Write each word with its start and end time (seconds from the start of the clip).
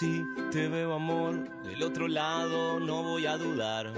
Si 0.00 0.26
te 0.50 0.66
veo 0.66 0.94
amor 0.94 1.34
del 1.62 1.82
otro 1.82 2.08
lado, 2.08 2.80
no 2.80 3.02
voy 3.02 3.26
a 3.26 3.36
dudar. 3.36 3.92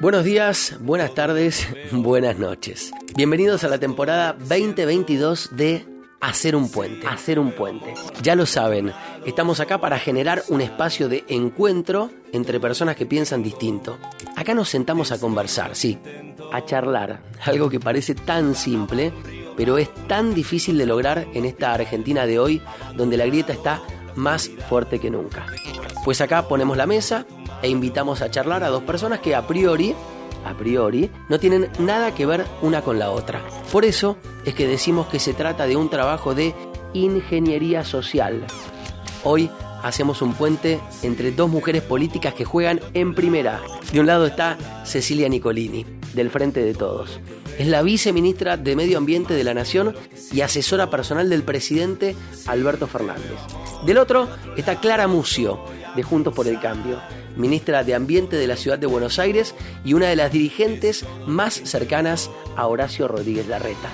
Buenos 0.00 0.24
días, 0.24 0.78
buenas 0.80 1.14
tardes, 1.14 1.68
buenas 1.92 2.38
noches. 2.38 2.92
Bienvenidos 3.14 3.62
a 3.62 3.68
la 3.68 3.76
temporada 3.76 4.32
2022 4.32 5.50
de 5.52 5.84
Hacer 6.22 6.56
un 6.56 6.70
puente. 6.70 7.06
Hacer 7.06 7.38
un 7.38 7.52
puente. 7.52 7.92
Ya 8.22 8.34
lo 8.36 8.46
saben, 8.46 8.90
estamos 9.26 9.60
acá 9.60 9.78
para 9.78 9.98
generar 9.98 10.44
un 10.48 10.62
espacio 10.62 11.10
de 11.10 11.26
encuentro 11.28 12.10
entre 12.32 12.58
personas 12.58 12.96
que 12.96 13.04
piensan 13.04 13.42
distinto. 13.42 13.98
Acá 14.34 14.54
nos 14.54 14.70
sentamos 14.70 15.12
a 15.12 15.20
conversar, 15.20 15.76
sí, 15.76 15.98
a 16.52 16.64
charlar, 16.64 17.20
algo 17.44 17.68
que 17.68 17.80
parece 17.80 18.14
tan 18.14 18.54
simple, 18.54 19.12
pero 19.58 19.76
es 19.76 19.92
tan 20.08 20.32
difícil 20.32 20.78
de 20.78 20.86
lograr 20.86 21.26
en 21.34 21.44
esta 21.44 21.74
Argentina 21.74 22.24
de 22.24 22.38
hoy, 22.38 22.62
donde 22.96 23.18
la 23.18 23.26
grieta 23.26 23.52
está 23.52 23.82
más 24.18 24.50
fuerte 24.68 24.98
que 24.98 25.10
nunca. 25.10 25.46
Pues 26.04 26.20
acá 26.20 26.48
ponemos 26.48 26.76
la 26.76 26.86
mesa 26.86 27.24
e 27.62 27.68
invitamos 27.68 28.20
a 28.20 28.30
charlar 28.30 28.64
a 28.64 28.68
dos 28.68 28.82
personas 28.82 29.20
que 29.20 29.34
a 29.34 29.46
priori, 29.46 29.94
a 30.44 30.54
priori, 30.54 31.10
no 31.28 31.38
tienen 31.38 31.70
nada 31.78 32.14
que 32.14 32.26
ver 32.26 32.44
una 32.62 32.82
con 32.82 32.98
la 32.98 33.10
otra. 33.10 33.42
Por 33.72 33.84
eso 33.84 34.16
es 34.44 34.54
que 34.54 34.66
decimos 34.66 35.06
que 35.06 35.18
se 35.18 35.34
trata 35.34 35.66
de 35.66 35.76
un 35.76 35.88
trabajo 35.88 36.34
de 36.34 36.54
ingeniería 36.92 37.84
social. 37.84 38.44
Hoy 39.24 39.50
hacemos 39.82 40.22
un 40.22 40.34
puente 40.34 40.80
entre 41.02 41.32
dos 41.32 41.48
mujeres 41.48 41.82
políticas 41.82 42.34
que 42.34 42.44
juegan 42.44 42.80
en 42.94 43.14
primera. 43.14 43.60
De 43.92 44.00
un 44.00 44.06
lado 44.06 44.26
está 44.26 44.56
Cecilia 44.84 45.28
Nicolini, 45.28 45.84
del 46.14 46.30
Frente 46.30 46.62
de 46.62 46.74
Todos. 46.74 47.20
Es 47.58 47.66
la 47.66 47.82
viceministra 47.82 48.56
de 48.56 48.76
Medio 48.76 48.98
Ambiente 48.98 49.34
de 49.34 49.42
la 49.42 49.52
Nación 49.52 49.96
y 50.32 50.42
asesora 50.42 50.90
personal 50.90 51.28
del 51.28 51.42
presidente 51.42 52.14
Alberto 52.46 52.86
Fernández. 52.86 53.34
Del 53.84 53.98
otro 53.98 54.28
está 54.56 54.80
Clara 54.80 55.08
Mucio, 55.08 55.58
de 55.96 56.04
Juntos 56.04 56.32
por 56.34 56.46
el 56.46 56.60
Cambio, 56.60 57.00
ministra 57.36 57.82
de 57.82 57.96
Ambiente 57.96 58.36
de 58.36 58.46
la 58.46 58.56
Ciudad 58.56 58.78
de 58.78 58.86
Buenos 58.86 59.18
Aires 59.18 59.56
y 59.84 59.94
una 59.94 60.06
de 60.06 60.14
las 60.14 60.30
dirigentes 60.30 61.04
más 61.26 61.54
cercanas 61.54 62.30
a 62.56 62.68
Horacio 62.68 63.08
Rodríguez 63.08 63.48
Larreta. 63.48 63.88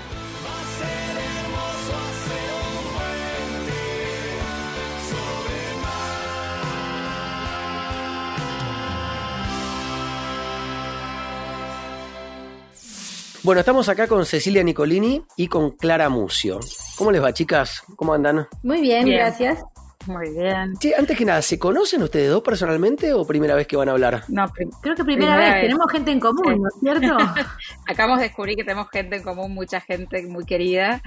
Bueno, 13.44 13.60
estamos 13.60 13.88
acá 13.90 14.06
con 14.06 14.24
Cecilia 14.24 14.62
Nicolini 14.62 15.22
y 15.36 15.48
con 15.48 15.72
Clara 15.72 16.08
Mucio. 16.08 16.60
¿Cómo 16.96 17.12
les 17.12 17.22
va, 17.22 17.32
chicas? 17.34 17.82
¿Cómo 17.96 18.14
andan? 18.14 18.46
Muy 18.62 18.80
bien, 18.80 19.04
Bien. 19.04 19.18
gracias. 19.18 19.62
Muy 20.06 20.30
bien. 20.34 20.74
Sí, 20.80 20.92
antes 20.92 21.16
que 21.16 21.24
nada, 21.24 21.40
¿se 21.40 21.58
conocen 21.58 22.02
ustedes 22.02 22.28
dos 22.30 22.42
personalmente 22.42 23.14
o 23.14 23.26
primera 23.26 23.54
vez 23.54 23.66
que 23.66 23.76
van 23.76 23.88
a 23.88 23.92
hablar? 23.92 24.22
No, 24.28 24.44
Creo 24.82 24.94
que 24.94 25.02
primera, 25.04 25.32
Primera 25.34 25.36
vez. 25.38 25.52
vez. 25.54 25.62
tenemos 25.62 25.92
gente 25.92 26.10
en 26.10 26.20
común, 26.20 26.44
Sí. 26.44 26.60
¿no 26.60 26.68
es 26.68 27.00
cierto? 27.00 27.16
acabamos 27.88 28.18
de 28.18 28.24
descubrir 28.24 28.56
que 28.56 28.64
tenemos 28.64 28.88
gente 28.90 29.16
en 29.16 29.22
común, 29.22 29.54
mucha 29.54 29.80
gente 29.80 30.22
muy 30.26 30.44
querida, 30.44 31.00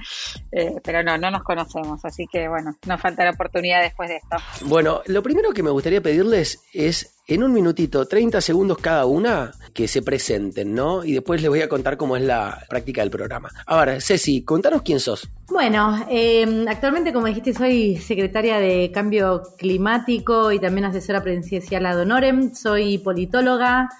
eh, 0.50 0.74
pero 0.82 1.04
no, 1.04 1.16
no 1.16 1.30
nos 1.30 1.42
conocemos, 1.44 2.04
así 2.04 2.26
que 2.26 2.48
bueno, 2.48 2.76
nos 2.86 3.00
falta 3.00 3.24
la 3.24 3.30
oportunidad 3.30 3.82
después 3.82 4.08
de 4.08 4.16
esto. 4.16 4.36
Bueno, 4.62 5.02
lo 5.06 5.22
primero 5.22 5.52
que 5.52 5.62
me 5.62 5.70
gustaría 5.70 6.00
pedirles 6.00 6.60
es, 6.72 7.17
en 7.28 7.42
un 7.42 7.52
minutito, 7.52 8.06
30 8.08 8.40
segundos 8.40 8.78
cada 8.78 9.04
una, 9.04 9.52
que 9.74 9.86
se 9.86 10.00
presenten, 10.00 10.74
¿no? 10.74 11.04
Y 11.04 11.12
después 11.12 11.42
les 11.42 11.50
voy 11.50 11.60
a 11.60 11.68
contar 11.68 11.98
cómo 11.98 12.16
es 12.16 12.22
la 12.22 12.64
práctica 12.70 13.02
del 13.02 13.10
programa. 13.10 13.50
A 13.66 13.84
ver, 13.84 14.00
Ceci, 14.00 14.42
contanos 14.42 14.80
quién 14.80 14.98
sos. 14.98 15.28
bueno, 15.48 16.06
eh, 16.10 16.64
actualmente, 16.66 17.12
como 17.12 17.26
dijiste, 17.26 17.52
soy 17.52 17.98
secretaria 17.98 18.58
de 18.58 18.90
Cambio 18.92 19.42
Climático 19.58 20.50
y 20.52 20.58
también 20.58 20.86
asesora 20.86 21.22
presidencial 21.22 21.84
ad 21.84 22.00
honorem. 22.00 22.54
Soy 22.54 22.96
politóloga. 22.98 23.90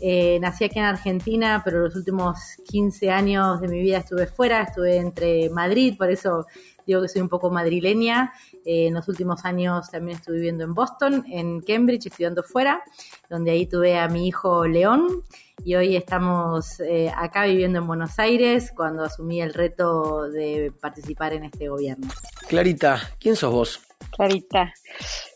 eh, 0.00 0.38
nací 0.40 0.64
aquí 0.64 0.78
en 0.78 0.84
Argentina, 0.84 1.62
pero 1.64 1.80
los 1.80 1.96
últimos 1.96 2.38
15 2.68 3.10
años 3.10 3.60
de 3.62 3.68
mi 3.68 3.80
vida 3.80 3.98
estuve 3.98 4.26
fuera, 4.26 4.62
estuve 4.62 4.96
entre 4.96 5.48
Madrid, 5.48 5.94
por 5.96 6.10
eso 6.10 6.46
digo 6.86 7.00
que 7.00 7.08
soy 7.08 7.22
un 7.22 7.30
poco 7.30 7.48
madrileña. 7.50 8.32
Eh, 8.64 8.86
en 8.86 8.94
los 8.94 9.08
últimos 9.08 9.44
años 9.44 9.90
también 9.90 10.18
estuve 10.18 10.36
viviendo 10.36 10.64
en 10.64 10.74
Boston, 10.74 11.24
en 11.28 11.60
Cambridge, 11.60 12.06
estudiando 12.06 12.42
fuera, 12.42 12.82
donde 13.28 13.50
ahí 13.50 13.66
tuve 13.66 13.98
a 13.98 14.08
mi 14.08 14.26
hijo 14.26 14.66
León. 14.66 15.22
Y 15.64 15.76
hoy 15.76 15.96
estamos 15.96 16.80
eh, 16.80 17.12
acá 17.16 17.44
viviendo 17.44 17.78
en 17.78 17.86
Buenos 17.86 18.18
Aires 18.18 18.72
cuando 18.74 19.04
asumí 19.04 19.40
el 19.40 19.54
reto 19.54 20.24
de 20.24 20.72
participar 20.80 21.32
en 21.32 21.44
este 21.44 21.68
gobierno. 21.68 22.08
Clarita, 22.48 23.00
¿quién 23.20 23.36
sos 23.36 23.52
vos? 23.52 23.80
Clarita. 24.10 24.72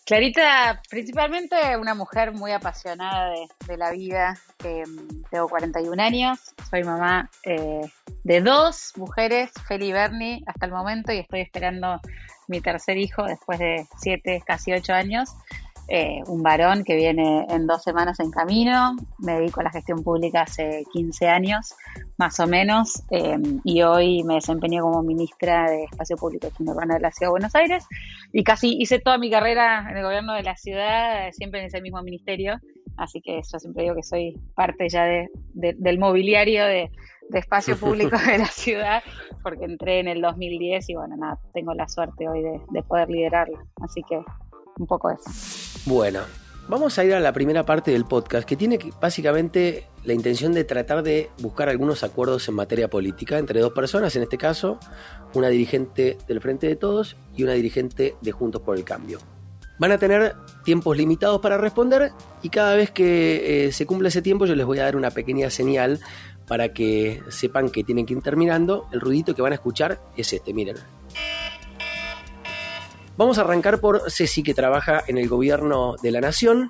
Clarita, 0.08 0.80
principalmente 0.88 1.76
una 1.76 1.94
mujer 1.94 2.32
muy 2.32 2.50
apasionada 2.52 3.28
de, 3.28 3.46
de 3.66 3.76
la 3.76 3.90
vida. 3.90 4.38
eh, 4.64 4.82
tengo 5.30 5.48
41 5.50 6.02
años, 6.02 6.38
soy 6.70 6.82
mamá 6.82 7.28
eh, 7.44 7.82
de 8.24 8.40
dos 8.40 8.94
mujeres, 8.96 9.50
Feli 9.66 9.88
y 9.88 9.92
Bernie, 9.92 10.42
hasta 10.46 10.64
el 10.64 10.72
momento, 10.72 11.12
y 11.12 11.18
estoy 11.18 11.40
esperando 11.40 12.00
mi 12.46 12.62
tercer 12.62 12.96
hijo 12.96 13.22
después 13.24 13.58
de 13.58 13.86
siete, 13.98 14.42
casi 14.46 14.72
ocho 14.72 14.94
años. 14.94 15.28
Eh, 15.90 16.20
un 16.26 16.42
varón 16.42 16.84
que 16.84 16.94
viene 16.96 17.46
en 17.48 17.66
dos 17.66 17.82
semanas 17.82 18.20
en 18.20 18.30
camino. 18.30 18.94
Me 19.18 19.38
dedico 19.38 19.60
a 19.60 19.64
la 19.64 19.70
gestión 19.70 20.02
pública 20.02 20.42
hace 20.42 20.84
15 20.92 21.28
años, 21.28 21.74
más 22.18 22.38
o 22.40 22.46
menos, 22.46 23.02
eh, 23.10 23.38
y 23.64 23.80
hoy 23.82 24.22
me 24.22 24.34
desempeño 24.34 24.82
como 24.82 25.02
ministra 25.02 25.70
de 25.70 25.84
Espacio 25.84 26.16
Público 26.16 26.48
y 26.58 26.68
Urbana 26.68 26.96
de 26.96 27.00
la 27.00 27.10
Ciudad 27.10 27.28
de 27.28 27.32
Buenos 27.32 27.54
Aires. 27.54 27.86
Y 28.34 28.44
casi 28.44 28.76
hice 28.78 28.98
toda 28.98 29.16
mi 29.16 29.30
carrera 29.30 29.86
en 29.90 29.96
el 29.96 30.02
gobierno 30.04 30.34
de 30.34 30.42
la 30.42 30.56
ciudad, 30.56 31.30
siempre 31.32 31.60
en 31.60 31.66
ese 31.66 31.80
mismo 31.80 32.02
ministerio. 32.02 32.58
Así 32.98 33.22
que 33.22 33.40
yo 33.50 33.58
siempre 33.58 33.84
digo 33.84 33.94
que 33.94 34.02
soy 34.02 34.38
parte 34.54 34.88
ya 34.90 35.04
de, 35.04 35.28
de- 35.54 35.74
del 35.78 35.98
mobiliario 35.98 36.66
de, 36.66 36.90
de 37.30 37.38
espacio 37.38 37.76
público 37.80 38.18
de 38.18 38.36
la 38.38 38.46
ciudad, 38.46 39.02
porque 39.42 39.64
entré 39.64 40.00
en 40.00 40.08
el 40.08 40.20
2010 40.20 40.90
y 40.90 40.94
bueno, 40.96 41.16
nada, 41.16 41.38
tengo 41.54 41.72
la 41.72 41.88
suerte 41.88 42.28
hoy 42.28 42.42
de, 42.42 42.60
de 42.72 42.82
poder 42.82 43.08
liderarlo. 43.08 43.58
Así 43.80 44.02
que 44.06 44.20
un 44.78 44.86
poco 44.86 45.10
eso. 45.10 45.28
Bueno, 45.86 46.20
vamos 46.68 46.98
a 46.98 47.04
ir 47.04 47.14
a 47.14 47.20
la 47.20 47.32
primera 47.32 47.64
parte 47.64 47.90
del 47.90 48.04
podcast, 48.04 48.46
que 48.46 48.56
tiene 48.56 48.78
básicamente 49.00 49.86
la 50.04 50.12
intención 50.12 50.52
de 50.52 50.64
tratar 50.64 51.02
de 51.02 51.30
buscar 51.38 51.68
algunos 51.68 52.02
acuerdos 52.02 52.48
en 52.48 52.54
materia 52.54 52.88
política 52.88 53.38
entre 53.38 53.60
dos 53.60 53.72
personas, 53.72 54.14
en 54.16 54.22
este 54.22 54.38
caso, 54.38 54.78
una 55.34 55.48
dirigente 55.48 56.18
del 56.26 56.40
Frente 56.40 56.66
de 56.66 56.76
Todos 56.76 57.16
y 57.36 57.42
una 57.42 57.52
dirigente 57.52 58.16
de 58.20 58.32
Juntos 58.32 58.62
por 58.62 58.76
el 58.76 58.84
Cambio. 58.84 59.18
Van 59.78 59.92
a 59.92 59.98
tener 59.98 60.34
tiempos 60.64 60.96
limitados 60.96 61.40
para 61.40 61.56
responder 61.56 62.12
y 62.42 62.48
cada 62.48 62.74
vez 62.74 62.90
que 62.90 63.66
eh, 63.66 63.72
se 63.72 63.86
cumple 63.86 64.08
ese 64.08 64.22
tiempo 64.22 64.44
yo 64.44 64.56
les 64.56 64.66
voy 64.66 64.80
a 64.80 64.84
dar 64.84 64.96
una 64.96 65.10
pequeña 65.10 65.50
señal 65.50 66.00
para 66.48 66.72
que 66.72 67.22
sepan 67.28 67.70
que 67.70 67.84
tienen 67.84 68.04
que 68.04 68.14
ir 68.14 68.22
terminando. 68.22 68.88
El 68.92 69.00
ruidito 69.00 69.34
que 69.34 69.42
van 69.42 69.52
a 69.52 69.56
escuchar 69.56 70.00
es 70.16 70.32
este, 70.32 70.52
miren. 70.52 70.76
Vamos 73.18 73.38
a 73.38 73.40
arrancar 73.40 73.80
por 73.80 74.12
Ceci, 74.12 74.44
que 74.44 74.54
trabaja 74.54 75.02
en 75.08 75.18
el 75.18 75.28
gobierno 75.28 75.96
de 76.00 76.12
la 76.12 76.20
nación. 76.20 76.68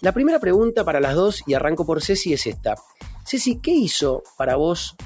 La 0.00 0.12
primera 0.12 0.38
pregunta 0.40 0.82
para 0.82 0.98
las 0.98 1.14
dos, 1.14 1.42
y 1.46 1.52
arranco 1.52 1.84
por 1.84 2.00
Ceci, 2.00 2.32
es 2.32 2.46
esta. 2.46 2.74
Ceci, 3.26 3.60
¿qué 3.60 3.72
hizo 3.72 4.22
para 4.38 4.56
vos 4.56 4.96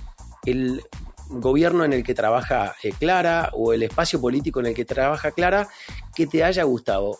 el 0.46 0.84
gobierno 1.30 1.84
en 1.84 1.94
el 1.94 2.04
que 2.04 2.14
trabaja 2.14 2.76
eh, 2.84 2.92
Clara 2.96 3.50
o 3.54 3.72
el 3.72 3.82
espacio 3.82 4.20
político 4.20 4.60
en 4.60 4.66
el 4.66 4.74
que 4.74 4.84
trabaja 4.84 5.32
Clara 5.32 5.66
que 6.14 6.28
te 6.28 6.44
haya 6.44 6.62
gustado? 6.62 7.18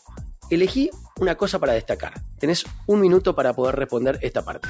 Elegí 0.51 0.91
una 1.21 1.37
cosa 1.37 1.59
para 1.59 1.75
destacar. 1.75 2.15
Tenés 2.39 2.65
un 2.87 3.01
minuto 3.01 3.35
para 3.35 3.53
poder 3.53 3.77
responder 3.77 4.19
esta 4.21 4.45
parte. 4.45 4.69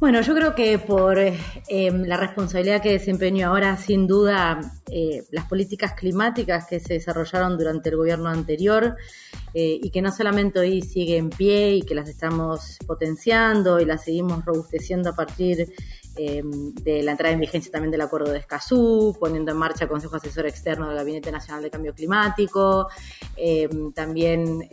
Bueno, 0.00 0.20
yo 0.22 0.34
creo 0.34 0.54
que 0.54 0.78
por 0.78 1.18
eh, 1.18 1.34
la 1.68 2.16
responsabilidad 2.16 2.80
que 2.80 2.92
desempeño 2.92 3.48
ahora, 3.48 3.76
sin 3.76 4.06
duda, 4.06 4.60
eh, 4.90 5.24
las 5.30 5.44
políticas 5.46 5.92
climáticas 5.92 6.66
que 6.66 6.80
se 6.80 6.94
desarrollaron 6.94 7.58
durante 7.58 7.90
el 7.90 7.96
gobierno 7.96 8.30
anterior 8.30 8.96
eh, 9.52 9.78
y 9.82 9.90
que 9.90 10.00
no 10.00 10.10
solamente 10.10 10.60
hoy 10.60 10.80
sigue 10.80 11.18
en 11.18 11.28
pie 11.28 11.74
y 11.74 11.82
que 11.82 11.94
las 11.94 12.08
estamos 12.08 12.78
potenciando 12.86 13.78
y 13.78 13.84
las 13.84 14.04
seguimos 14.04 14.44
robusteciendo 14.44 15.10
a 15.10 15.14
partir 15.14 15.72
de 16.14 17.02
la 17.02 17.12
entrada 17.12 17.32
en 17.32 17.40
vigencia 17.40 17.72
también 17.72 17.90
del 17.90 18.02
acuerdo 18.02 18.32
de 18.32 18.38
Escazú, 18.38 19.16
poniendo 19.18 19.50
en 19.52 19.56
marcha 19.56 19.84
el 19.84 19.90
Consejo 19.90 20.16
Asesor 20.16 20.44
Externo 20.46 20.86
del 20.86 20.96
Gabinete 20.98 21.32
Nacional 21.32 21.62
de 21.62 21.70
Cambio 21.70 21.94
Climático, 21.94 22.88
también, 23.94 24.68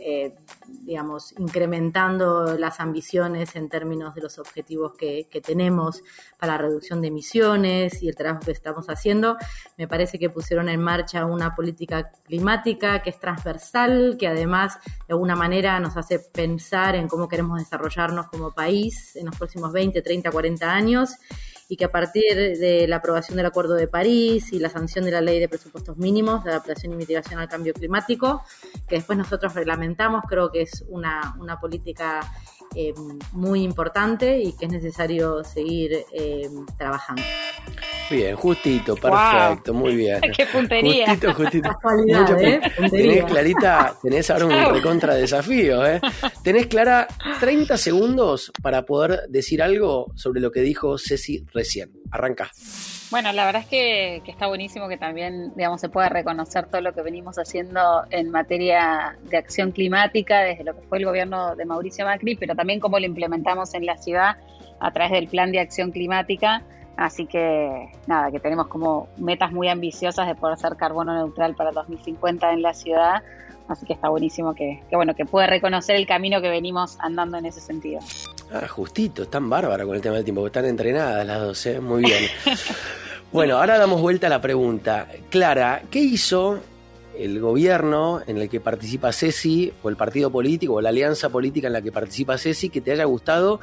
digamos, 0.82 1.34
incrementando 1.38 2.56
las 2.58 2.80
ambiciones 2.80 3.56
en 3.56 3.68
términos 3.68 4.14
de 4.14 4.22
los 4.22 4.38
objetivos 4.38 4.92
que, 4.96 5.28
que 5.30 5.40
tenemos 5.40 6.02
para 6.38 6.54
la 6.54 6.58
reducción 6.58 7.00
de 7.00 7.08
emisiones 7.08 8.02
y 8.02 8.08
el 8.08 8.16
trabajo 8.16 8.44
que 8.44 8.52
estamos 8.52 8.86
haciendo. 8.86 9.36
Me 9.76 9.86
parece 9.86 10.18
que 10.18 10.30
pusieron 10.30 10.68
en 10.68 10.80
marcha 10.80 11.26
una 11.26 11.54
política 11.54 12.10
climática 12.24 13.02
que 13.02 13.10
es 13.10 13.18
transversal, 13.18 14.16
que 14.18 14.26
además 14.26 14.78
de 15.06 15.14
alguna 15.14 15.36
manera 15.36 15.78
nos 15.80 15.96
hace 15.96 16.18
pensar 16.18 16.94
en 16.94 17.08
cómo 17.08 17.28
queremos 17.28 17.58
desarrollarnos 17.58 18.28
como 18.28 18.52
país 18.52 19.16
en 19.16 19.26
los 19.26 19.36
próximos 19.36 19.72
20, 19.72 20.02
30, 20.02 20.30
40 20.30 20.72
años 20.72 21.16
y 21.70 21.76
que 21.76 21.84
a 21.84 21.92
partir 21.92 22.58
de 22.58 22.86
la 22.88 22.96
aprobación 22.96 23.36
del 23.36 23.46
Acuerdo 23.46 23.74
de 23.74 23.86
París 23.86 24.52
y 24.52 24.58
la 24.58 24.68
sanción 24.68 25.04
de 25.04 25.12
la 25.12 25.20
Ley 25.20 25.38
de 25.38 25.48
Presupuestos 25.48 25.96
Mínimos 25.96 26.42
de 26.42 26.50
Adaptación 26.50 26.92
y 26.92 26.96
Mitigación 26.96 27.38
al 27.38 27.48
Cambio 27.48 27.72
Climático, 27.72 28.42
que 28.88 28.96
después 28.96 29.16
nosotros 29.16 29.54
reglamentamos, 29.54 30.24
creo 30.28 30.50
que 30.50 30.62
es 30.62 30.84
una, 30.88 31.36
una 31.38 31.60
política 31.60 32.20
eh, 32.74 32.92
muy 33.30 33.62
importante 33.62 34.40
y 34.40 34.52
que 34.54 34.66
es 34.66 34.72
necesario 34.72 35.44
seguir 35.44 35.92
eh, 36.12 36.50
trabajando. 36.76 37.22
Bien, 38.10 38.34
justito, 38.34 38.96
perfecto, 38.96 39.72
muy 39.72 39.94
bien. 39.94 40.20
Qué 40.36 40.44
puntería. 40.46 41.06
Justito, 41.06 41.32
justito. 41.32 41.70
¿eh? 42.40 42.60
Tenés, 42.90 43.24
Clarita, 43.24 43.94
tenés 44.02 44.30
ahora 44.30 44.46
un 44.46 44.74
recontra 44.74 45.14
desafío, 45.14 45.86
¿eh? 45.86 46.00
Tenés, 46.42 46.66
Clara, 46.66 47.06
30 47.38 47.76
segundos 47.76 48.52
para 48.62 48.82
poder 48.82 49.28
decir 49.28 49.62
algo 49.62 50.12
sobre 50.16 50.40
lo 50.40 50.50
que 50.50 50.60
dijo 50.60 50.98
Ceci 50.98 51.46
recién. 51.54 51.92
Arranca. 52.10 52.50
Bueno, 53.12 53.32
la 53.32 53.44
verdad 53.44 53.62
es 53.62 53.68
que, 53.68 54.22
que, 54.24 54.30
está 54.32 54.48
buenísimo 54.48 54.88
que 54.88 54.96
también, 54.96 55.52
digamos, 55.54 55.80
se 55.80 55.88
pueda 55.88 56.08
reconocer 56.08 56.66
todo 56.66 56.80
lo 56.80 56.92
que 56.92 57.02
venimos 57.02 57.36
haciendo 57.38 58.04
en 58.10 58.30
materia 58.30 59.16
de 59.22 59.36
acción 59.36 59.70
climática 59.70 60.40
desde 60.40 60.64
lo 60.64 60.74
que 60.74 60.82
fue 60.88 60.98
el 60.98 61.04
gobierno 61.04 61.54
de 61.54 61.64
Mauricio 61.64 62.04
Macri, 62.04 62.34
pero 62.36 62.56
también 62.56 62.80
cómo 62.80 62.98
lo 62.98 63.06
implementamos 63.06 63.74
en 63.74 63.86
la 63.86 63.96
ciudad 63.98 64.36
a 64.80 64.92
través 64.92 65.12
del 65.12 65.28
plan 65.28 65.52
de 65.52 65.60
acción 65.60 65.92
climática. 65.92 66.64
Así 67.00 67.24
que 67.24 67.88
nada, 68.06 68.30
que 68.30 68.40
tenemos 68.40 68.66
como 68.66 69.08
metas 69.16 69.52
muy 69.52 69.68
ambiciosas 69.68 70.26
de 70.26 70.34
poder 70.34 70.58
ser 70.58 70.76
carbono 70.76 71.14
neutral 71.14 71.54
para 71.54 71.72
2050 71.72 72.52
en 72.52 72.60
la 72.60 72.74
ciudad. 72.74 73.22
Así 73.68 73.86
que 73.86 73.94
está 73.94 74.10
buenísimo 74.10 74.54
que, 74.54 74.82
que 74.90 74.96
bueno, 74.96 75.14
que 75.14 75.24
pueda 75.24 75.46
reconocer 75.46 75.96
el 75.96 76.06
camino 76.06 76.42
que 76.42 76.50
venimos 76.50 76.98
andando 77.00 77.38
en 77.38 77.46
ese 77.46 77.62
sentido. 77.62 78.00
Ah, 78.52 78.68
justito, 78.68 79.22
están 79.22 79.48
bárbara 79.48 79.86
con 79.86 79.94
el 79.94 80.02
tema 80.02 80.16
del 80.16 80.24
tiempo, 80.24 80.46
están 80.46 80.66
entrenadas 80.66 81.26
las 81.26 81.40
dos, 81.40 81.64
¿eh? 81.64 81.80
Muy 81.80 82.02
bien. 82.02 82.24
bueno, 83.32 83.56
ahora 83.56 83.78
damos 83.78 84.02
vuelta 84.02 84.26
a 84.26 84.30
la 84.30 84.42
pregunta. 84.42 85.08
Clara, 85.30 85.80
¿qué 85.90 86.00
hizo 86.00 86.60
el 87.16 87.40
gobierno 87.40 88.20
en 88.26 88.36
el 88.36 88.50
que 88.50 88.60
participa 88.60 89.10
Ceci, 89.10 89.72
o 89.82 89.88
el 89.88 89.96
partido 89.96 90.30
político, 90.30 90.74
o 90.74 90.80
la 90.82 90.90
alianza 90.90 91.30
política 91.30 91.68
en 91.68 91.72
la 91.72 91.80
que 91.80 91.92
participa 91.92 92.36
Ceci, 92.36 92.68
que 92.68 92.82
te 92.82 92.92
haya 92.92 93.04
gustado? 93.04 93.58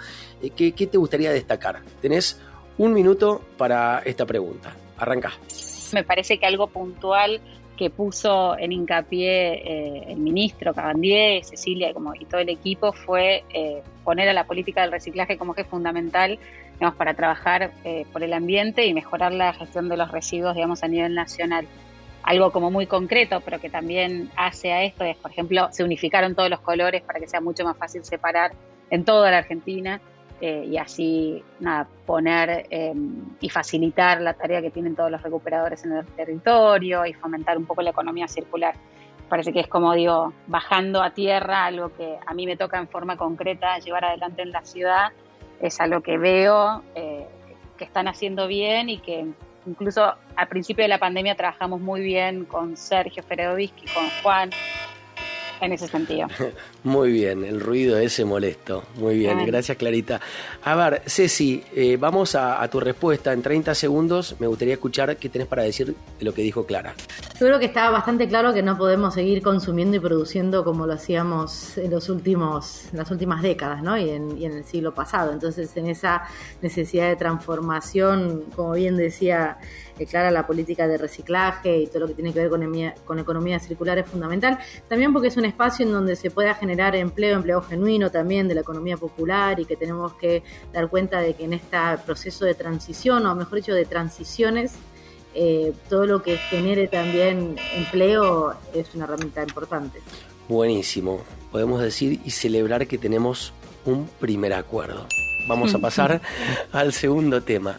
¿Qué, 0.56 0.72
qué 0.72 0.88
te 0.88 0.98
gustaría 0.98 1.31
destacar? 1.31 1.83
Tenés 2.01 2.40
un 2.78 2.94
minuto 2.94 3.42
para 3.58 4.02
esta 4.06 4.26
pregunta. 4.26 4.76
Arranca. 4.98 5.34
Me 5.94 6.04
parece 6.04 6.38
que 6.38 6.46
algo 6.46 6.68
puntual 6.68 7.42
que 7.78 7.90
puso 7.90 8.58
en 8.58 8.72
hincapié 8.72 9.54
eh, 9.54 10.04
el 10.10 10.18
ministro 10.18 10.74
Cabandier, 10.74 11.46
Cecilia 11.46 11.94
como, 11.94 12.16
y 12.16 12.26
todo 12.26 12.42
el 12.42 12.50
equipo 12.50 12.92
fue 12.92 13.44
eh, 13.54 13.84
poner 14.04 14.28
a 14.28 14.34
la 14.34 14.46
política 14.46 14.82
del 14.82 14.92
reciclaje 14.92 15.38
como 15.38 15.54
que 15.54 15.62
es 15.62 15.68
fundamental 15.68 16.40
digamos, 16.74 16.96
para 16.96 17.14
trabajar 17.14 17.72
eh, 17.84 18.06
por 18.12 18.24
el 18.24 18.34
ambiente 18.34 18.86
y 18.86 18.94
mejorar 18.94 19.32
la 19.32 19.54
gestión 19.54 19.90
de 19.90 19.98
los 19.98 20.12
residuos 20.12 20.56
digamos, 20.56 20.84
a 20.84 20.88
nivel 20.88 21.14
nacional. 21.14 21.68
Algo 22.24 22.52
como 22.52 22.72
muy 22.72 22.88
concreto, 22.88 23.42
pero 23.46 23.62
que 23.62 23.70
también 23.70 24.30
hace 24.36 24.74
a 24.74 24.84
esto 24.84 25.06
es, 25.06 25.16
por 25.16 25.32
ejemplo, 25.32 25.70
se 25.72 25.84
unificaron 25.84 26.36
todos 26.36 26.50
los 26.50 26.60
colores 26.60 27.04
para 27.04 27.20
que 27.20 27.28
sea 27.28 27.40
mucho 27.40 27.64
más 27.64 27.78
fácil 27.78 28.04
separar 28.04 28.52
en 28.90 29.06
toda 29.06 29.32
la 29.32 29.38
Argentina 29.38 30.02
eh, 30.39 30.66
y 30.69 30.78
así 30.78 31.44
poner 32.06 32.68
eh, 32.69 32.94
y 33.39 33.50
facilitar 33.50 34.22
la 34.22 34.34
tarea 34.34 34.62
que 34.62 34.69
tienen 34.69 34.95
todos 34.95 35.10
los 35.10 35.22
recuperadores 35.22 35.84
en 35.84 35.94
el 35.94 36.06
territorio 36.06 37.06
y 37.06 37.13
fomentar 37.13 37.57
un 37.57 37.66
poco 37.66 37.81
la 37.81 37.89
economía 37.89 38.28
circular. 38.28 38.75
Parece 39.30 39.51
que 39.51 39.60
es 39.60 39.68
como 39.68 39.94
digo, 39.94 40.34
bajando 40.45 41.01
a 41.01 41.10
tierra 41.10 41.66
algo 41.66 41.92
que 41.95 42.18
a 42.25 42.34
mí 42.34 42.45
me 42.45 42.56
toca 42.56 42.78
en 42.78 42.88
forma 42.88 43.18
concreta 43.18 43.80
llevar 43.80 44.06
adelante 44.06 44.44
en 44.44 44.51
la 44.51 44.63
ciudad, 44.63 45.12
es 45.60 45.81
algo 45.81 46.01
que 46.01 46.18
veo 46.18 46.83
eh, 46.95 47.28
que 47.78 47.83
están 47.83 48.07
haciendo 48.07 48.48
bien 48.48 48.90
y 48.90 49.00
que 49.00 49.25
incluso 49.66 50.13
al 50.36 50.48
principio 50.48 50.83
de 50.83 50.90
la 50.90 51.00
pandemia 51.00 51.36
trabajamos 51.36 51.81
muy 51.81 52.01
bien 52.01 52.45
con 52.45 52.78
Sergio 52.78 53.24
Feredovisky, 53.24 53.86
con 53.94 54.07
Juan, 54.22 54.51
en 55.62 55.74
ese 55.74 55.88
sentido. 55.88 56.27
Muy 56.83 57.12
bien, 57.12 57.44
el 57.44 57.59
ruido 57.59 57.98
ese 57.98 58.25
molesto. 58.25 58.83
Muy 58.95 59.18
bien, 59.18 59.45
gracias 59.45 59.77
Clarita. 59.77 60.19
A 60.63 60.75
ver, 60.75 61.01
Ceci, 61.06 61.63
eh, 61.75 61.98
vamos 61.98 62.36
a, 62.36 62.62
a, 62.62 62.69
tu 62.69 62.80
respuesta. 62.80 63.33
En 63.33 63.42
30 63.42 63.75
segundos 63.75 64.36
me 64.39 64.48
gustaría 64.48 64.75
escuchar 64.75 65.18
qué 65.18 65.30
tenés 65.30 65.48
para 65.48 65.63
decir 65.63 65.95
de 66.19 66.25
lo 66.25 66.33
que 66.33 66.42
dijo 66.42 66.65
Clara. 66.65 66.94
Yo 67.39 67.45
creo 67.45 67.59
que 67.59 67.65
está 67.65 67.89
bastante 67.89 68.27
claro 68.27 68.54
que 68.54 68.63
no 68.63 68.77
podemos 68.77 69.13
seguir 69.13 69.42
consumiendo 69.42 69.98
y 69.98 70.00
produciendo 70.00 70.63
como 70.63 70.88
lo 70.88 70.94
hacíamos 70.94 71.77
en 71.77 71.92
los 71.92 72.09
últimos, 72.09 72.86
las 72.94 73.12
últimas 73.12 73.42
décadas, 73.42 73.83
¿no? 73.83 73.98
Y 73.98 74.09
en, 74.09 74.38
y 74.38 74.45
en 74.45 74.54
el 74.54 74.65
siglo 74.65 74.94
pasado. 74.94 75.31
Entonces, 75.31 75.75
en 75.77 75.88
esa 75.88 76.24
necesidad 76.62 77.07
de 77.09 77.15
transformación, 77.15 78.45
como 78.56 78.74
bien 78.74 78.98
decía 78.98 79.57
Clara, 80.06 80.30
la 80.31 80.45
política 80.45 80.88
de 80.88 80.98
reciclaje 80.98 81.77
y 81.80 81.88
todo 81.88 82.01
lo 82.01 82.07
que 82.07 82.13
tiene 82.13 82.33
que 82.33 82.39
ver 82.39 82.50
con, 82.50 82.62
con 83.06 83.19
economía 83.19 83.59
circular 83.59 83.98
es 83.98 84.07
fundamental. 84.07 84.59
También 84.88 85.13
porque 85.13 85.30
es 85.30 85.38
un 85.38 85.45
espacio 85.48 85.86
en 85.86 85.92
donde 85.92 86.16
se 86.16 86.30
pueda 86.30 86.54
generar 86.54 86.96
empleo, 86.96 87.36
empleo 87.36 87.62
genuino 87.62 88.12
también 88.12 88.48
de 88.48 88.56
la 88.56 88.62
economía 88.62 88.98
popular 88.98 89.60
y 89.60 89.66
que 89.66 89.76
tenemos 89.76 90.14
que 90.14 90.44
dar 90.72 90.90
cuenta 90.90 91.22
de 91.22 91.34
que 91.34 91.46
en 91.46 91.54
este 91.54 91.78
proceso 92.06 92.46
de 92.46 92.54
transición, 92.54 93.26
o 93.26 93.36
mejor 93.36 93.56
dicho, 93.56 93.74
de 93.74 93.86
transiciones, 93.86 94.74
eh, 95.34 95.74
todo 95.90 96.06
lo 96.06 96.24
que 96.24 96.38
genere 96.38 96.88
también 96.88 97.56
empleo 97.76 98.56
es 98.74 98.94
una 98.96 99.06
herramienta 99.06 99.44
importante. 99.44 100.02
Buenísimo. 100.48 101.22
Podemos 101.52 101.82
decir 101.82 102.22
y 102.26 102.32
celebrar 102.32 102.88
que 102.88 102.98
tenemos 102.98 103.54
un 103.86 104.08
primer 104.20 104.54
acuerdo. 104.54 105.06
Vamos 105.48 105.74
a 105.76 105.78
pasar 105.80 106.22
al 106.72 106.94
segundo 106.94 107.42
tema. 107.44 107.78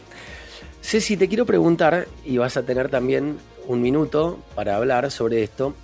Ceci, 0.82 1.16
te 1.16 1.28
quiero 1.28 1.46
preguntar, 1.46 2.08
y 2.24 2.38
vas 2.38 2.56
a 2.56 2.62
tener 2.62 2.88
también 2.88 3.38
un 3.66 3.82
minuto 3.82 4.38
para 4.54 4.76
hablar 4.76 5.10
sobre 5.10 5.42
esto, 5.42 5.74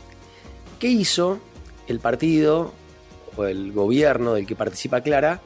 ¿qué 0.79 0.89
hizo 0.89 1.39
el 1.89 2.01
partido 2.01 2.73
o 3.37 3.45
el 3.45 3.73
gobierno 3.73 4.35
del 4.35 4.47
que 4.47 4.57
participa 4.57 5.01
Clara 5.01 5.43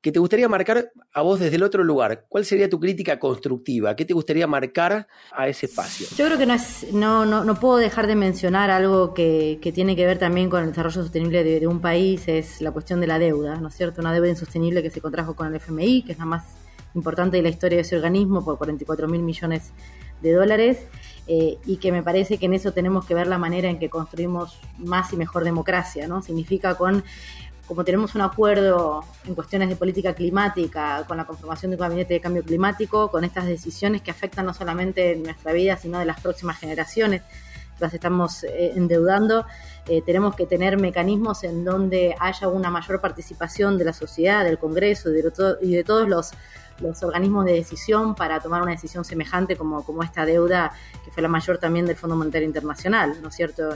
que 0.00 0.12
te 0.12 0.18
gustaría 0.18 0.48
marcar 0.48 0.92
a 1.12 1.22
vos 1.22 1.40
desde 1.40 1.56
el 1.56 1.62
otro 1.62 1.84
lugar? 1.84 2.24
¿Cuál 2.28 2.44
sería 2.44 2.70
tu 2.70 2.80
crítica 2.80 3.18
constructiva? 3.18 3.94
¿Qué 3.94 4.04
te 4.04 4.14
gustaría 4.14 4.46
marcar 4.46 5.06
a 5.32 5.48
ese 5.48 5.66
espacio? 5.66 6.06
Yo 6.16 6.24
creo 6.24 6.38
que 6.38 6.46
no, 6.46 6.54
es, 6.54 6.92
no, 6.92 7.26
no, 7.26 7.44
no 7.44 7.60
puedo 7.60 7.76
dejar 7.76 8.06
de 8.06 8.14
mencionar 8.14 8.70
algo 8.70 9.12
que, 9.12 9.58
que, 9.60 9.72
tiene 9.72 9.96
que 9.96 10.06
ver 10.06 10.18
también 10.18 10.48
con 10.48 10.62
el 10.62 10.70
desarrollo 10.70 11.02
sostenible 11.02 11.44
de, 11.44 11.60
de, 11.60 11.66
un 11.66 11.80
país, 11.80 12.26
es 12.28 12.62
la 12.62 12.72
cuestión 12.72 13.00
de 13.00 13.08
la 13.08 13.18
deuda, 13.18 13.56
¿no 13.56 13.68
es 13.68 13.74
cierto? 13.74 14.00
Una 14.00 14.12
deuda 14.12 14.28
insostenible 14.28 14.82
que 14.82 14.90
se 14.90 15.00
contrajo 15.00 15.36
con 15.36 15.48
el 15.48 15.54
FMI, 15.56 16.02
que 16.02 16.12
es 16.12 16.18
la 16.18 16.24
más 16.24 16.44
importante 16.94 17.36
de 17.36 17.42
la 17.42 17.50
historia 17.50 17.76
de 17.76 17.82
ese 17.82 17.96
organismo, 17.96 18.44
por 18.44 18.56
44 18.58 19.06
mil 19.06 19.22
millones 19.22 19.72
de 20.22 20.32
dólares. 20.32 20.78
Eh, 21.32 21.58
y 21.64 21.76
que 21.76 21.92
me 21.92 22.02
parece 22.02 22.38
que 22.38 22.46
en 22.46 22.54
eso 22.54 22.72
tenemos 22.72 23.06
que 23.06 23.14
ver 23.14 23.28
la 23.28 23.38
manera 23.38 23.70
en 23.70 23.78
que 23.78 23.88
construimos 23.88 24.58
más 24.78 25.12
y 25.12 25.16
mejor 25.16 25.44
democracia, 25.44 26.08
¿no? 26.08 26.22
Significa 26.22 26.74
con 26.74 27.04
como 27.68 27.84
tenemos 27.84 28.16
un 28.16 28.22
acuerdo 28.22 29.04
en 29.24 29.36
cuestiones 29.36 29.68
de 29.68 29.76
política 29.76 30.12
climática, 30.12 31.04
con 31.06 31.16
la 31.18 31.26
conformación 31.26 31.70
de 31.70 31.76
un 31.76 31.82
gabinete 31.82 32.14
de 32.14 32.20
cambio 32.20 32.42
climático, 32.42 33.12
con 33.12 33.22
estas 33.22 33.46
decisiones 33.46 34.02
que 34.02 34.10
afectan 34.10 34.44
no 34.44 34.52
solamente 34.52 35.14
nuestra 35.14 35.52
vida, 35.52 35.76
sino 35.76 36.00
de 36.00 36.04
las 36.04 36.20
próximas 36.20 36.58
generaciones, 36.58 37.22
las 37.78 37.94
estamos 37.94 38.42
eh, 38.42 38.72
endeudando, 38.74 39.46
eh, 39.86 40.02
tenemos 40.02 40.34
que 40.34 40.46
tener 40.46 40.78
mecanismos 40.78 41.44
en 41.44 41.64
donde 41.64 42.16
haya 42.18 42.48
una 42.48 42.70
mayor 42.70 43.00
participación 43.00 43.78
de 43.78 43.84
la 43.84 43.92
sociedad, 43.92 44.44
del 44.44 44.58
Congreso 44.58 45.10
y 45.10 45.22
de, 45.22 45.30
to 45.30 45.58
y 45.62 45.76
de 45.76 45.84
todos 45.84 46.08
los, 46.08 46.32
los, 46.80 47.02
organismos 47.02 47.44
de 47.44 47.52
decisión 47.52 48.14
para 48.14 48.40
tomar 48.40 48.62
una 48.62 48.72
decisión 48.72 49.04
semejante 49.04 49.56
como, 49.56 49.84
como 49.84 50.02
esta 50.02 50.24
deuda 50.24 50.72
que 51.04 51.10
fue 51.10 51.22
la 51.22 51.28
mayor 51.28 51.58
también 51.58 51.86
del 51.86 51.96
Fondo 51.96 52.16
Monetario 52.16 52.46
Internacional, 52.46 53.20
¿no 53.22 53.28
es 53.28 53.34
cierto? 53.34 53.74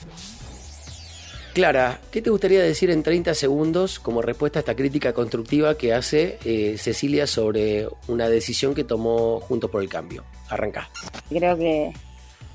Clara, 1.54 2.00
¿qué 2.10 2.20
te 2.20 2.30
gustaría 2.30 2.60
decir 2.60 2.90
en 2.90 3.04
30 3.04 3.32
segundos 3.34 4.00
como 4.00 4.22
respuesta 4.22 4.58
a 4.58 4.60
esta 4.60 4.74
crítica 4.74 5.12
constructiva 5.12 5.76
que 5.76 5.94
hace 5.94 6.38
eh, 6.44 6.76
Cecilia 6.78 7.28
sobre 7.28 7.86
una 8.08 8.28
decisión 8.28 8.74
que 8.74 8.82
tomó 8.82 9.38
Juntos 9.38 9.70
por 9.70 9.80
el 9.80 9.88
Cambio? 9.88 10.24
Arranca. 10.48 10.90
Creo 11.28 11.56
que, 11.56 11.92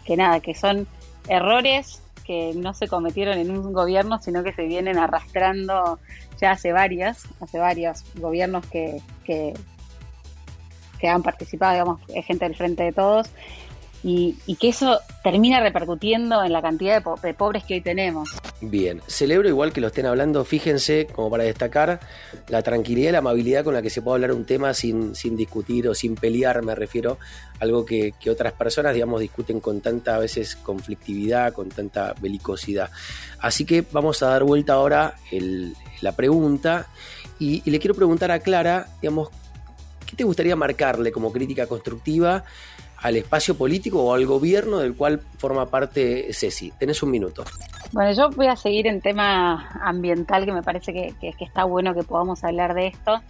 que 0.04 0.18
nada, 0.18 0.42
que 0.42 0.54
son 0.54 0.86
errores 1.30 2.02
que 2.26 2.54
no 2.54 2.74
se 2.74 2.88
cometieron 2.90 3.40
en 3.40 3.50
un 3.52 3.72
gobierno, 3.72 4.20
sino 4.22 4.44
que 4.44 4.54
se 4.54 4.64
vienen 4.64 4.98
arrastrando 4.98 5.98
ya 6.40 6.52
hace 6.52 6.72
varias, 6.72 7.24
hace 7.40 7.58
varios 7.58 8.04
gobiernos 8.16 8.66
que, 8.68 9.02
que, 9.24 9.54
que 11.00 11.08
han 11.08 11.24
participado, 11.24 11.74
digamos, 11.74 12.02
gente 12.26 12.46
del 12.46 12.56
Frente 12.56 12.84
de 12.84 12.92
Todos, 12.92 13.30
y, 14.04 14.56
que 14.60 14.70
eso 14.70 15.00
termina 15.24 15.60
repercutiendo 15.60 16.44
en 16.44 16.54
la 16.54 16.62
cantidad 16.62 16.96
de, 16.96 17.02
po 17.02 17.18
de, 17.22 17.34
pobres 17.34 17.64
que 17.64 17.76
hoy 17.76 17.82
tenemos. 17.82 18.30
Bien, 18.62 19.02
celebro 19.08 19.50
igual 19.50 19.74
que 19.74 19.82
lo 19.82 19.88
estén 19.88 20.06
hablando, 20.06 20.46
fíjense, 20.46 21.08
como 21.08 21.30
para 21.30 21.44
destacar, 21.44 22.00
la 22.48 22.62
tranquilidad 22.62 23.10
y 23.10 23.12
la 23.14 23.18
amabilidad 23.20 23.64
con 23.64 23.74
la 23.74 23.82
que 23.82 23.90
se 23.90 24.02
puede 24.02 24.16
hablar 24.16 24.32
un 24.32 24.46
tema 24.46 24.74
sin, 24.74 25.16
sin 25.16 25.36
discutir 25.36 25.88
o 25.88 25.94
sin 25.94 26.16
pelear, 26.16 26.62
me 26.64 26.76
refiero, 26.76 27.18
algo 27.60 27.86
que, 27.86 28.14
otras 28.30 28.54
personas, 28.54 28.94
digamos, 28.94 29.20
discuten 29.20 29.60
con 29.60 29.82
tanta 29.82 30.16
a 30.16 30.20
veces 30.20 30.56
conflictividad, 30.56 31.54
con 31.54 31.70
tanta 31.70 32.14
belicosidad. 32.22 32.90
Así 33.40 33.66
que 33.66 33.84
vamos 33.92 34.24
a 34.24 34.28
dar 34.28 34.44
vuelta 34.44 34.74
ahora 34.74 35.16
el, 35.32 35.74
la 36.02 36.14
pregunta 36.14 36.88
y 37.38 37.70
le 37.70 37.80
quiero 37.80 37.96
preguntar 37.96 38.32
a 38.32 38.40
Clara, 38.40 38.88
digamos, 39.02 39.30
¿qué 40.10 40.16
te 40.16 40.24
gustaría 40.24 40.56
marcarle 40.56 41.12
como 41.12 41.32
crítica 41.32 41.68
constructiva 41.68 42.44
al 42.98 43.16
espacio 43.16 43.56
político 43.56 44.04
o 44.04 44.14
al 44.14 44.26
gobierno 44.26 44.80
del 44.80 44.96
cual 44.96 45.22
forma 45.38 45.68
parte 45.68 46.34
Ceci? 46.34 46.72
Tenés 46.80 47.04
un 47.04 47.12
minuto. 47.12 47.44
Bueno, 47.92 48.12
yo 48.14 48.30
voy 48.32 48.48
a 48.48 48.56
seguir 48.56 48.88
en 48.88 49.02
tema 49.02 49.70
ambiental, 49.82 50.46
que 50.46 50.52
me 50.52 50.64
parece 50.64 50.94
que, 50.94 51.34
está 51.40 51.64
bueno 51.64 51.94
que 51.94 52.04
podamos 52.04 52.44
hablar 52.44 52.74
de 52.74 52.88
esto. 52.88 53.22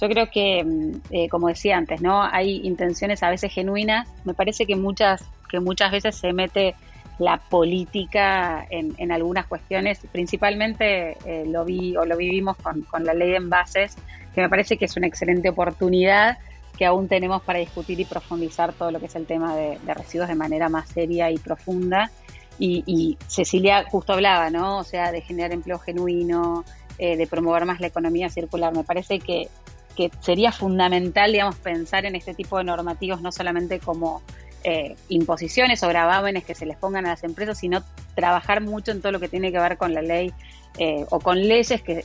Yo 0.00 0.08
creo 0.08 0.30
que, 0.30 0.62
mm, 0.62 0.90
eh, 1.10 1.28
como 1.30 1.48
decía 1.48 1.78
antes, 1.78 2.02
¿no? 2.02 2.22
Hay 2.22 2.60
intenciones 2.64 3.22
a 3.22 3.30
veces 3.30 3.50
genuinas. 3.52 4.06
Me 4.24 4.34
parece 4.34 4.66
que 4.66 4.76
muchas, 4.76 5.24
que 5.48 5.58
muchas 5.58 5.90
veces 5.90 6.16
se 6.16 6.32
mete 6.34 6.74
la 7.18 7.38
política 7.38 8.66
en, 8.68 9.10
algunas 9.10 9.46
cuestiones, 9.46 10.00
principalmente 10.12 11.16
eh, 11.24 11.46
lo 11.46 11.64
vi 11.64 11.96
o 11.96 12.04
lo 12.04 12.16
vivimos 12.16 12.56
con, 12.58 13.04
la 13.04 13.14
ley 13.14 13.30
de 13.30 13.36
envases, 13.36 13.96
que 14.36 14.42
me 14.42 14.50
parece 14.50 14.76
que 14.76 14.84
es 14.84 14.96
una 14.98 15.06
excelente 15.06 15.48
oportunidad 15.48 16.36
que 16.76 16.84
aún 16.84 17.08
tenemos 17.08 17.40
para 17.40 17.58
discutir 17.58 17.98
y 17.98 18.04
profundizar 18.04 18.74
todo 18.74 18.90
lo 18.90 19.00
que 19.00 19.06
es 19.06 19.16
el 19.16 19.24
tema 19.24 19.56
de, 19.56 19.78
residuos 19.86 20.28
de 20.28 20.34
manera 20.34 20.68
más 20.68 20.90
seria 20.90 21.30
y 21.30 21.38
profunda. 21.38 22.10
Y, 22.58 23.16
Cecilia 23.28 23.84
justo 23.90 24.12
hablaba, 24.12 24.50
¿no? 24.50 24.78
O 24.78 24.84
sea, 24.84 25.10
de 25.10 25.22
generar 25.22 25.52
empleo 25.52 25.78
genuino, 25.78 26.64
eh, 26.98 27.16
de 27.16 27.26
promover 27.26 27.64
más 27.64 27.80
la 27.80 27.86
economía 27.86 28.28
circular. 28.28 28.74
Me 28.74 28.84
parece 28.84 29.20
que, 29.20 29.48
que 29.96 30.10
sería 30.20 30.52
fundamental, 30.52 31.32
digamos, 31.32 31.56
pensar 31.56 32.04
en 32.04 32.14
este 32.14 32.34
tipo 32.34 32.58
de 32.58 32.64
normativos 32.64 33.22
no 33.22 33.32
solamente 33.32 33.78
como 33.78 34.22
eh, 34.64 34.96
imposiciones 35.08 35.82
o 35.82 35.88
gravámenes 35.88 36.44
que 36.44 36.54
se 36.54 36.66
les 36.66 36.76
pongan 36.76 37.06
a 37.06 37.10
las 37.10 37.24
empresas, 37.24 37.56
sino 37.56 37.82
trabajar 38.14 38.60
mucho 38.60 38.90
en 38.90 39.00
todo 39.00 39.12
lo 39.12 39.20
que 39.20 39.28
tiene 39.28 39.50
que 39.50 39.58
ver 39.58 39.78
con 39.78 39.94
la 39.94 40.02
ley 40.02 40.32
eh, 40.78 41.06
o 41.10 41.20
con 41.20 41.40
leyes 41.40 41.82
que, 41.82 42.04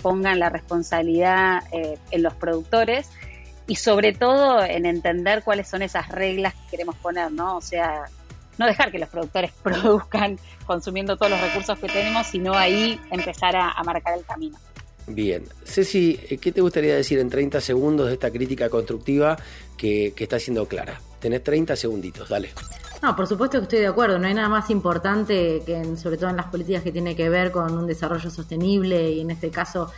pongan 0.00 0.38
la 0.38 0.48
responsabilidad 0.48 1.62
eh, 1.72 1.98
en 2.10 2.22
los 2.22 2.34
productores 2.34 3.10
y 3.66 3.76
sobre 3.76 4.12
todo 4.12 4.62
en 4.64 4.86
entender 4.86 5.42
cuáles 5.42 5.68
son 5.68 5.82
esas 5.82 6.08
reglas 6.08 6.54
que 6.54 6.70
queremos 6.72 6.96
poner, 6.96 7.32
¿no? 7.32 7.56
O 7.56 7.60
sea, 7.60 8.04
no 8.58 8.66
dejar 8.66 8.90
que 8.90 8.98
los 8.98 9.08
productores 9.08 9.52
produzcan 9.62 10.38
consumiendo 10.66 11.16
todos 11.16 11.32
los 11.32 11.40
recursos 11.40 11.78
que 11.78 11.88
tenemos, 11.88 12.26
sino 12.26 12.54
ahí 12.54 13.00
empezar 13.10 13.54
a, 13.56 13.82
marcar 13.84 14.18
el 14.18 14.24
camino. 14.24 14.58
Bien. 15.08 15.44
Ceci, 15.64 16.16
¿qué 16.40 16.50
te 16.52 16.60
gustaría 16.60 16.96
decir 16.96 17.18
en 17.18 17.30
30 17.30 17.60
segundos 17.60 18.08
de 18.08 18.14
esta 18.14 18.30
crítica 18.30 18.68
constructiva 18.68 19.36
que, 19.76 20.12
que 20.16 20.24
está 20.24 20.40
siendo 20.40 20.66
clara? 20.66 21.00
Tenés 21.20 21.44
30 21.44 21.76
segunditos, 21.76 22.28
dale. 22.28 22.50
No, 23.02 23.14
por 23.14 23.26
supuesto 23.26 23.58
que 23.58 23.64
estoy 23.64 23.78
de 23.80 23.86
acuerdo. 23.88 24.18
No 24.18 24.26
hay 24.26 24.34
nada 24.34 24.48
más 24.48 24.70
importante 24.70 25.62
que, 25.64 25.96
sobre 25.96 26.16
todo 26.16 26.30
en 26.30 26.36
las 26.36 26.46
políticas 26.46 26.82
que 26.82 26.92
tiene 26.92 27.14
que 27.14 27.28
ver 27.28 27.52
con 27.52 27.76
un 27.76 27.86
desarrollo 27.86 28.30
sostenible 28.30 29.10
y 29.10 29.20
en 29.20 29.30
este 29.30 29.50
caso 29.50 29.90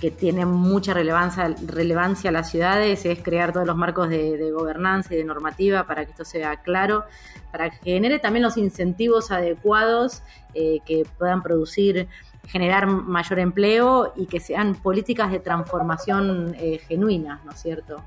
que 0.00 0.10
tiene 0.10 0.44
mucha 0.44 0.92
relevancia, 0.92 1.54
relevancia 1.66 2.30
a 2.30 2.32
las 2.32 2.50
ciudades, 2.50 3.04
es 3.06 3.22
crear 3.22 3.52
todos 3.52 3.66
los 3.66 3.76
marcos 3.76 4.08
de, 4.08 4.50
gobernanza 4.52 5.14
y 5.14 5.18
de 5.18 5.24
normativa 5.24 5.84
para 5.84 6.04
que 6.04 6.10
esto 6.10 6.24
sea 6.24 6.56
claro, 6.62 7.04
para 7.50 7.70
que 7.70 7.78
genere 7.78 8.18
también 8.18 8.42
los 8.42 8.56
incentivos 8.58 9.30
adecuados 9.30 10.22
eh, 10.54 10.80
que 10.84 11.06
puedan 11.18 11.42
producir 11.42 12.08
generar 12.46 12.86
mayor 12.86 13.38
empleo 13.38 14.12
y 14.16 14.26
que 14.26 14.38
sean 14.38 14.74
políticas 14.74 15.32
de 15.32 15.40
transformación 15.40 16.54
eh, 16.58 16.78
genuinas, 16.86 17.44
¿no 17.44 17.52
es 17.52 17.60
cierto? 17.60 18.02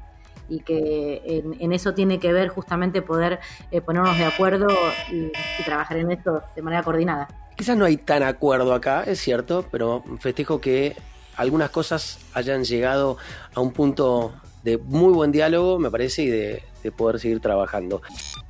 Y 0.50 0.60
que 0.62 1.44
en, 1.60 1.72
eso 1.72 1.94
tiene 1.94 2.20
que 2.20 2.34
ver 2.34 2.50
justamente 2.50 3.02
poder 3.02 3.40
eh, 3.72 3.82
ponernos 3.82 4.18
de 4.18 4.26
acuerdo 4.26 4.68
y, 5.12 5.32
trabajar 5.64 5.98
en 5.98 6.12
esto 6.12 6.42
de 6.56 6.62
manera 6.62 6.84
coordinada. 6.84 7.28
Quizás 7.56 7.78
no 7.78 7.86
hay 7.86 7.98
tan 7.98 8.24
acuerdo 8.24 8.74
acá, 8.74 9.04
es 9.04 9.20
cierto, 9.20 9.66
pero 9.70 10.04
festejo 10.20 10.60
que 10.60 10.96
algunas 11.36 11.70
cosas 11.70 12.20
hayan 12.34 12.64
llegado 12.64 13.18
a 13.54 13.62
un 13.62 13.72
punto 13.72 14.34
de 14.64 14.78
muy 14.78 15.14
buen 15.14 15.32
diálogo, 15.32 15.80
me 15.80 15.92
parece, 15.92 16.24
y 16.24 16.28
de, 16.28 16.64
poder 16.96 17.20
seguir 17.20 17.40
trabajando. 17.40 18.02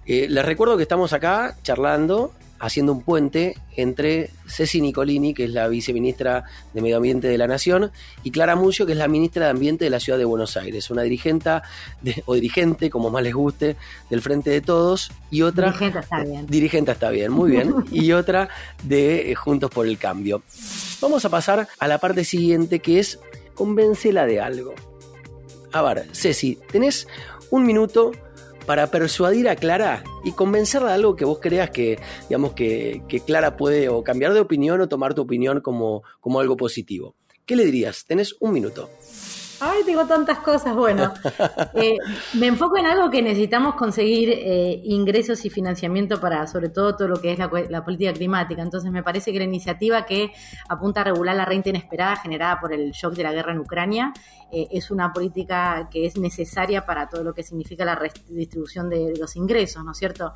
Eh, 0.05 0.27
les 0.29 0.45
recuerdo 0.45 0.77
que 0.77 0.83
estamos 0.83 1.11
acá 1.13 1.57
charlando 1.61 2.31
haciendo 2.59 2.91
un 2.91 3.01
puente 3.01 3.55
entre 3.75 4.31
Ceci 4.47 4.81
Nicolini, 4.81 5.33
que 5.33 5.45
es 5.45 5.51
la 5.51 5.67
viceministra 5.67 6.43
de 6.73 6.81
Medio 6.81 6.97
Ambiente 6.97 7.27
de 7.27 7.37
la 7.37 7.47
Nación, 7.47 7.91
y 8.23 8.31
Clara 8.31 8.55
Mucio, 8.55 8.85
que 8.85 8.91
es 8.91 8.97
la 8.97 9.07
ministra 9.07 9.45
de 9.45 9.51
Ambiente 9.51 9.85
de 9.85 9.89
la 9.89 9.99
Ciudad 9.99 10.19
de 10.19 10.25
Buenos 10.25 10.57
Aires, 10.57 10.89
una 10.89 11.03
dirigente 11.03 11.29
o 12.25 12.35
dirigente, 12.35 12.89
como 12.89 13.09
más 13.09 13.23
les 13.23 13.33
guste, 13.33 13.77
del 14.09 14.21
Frente 14.21 14.49
de 14.49 14.61
Todos, 14.61 15.11
y 15.31 15.41
otra... 15.41 15.67
Dirigente 15.67 15.99
está 15.99 16.23
bien. 16.23 16.47
Dirigente 16.47 16.91
está 16.91 17.09
bien, 17.09 17.31
muy 17.31 17.51
bien. 17.51 17.73
y 17.91 18.11
otra 18.11 18.49
de 18.83 19.31
eh, 19.31 19.35
Juntos 19.35 19.71
por 19.71 19.87
el 19.87 19.97
Cambio. 19.97 20.43
Vamos 21.01 21.23
a 21.25 21.29
pasar 21.29 21.67
a 21.79 21.87
la 21.87 21.97
parte 21.97 22.25
siguiente, 22.25 22.79
que 22.79 22.99
es 22.99 23.19
convéncela 23.53 24.25
de 24.25 24.41
algo. 24.41 24.73
A 25.71 25.81
ver, 25.81 26.07
Ceci, 26.13 26.57
tenés 26.71 27.07
un 27.51 27.65
minuto 27.65 28.11
para 28.69 28.85
persuadir 28.85 29.49
a 29.49 29.55
Clara 29.55 30.03
y 30.23 30.31
convencerla 30.33 30.89
de 30.89 30.93
algo 30.93 31.15
que 31.15 31.25
vos 31.25 31.39
creas 31.41 31.71
que, 31.71 31.97
digamos, 32.29 32.53
que, 32.53 33.01
Clara 33.25 33.57
puede 33.57 33.89
o 33.89 34.03
cambiar 34.03 34.31
de 34.31 34.41
opinión 34.41 34.79
o 34.79 34.87
tomar 34.87 35.15
tu 35.15 35.23
opinión 35.23 35.59
como, 35.61 36.03
como 36.19 36.39
algo 36.39 36.55
positivo. 36.55 37.15
¿Qué 37.47 37.55
le 37.55 37.65
dirías? 37.65 38.05
Tenés 38.05 38.35
un 38.39 38.53
minuto. 38.53 38.91
Ay, 39.61 39.83
tengo 39.85 40.05
tantas 40.05 40.39
cosas. 40.39 40.73
Bueno, 40.75 41.13
eh, 41.73 41.97
me 42.35 42.47
enfoco 42.47 42.77
en 42.77 42.85
algo 42.85 43.09
que 43.09 43.21
necesitamos 43.21 43.75
conseguir 43.75 44.29
eh, 44.29 44.81
ingresos 44.85 45.43
y 45.43 45.49
financiamiento 45.49 46.19
para, 46.21 46.47
sobre 46.47 46.69
todo, 46.69 46.95
todo 46.95 47.09
lo 47.09 47.21
que 47.21 47.33
es 47.33 47.39
la, 47.39 47.83
política 47.83 48.13
climática. 48.13 48.61
Entonces, 48.61 48.89
me 48.91 49.03
parece 49.03 49.33
que 49.33 49.39
la 49.39 49.43
iniciativa 49.43 50.05
que 50.05 50.31
apunta 50.69 51.01
a 51.01 51.03
regular 51.03 51.35
la 51.35 51.45
renta 51.45 51.69
inesperada 51.69 52.15
generada 52.15 52.59
por 52.59 52.73
el 52.73 52.91
shock 52.91 53.13
de 53.13 53.23
la 53.23 53.33
guerra 53.33 53.51
en 53.51 53.59
Ucrania 53.59 54.13
eh, 54.51 54.67
es 54.71 54.91
una 54.91 55.11
política 55.11 55.89
que 55.91 56.05
es 56.05 56.17
necesaria 56.17 56.85
para 56.85 57.09
todo 57.09 57.23
lo 57.23 57.33
que 57.33 57.43
significa 57.43 57.83
la 57.83 57.95
redistribución 57.95 58.89
de, 58.89 59.13
los 59.19 59.35
ingresos, 59.35 59.83
¿no 59.83 59.91
es 59.91 59.97
cierto? 59.97 60.33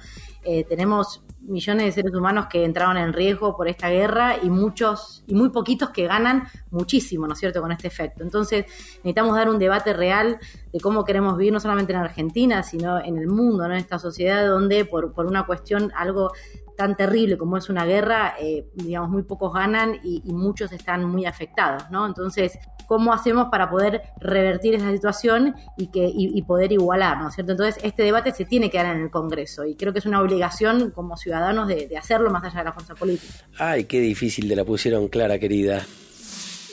tenemos 0.68 1.24
millones 1.42 1.86
de 1.86 1.92
seres 1.92 2.14
humanos 2.14 2.48
que 2.50 2.64
entraron 2.66 2.98
en 2.98 3.14
riesgo 3.14 3.56
por 3.56 3.68
esta 3.68 3.90
guerra 3.90 4.38
y 4.42 4.50
muchos 4.50 5.24
y 5.28 5.34
muy 5.34 5.50
poquitos 5.50 5.90
que 5.90 6.06
ganan 6.06 6.48
muchísimo, 6.72 7.28
¿no 7.28 7.34
es 7.34 7.40
cierto?, 7.40 7.62
con 7.62 7.72
este 7.72 7.88
efecto. 7.88 8.24
Entonces, 8.24 8.66
necesitamos 9.14 9.36
dar 9.36 9.50
un 9.50 9.60
debate 9.60 9.94
real 9.94 10.40
de 10.72 10.80
cómo 10.80 11.04
queremos 11.06 11.38
vivir 11.38 11.54
no 11.54 11.60
solamente 11.60 11.94
en 11.94 12.00
Argentina, 12.00 12.64
sino 12.64 13.00
en 13.00 13.18
el 13.18 13.28
mundo, 13.28 13.68
¿no? 13.68 13.74
En 13.74 13.80
esta 13.80 14.00
sociedad 14.00 14.48
donde 14.48 14.86
por, 14.86 15.14
una 15.18 15.46
cuestión 15.46 15.92
algo 15.96 16.32
tan 16.76 16.98
terrible 16.98 17.38
como 17.38 17.56
es 17.58 17.70
una 17.70 17.86
guerra, 17.86 18.34
eh, 18.42 18.68
digamos, 18.74 19.12
muy 19.12 19.22
pocos 19.22 19.54
ganan 19.54 20.00
y, 20.04 20.24
muchos 20.34 20.72
están 20.72 21.06
muy 21.06 21.28
afectados, 21.28 21.84
¿no? 21.92 22.08
Entonces, 22.08 22.58
¿cómo 22.88 23.14
hacemos 23.14 23.50
para 23.52 23.70
poder 23.70 24.02
revertir 24.20 24.74
esa 24.74 24.92
situación 24.92 25.54
y, 25.78 26.42
poder 26.42 26.72
igualar, 26.72 27.20
¿no 27.20 27.30
es 27.30 27.36
cierto? 27.36 27.52
Entonces, 27.52 27.84
este 27.84 28.02
debate 28.02 28.32
se 28.32 28.46
tiene 28.46 28.72
que 28.72 28.78
dar 28.80 28.96
en 28.96 29.04
el 29.04 29.12
Congreso 29.12 29.64
y 29.66 29.76
creo 29.76 29.94
que 29.94 30.00
es 30.00 30.08
una 30.08 30.20
obligación 30.22 30.90
como 30.90 31.16
ciudadanos 31.18 31.68
de, 31.68 31.88
de 31.88 31.98
hacerlo 31.98 32.32
más 32.32 32.44
allá 32.44 32.60
de 32.60 32.66
la 32.66 32.74
fuerza 32.74 32.96
política. 32.96 33.34
Ay, 33.60 33.84
qué 33.84 34.00
difícil 34.00 34.50
te 34.50 34.56
la 34.56 34.66
pusieron 34.66 35.08
clara, 35.08 35.38
querida. 35.38 35.86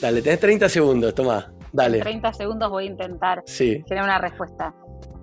Dale, 0.00 0.22
tenés 0.22 0.40
30 0.40 0.68
segundos, 0.70 1.14
toma. 1.14 1.59
Dale. 1.72 1.98
En 1.98 2.02
30 2.02 2.32
segundos 2.32 2.70
voy 2.70 2.84
a 2.84 2.86
intentar 2.88 3.44
tener 3.44 4.02
una 4.02 4.18
respuesta. 4.18 4.74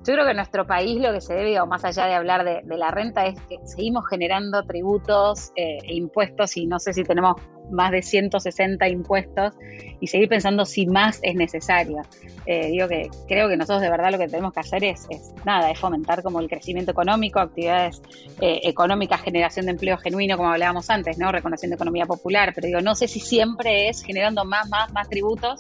Yo 0.08 0.14
creo 0.14 0.24
que 0.24 0.32
en 0.32 0.38
nuestro 0.38 0.66
país 0.66 1.02
lo 1.02 1.12
que 1.12 1.20
se 1.20 1.34
debe, 1.34 1.60
o 1.60 1.68
más 1.68 1.84
allá 1.84 2.06
de 2.06 2.14
hablar 2.14 2.46
de, 2.46 2.78
la 2.78 2.92
renta, 2.92 3.26
es 3.26 3.38
que 3.42 3.58
seguimos 3.66 4.06
generando 4.10 4.64
tributos 4.64 5.52
eh, 5.58 5.80
e 5.84 5.96
impuestos 5.96 6.56
y 6.56 6.66
no 6.66 6.80
sé 6.80 6.94
si 6.94 7.04
tenemos 7.04 7.36
más 7.72 7.92
de 7.92 8.02
160 8.02 8.88
impuestos 8.88 9.54
y 10.00 10.08
seguir 10.08 10.30
pensando 10.30 10.66
si 10.66 10.88
más 10.88 11.20
es 11.24 11.36
necesario. 11.36 12.04
Eh, 12.46 12.68
digo 12.72 12.88
que 12.88 13.10
creo 13.28 13.50
que 13.50 13.58
nosotros 13.58 13.82
de 13.82 13.90
verdad 13.90 14.12
lo 14.12 14.18
que 14.18 14.28
tenemos 14.28 14.54
que 14.54 14.62
hacer 14.62 14.84
es, 14.86 15.08
nada, 15.46 15.70
es 15.72 15.78
fomentar 15.78 16.24
como 16.24 16.40
el 16.40 16.48
crecimiento 16.48 16.92
económico, 16.92 17.40
actividades 17.40 18.02
eh, 18.40 18.62
económicas, 18.64 19.22
generación 19.22 19.66
de 19.66 19.74
empleo 19.74 19.98
genuino, 19.98 20.38
como 20.38 20.50
hablábamos 20.50 20.90
antes, 20.90 21.18
¿no? 21.18 21.32
Reconociendo 21.32 21.76
economía 21.76 22.06
popular, 22.06 22.54
pero 22.56 22.68
digo, 22.68 22.82
no 22.82 22.96
sé 22.96 23.08
si 23.08 23.20
siempre 23.20 23.90
es 23.90 24.04
generando 24.04 24.46
más, 24.46 24.70
más, 24.70 24.92
más 24.94 25.10
tributos. 25.10 25.60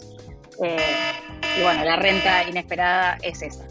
Y 0.61 1.61
bueno, 1.61 1.83
la 1.83 1.95
renta 1.95 2.43
inesperada 2.47 3.17
es 3.21 3.41
esa. 3.41 3.65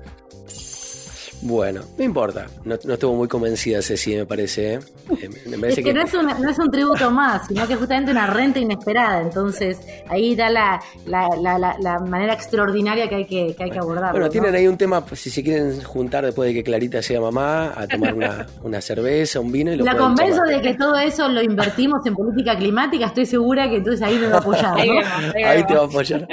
Bueno, 1.47 1.83
no 1.97 2.05
importa. 2.05 2.47
No, 2.65 2.75
estuvo 2.75 3.15
muy 3.15 3.29
convencida 3.29 3.81
Ceci, 3.81 4.17
me 4.17 4.27
parece. 4.27 4.75
¿eh? 4.75 4.79
Eh, 5.23 5.31
es 5.69 5.77
que, 5.77 5.95
No, 5.95 6.03
es 6.03 6.13
un, 6.13 6.27
no, 6.27 6.51
es 6.51 6.59
un, 6.59 6.71
tributo 6.73 7.09
más, 7.13 7.47
sino 7.47 7.65
que 7.69 7.75
es 7.75 7.79
justamente 7.79 8.11
una 8.11 8.27
renta 8.27 8.59
inesperada. 8.59 9.23
Entonces, 9.23 9.79
ahí 10.09 10.35
da 10.35 10.51
la, 10.51 10.81
la, 11.07 11.99
manera 12.01 12.35
extraordinaria 12.35 13.09
que 13.09 13.15
hay 13.15 13.27
que, 13.27 13.55
que, 13.55 13.63
hay 13.63 13.71
que 13.71 13.79
abordar. 13.79 14.11
Bueno, 14.11 14.29
tienen 14.29 14.57
ahí 14.57 14.67
un 14.67 14.77
tema, 14.77 15.05
pues, 15.05 15.21
si 15.21 15.31
se 15.31 15.45
quieren 15.45 15.81
juntar 15.85 16.25
después 16.25 16.49
de 16.49 16.55
que 16.55 16.65
Clarita 16.65 17.01
sea 17.01 17.21
mamá, 17.21 17.73
a 17.77 17.87
tomar 17.87 18.15
una, 18.15 18.47
una 18.65 18.81
cerveza, 18.81 19.39
un 19.39 19.53
vino 19.53 19.73
y 19.73 19.77
lo 19.77 19.85
La 19.85 19.97
convenzo 19.97 20.43
de 20.43 20.61
que 20.61 20.75
todo 20.75 20.97
eso 20.97 21.29
lo 21.29 21.43
invertimos 21.43 22.05
en 22.07 22.15
política 22.15 22.57
climática, 22.57 23.07
estoy 23.07 23.27
segura 23.27 23.71
que 23.71 23.77
entonces 23.77 24.03
ahí 24.03 24.19
me 24.19 24.27
va 24.27 24.39
a 24.39 24.41
apoyar. 24.41 24.77
Ahí, 24.77 25.65
te 25.65 25.75
va 25.75 25.83
a 25.83 25.87
apoyar. 25.87 26.27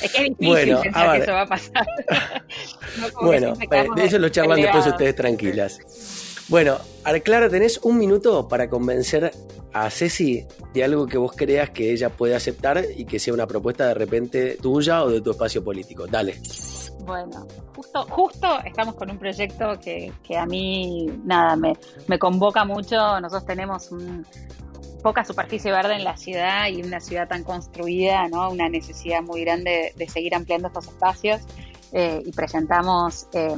Es 0.00 0.12
que 0.12 0.26
es 0.26 0.38
difícil 0.38 0.48
bueno, 0.48 0.80
pensar 0.80 1.16
que 1.16 1.22
eso 1.22 1.32
va 1.32 1.40
a 1.40 1.46
pasar. 1.46 1.86
bueno, 3.22 3.54
eh, 3.60 3.86
de 3.96 4.04
eso 4.04 4.18
lo 4.18 4.28
charlamos 4.28 4.59
después 4.62 4.86
ustedes 4.86 5.14
tranquilas. 5.14 5.78
Bueno, 6.48 6.78
Clara, 7.22 7.48
tenés 7.48 7.78
un 7.78 7.98
minuto 7.98 8.48
para 8.48 8.68
convencer 8.68 9.30
a 9.72 9.88
Ceci 9.88 10.46
de 10.74 10.84
algo 10.84 11.06
que 11.06 11.16
vos 11.16 11.32
creas 11.36 11.70
que 11.70 11.92
ella 11.92 12.10
puede 12.10 12.34
aceptar 12.34 12.84
y 12.96 13.04
que 13.04 13.18
sea 13.18 13.32
una 13.32 13.46
propuesta 13.46 13.86
de 13.86 13.94
repente 13.94 14.58
tuya 14.60 15.04
o 15.04 15.10
de 15.10 15.20
tu 15.20 15.30
espacio 15.30 15.62
político. 15.62 16.06
Dale. 16.06 16.40
Bueno, 17.04 17.46
justo, 17.74 18.06
justo 18.10 18.58
estamos 18.64 18.94
con 18.94 19.10
un 19.10 19.18
proyecto 19.18 19.78
que, 19.80 20.12
que 20.22 20.36
a 20.36 20.44
mí, 20.44 21.06
nada, 21.24 21.56
me, 21.56 21.72
me 22.08 22.18
convoca 22.18 22.64
mucho. 22.64 22.96
Nosotros 23.20 23.46
tenemos 23.46 23.90
un, 23.90 24.24
poca 25.00 25.24
superficie 25.24 25.72
verde 25.72 25.94
en 25.94 26.04
la 26.04 26.16
ciudad 26.16 26.68
y 26.68 26.82
una 26.82 27.00
ciudad 27.00 27.28
tan 27.28 27.42
construida, 27.42 28.28
¿no? 28.28 28.50
Una 28.50 28.68
necesidad 28.68 29.22
muy 29.22 29.42
grande 29.42 29.92
de 29.96 30.08
seguir 30.08 30.34
ampliando 30.34 30.68
estos 30.68 30.86
espacios. 30.88 31.40
Eh, 31.92 32.22
y 32.24 32.30
presentamos 32.30 33.26
eh, 33.32 33.52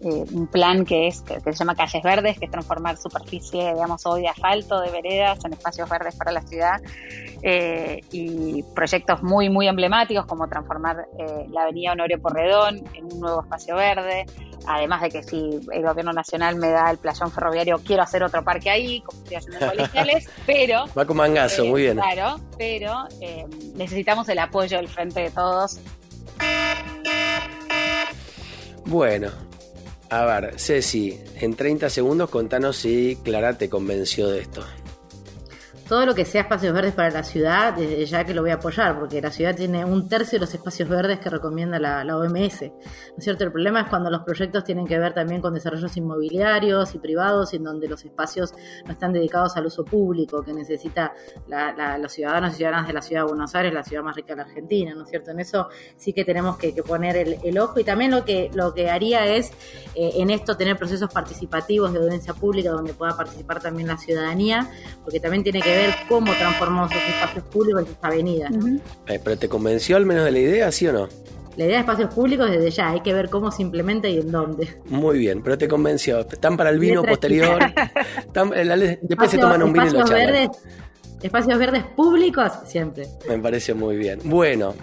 eh, 0.00 0.24
un 0.32 0.46
plan 0.46 0.86
que 0.86 1.08
es 1.08 1.20
que, 1.20 1.38
se 1.40 1.52
llama 1.52 1.74
Calles 1.74 2.02
Verdes, 2.02 2.38
que 2.38 2.46
es 2.46 2.50
transformar 2.50 2.96
superficie, 2.96 3.74
digamos, 3.74 4.06
hoy 4.06 4.22
de 4.22 4.28
asfalto, 4.28 4.80
de 4.80 4.90
veredas, 4.90 5.44
en 5.44 5.52
espacios 5.52 5.88
verdes 5.88 6.16
para 6.16 6.32
la 6.32 6.42
ciudad. 6.42 6.80
y 8.10 8.62
proyectos 8.74 9.22
muy, 9.22 9.50
muy 9.50 9.68
emblemáticos 9.68 10.26
como 10.26 10.48
transformar 10.48 11.06
la 11.50 11.62
avenida 11.62 11.92
Honorio 11.92 12.20
Porredón 12.20 12.82
en 12.94 13.04
un 13.04 13.20
nuevo 13.20 13.42
espacio 13.42 13.76
verde. 13.76 14.26
Además 14.66 15.02
de 15.02 15.10
que 15.10 15.22
si 15.22 15.60
el 15.72 15.82
gobierno 15.82 16.12
nacional 16.12 16.56
me 16.56 16.70
da 16.70 16.90
el 16.90 16.98
playón 16.98 17.30
ferroviario, 17.30 17.78
quiero 17.78 18.02
hacer 18.02 18.22
otro 18.22 18.42
parque 18.42 18.70
ahí, 18.70 19.00
como 19.02 19.22
estoy 19.22 19.36
haciendo 19.36 19.64
en 19.64 19.70
policiales, 19.70 20.28
pero... 20.46 20.84
Va 20.98 21.04
con 21.04 21.16
mangazo, 21.16 21.64
muy 21.64 21.82
bien. 21.82 21.96
Claro, 21.96 22.40
pero 22.56 23.04
necesitamos 23.76 24.28
el 24.28 24.38
apoyo 24.40 24.78
del 24.78 24.88
frente 24.88 25.20
de 25.20 25.30
todos 25.30 25.78
bueno, 28.88 29.28
a 30.08 30.24
ver, 30.24 30.58
Ceci, 30.58 31.20
en 31.36 31.54
30 31.54 31.90
segundos 31.90 32.30
contanos 32.30 32.78
si 32.78 33.18
Clara 33.22 33.58
te 33.58 33.68
convenció 33.68 34.28
de 34.28 34.40
esto 34.40 34.64
todo 35.88 36.04
lo 36.04 36.14
que 36.14 36.26
sea 36.26 36.42
espacios 36.42 36.74
verdes 36.74 36.92
para 36.92 37.10
la 37.10 37.22
ciudad, 37.22 37.72
desde 37.72 38.04
ya 38.04 38.24
que 38.24 38.34
lo 38.34 38.42
voy 38.42 38.50
a 38.50 38.54
apoyar, 38.54 38.98
porque 38.98 39.22
la 39.22 39.30
ciudad 39.30 39.56
tiene 39.56 39.86
un 39.86 40.06
tercio 40.06 40.38
de 40.38 40.44
los 40.44 40.52
espacios 40.52 40.86
verdes 40.86 41.18
que 41.18 41.30
recomienda 41.30 41.78
la, 41.78 42.04
OMS. 42.14 42.60
¿No 42.62 43.16
es 43.16 43.24
cierto? 43.24 43.44
El 43.44 43.52
problema 43.52 43.80
es 43.80 43.88
cuando 43.88 44.10
los 44.10 44.22
proyectos 44.22 44.64
tienen 44.64 44.86
que 44.86 44.98
ver 44.98 45.14
también 45.14 45.40
con 45.40 45.54
desarrollos 45.54 45.96
inmobiliarios 45.96 46.94
y 46.94 46.98
privados, 46.98 47.54
en 47.54 47.64
donde 47.64 47.88
los 47.88 48.04
espacios 48.04 48.52
no 48.84 48.92
están 48.92 49.14
dedicados 49.14 49.56
al 49.56 49.64
uso 49.64 49.82
público 49.82 50.42
que 50.42 50.52
necesita 50.52 51.14
los 51.98 52.12
ciudadanos 52.12 52.52
y 52.52 52.56
ciudadanas 52.56 52.86
de 52.86 52.92
la 52.92 53.00
ciudad 53.00 53.22
de 53.22 53.28
Buenos 53.28 53.54
Aires, 53.54 53.72
la 53.72 53.82
ciudad 53.82 54.02
más 54.02 54.14
rica 54.14 54.34
de 54.34 54.36
la 54.36 54.42
Argentina, 54.42 54.94
¿no 54.94 55.04
es 55.04 55.08
cierto? 55.10 55.30
En 55.30 55.40
eso 55.40 55.68
sí 55.96 56.12
que 56.12 56.24
tenemos 56.24 56.58
que, 56.58 56.74
poner 56.82 57.16
el, 57.42 57.58
ojo 57.58 57.80
y 57.80 57.84
también 57.84 58.10
lo 58.10 58.24
que, 58.24 58.50
lo 58.52 58.74
que 58.74 58.90
haría 58.90 59.26
es 59.26 59.52
eh, 59.94 60.12
en 60.16 60.30
esto 60.30 60.56
tener 60.56 60.76
procesos 60.76 61.10
participativos 61.12 61.92
de 61.92 61.98
audiencia 61.98 62.34
pública 62.34 62.70
donde 62.70 62.92
pueda 62.92 63.16
participar 63.16 63.60
también 63.60 63.88
la 63.88 63.96
ciudadanía, 63.96 64.70
porque 65.02 65.18
también 65.18 65.42
tiene 65.42 65.60
que 65.62 65.70
ver 65.70 65.77
ver 65.78 65.94
cómo 66.08 66.32
transformamos 66.34 66.90
esos 66.90 67.08
espacios 67.08 67.44
públicos 67.44 67.82
en 67.82 67.88
esta 67.92 68.06
avenida. 68.08 68.50
Eh, 69.06 69.20
¿Pero 69.22 69.38
te 69.38 69.48
convenció 69.48 69.96
al 69.96 70.06
menos 70.06 70.24
de 70.24 70.32
la 70.32 70.38
idea, 70.38 70.72
sí 70.72 70.86
o 70.86 70.92
no? 70.92 71.08
La 71.56 71.64
idea 71.64 71.76
de 71.76 71.80
espacios 71.80 72.14
públicos 72.14 72.48
desde 72.50 72.70
ya, 72.70 72.90
hay 72.90 73.00
que 73.00 73.12
ver 73.12 73.28
cómo 73.30 73.50
se 73.50 73.62
implementa 73.62 74.08
y 74.08 74.18
en 74.18 74.30
dónde. 74.30 74.76
Muy 74.86 75.18
bien, 75.18 75.42
pero 75.42 75.58
te 75.58 75.66
convenció. 75.66 76.20
Están 76.20 76.56
para 76.56 76.70
el 76.70 76.78
vino 76.78 77.02
posterior. 77.02 77.58
Eh, 78.54 78.98
después 79.02 79.30
se 79.30 79.38
toman 79.38 79.62
un 79.64 79.72
vino 79.72 79.86
y 79.86 79.90
lo 79.90 80.06
verdes, 80.06 80.50
Espacios 81.20 81.58
verdes 81.58 81.82
públicos 81.96 82.52
siempre. 82.66 83.08
Me 83.28 83.38
parece 83.38 83.74
muy 83.74 83.96
bien. 83.96 84.20
Bueno, 84.22 84.74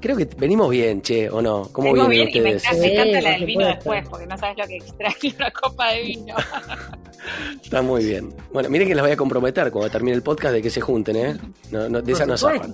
Creo 0.00 0.16
que 0.16 0.24
venimos 0.24 0.70
bien, 0.70 1.02
che, 1.02 1.28
¿o 1.30 1.42
no? 1.42 1.68
¿Cómo 1.72 1.92
vienen 1.92 2.10
bien 2.10 2.26
ustedes? 2.28 2.62
Y 2.72 2.76
me, 2.78 2.92
encanta 2.92 3.20
la 3.20 3.30
del 3.30 3.44
vino 3.44 3.66
después, 3.66 4.08
porque 4.08 4.26
no 4.26 4.36
sabes 4.36 4.58
lo 4.58 4.66
que 4.66 4.76
extrae 4.76 5.34
una 5.36 5.50
copa 5.50 5.92
de 5.92 6.02
vino. 6.02 6.34
Está 7.62 7.82
muy 7.82 8.04
bien. 8.04 8.34
Bueno, 8.52 8.68
miren 8.70 8.88
que 8.88 8.94
las 8.94 9.04
voy 9.04 9.12
a 9.12 9.16
comprometer 9.16 9.70
cuando 9.70 9.90
termine 9.90 10.16
el 10.16 10.22
podcast 10.22 10.54
de 10.54 10.62
que 10.62 10.70
se 10.70 10.80
junten, 10.80 11.16
¿eh? 11.16 11.36
No, 11.70 11.88
no, 11.88 12.00
de 12.00 12.12
esa 12.12 12.26
no 12.26 12.36
zafan. 12.36 12.72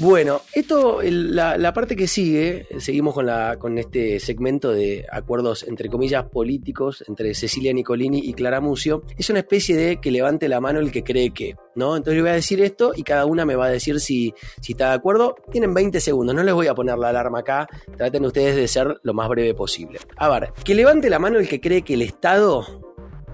Bueno, 0.00 0.42
esto, 0.52 1.00
la, 1.02 1.72
parte 1.72 1.94
que 1.94 2.08
sigue, 2.08 2.66
seguimos 2.78 3.14
con, 3.14 3.78
este 3.78 4.18
segmento 4.18 4.72
de 4.72 5.06
acuerdos, 5.10 5.62
entre 5.68 5.88
comillas, 5.88 6.24
políticos 6.24 7.04
entre 7.06 7.32
Cecilia 7.34 7.72
Nicolini 7.72 8.18
y 8.18 8.34
Clara 8.34 8.60
Mucio. 8.60 9.04
Es 9.16 9.30
una 9.30 9.38
especie 9.38 9.76
de 9.76 10.00
que 10.00 10.10
levante 10.10 10.48
la 10.48 10.60
mano 10.60 10.80
el 10.80 10.90
que 10.90 11.04
cree 11.04 11.30
que, 11.30 11.54
¿no? 11.76 11.96
Entonces 11.96 12.16
le 12.16 12.22
voy 12.22 12.30
a 12.32 12.34
decir 12.34 12.60
esto 12.60 12.92
y 12.96 13.04
cada 13.04 13.24
una 13.24 13.44
me 13.44 13.54
va 13.54 13.66
a 13.66 13.70
decir 13.70 14.00
si, 14.00 14.34
si 14.60 14.72
está 14.72 14.88
de 14.88 14.94
acuerdo. 14.96 15.36
Tienen 15.52 15.72
20 15.72 16.00
segundos, 16.00 16.34
no 16.34 16.42
les 16.42 16.54
voy 16.54 16.66
a 16.66 16.74
poner 16.74 16.98
la 16.98 17.10
alarma 17.10 17.40
acá, 17.40 17.68
traten 17.96 18.24
ustedes 18.24 18.56
de 18.56 18.66
ser 18.66 18.98
lo 19.04 19.14
más 19.14 19.28
breve 19.28 19.54
posible. 19.54 20.00
A 20.16 20.28
ver, 20.28 20.52
que 20.64 20.74
levante 20.74 21.08
la 21.08 21.20
mano 21.20 21.38
el 21.38 21.48
que 21.48 21.60
cree 21.60 21.82
que 21.82 21.94
el 21.94 22.02
Estado 22.02 22.82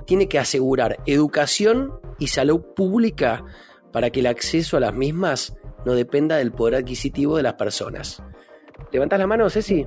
tiene 0.05 0.29
que 0.29 0.39
asegurar 0.39 0.99
educación 1.07 1.99
y 2.19 2.27
salud 2.27 2.61
pública 2.77 3.45
para 3.93 4.11
que 4.11 4.21
el 4.21 4.27
acceso 4.27 4.77
a 4.77 4.81
las 4.81 4.95
mismas 4.95 5.57
no 5.85 5.95
dependa 5.95 6.37
del 6.37 6.53
poder 6.53 6.77
adquisitivo 6.77 7.37
de 7.37 7.43
las 7.43 7.55
personas. 7.55 8.23
¿Levantas 8.93 9.19
la 9.19 9.27
mano, 9.27 9.49
Ceci? 9.49 9.87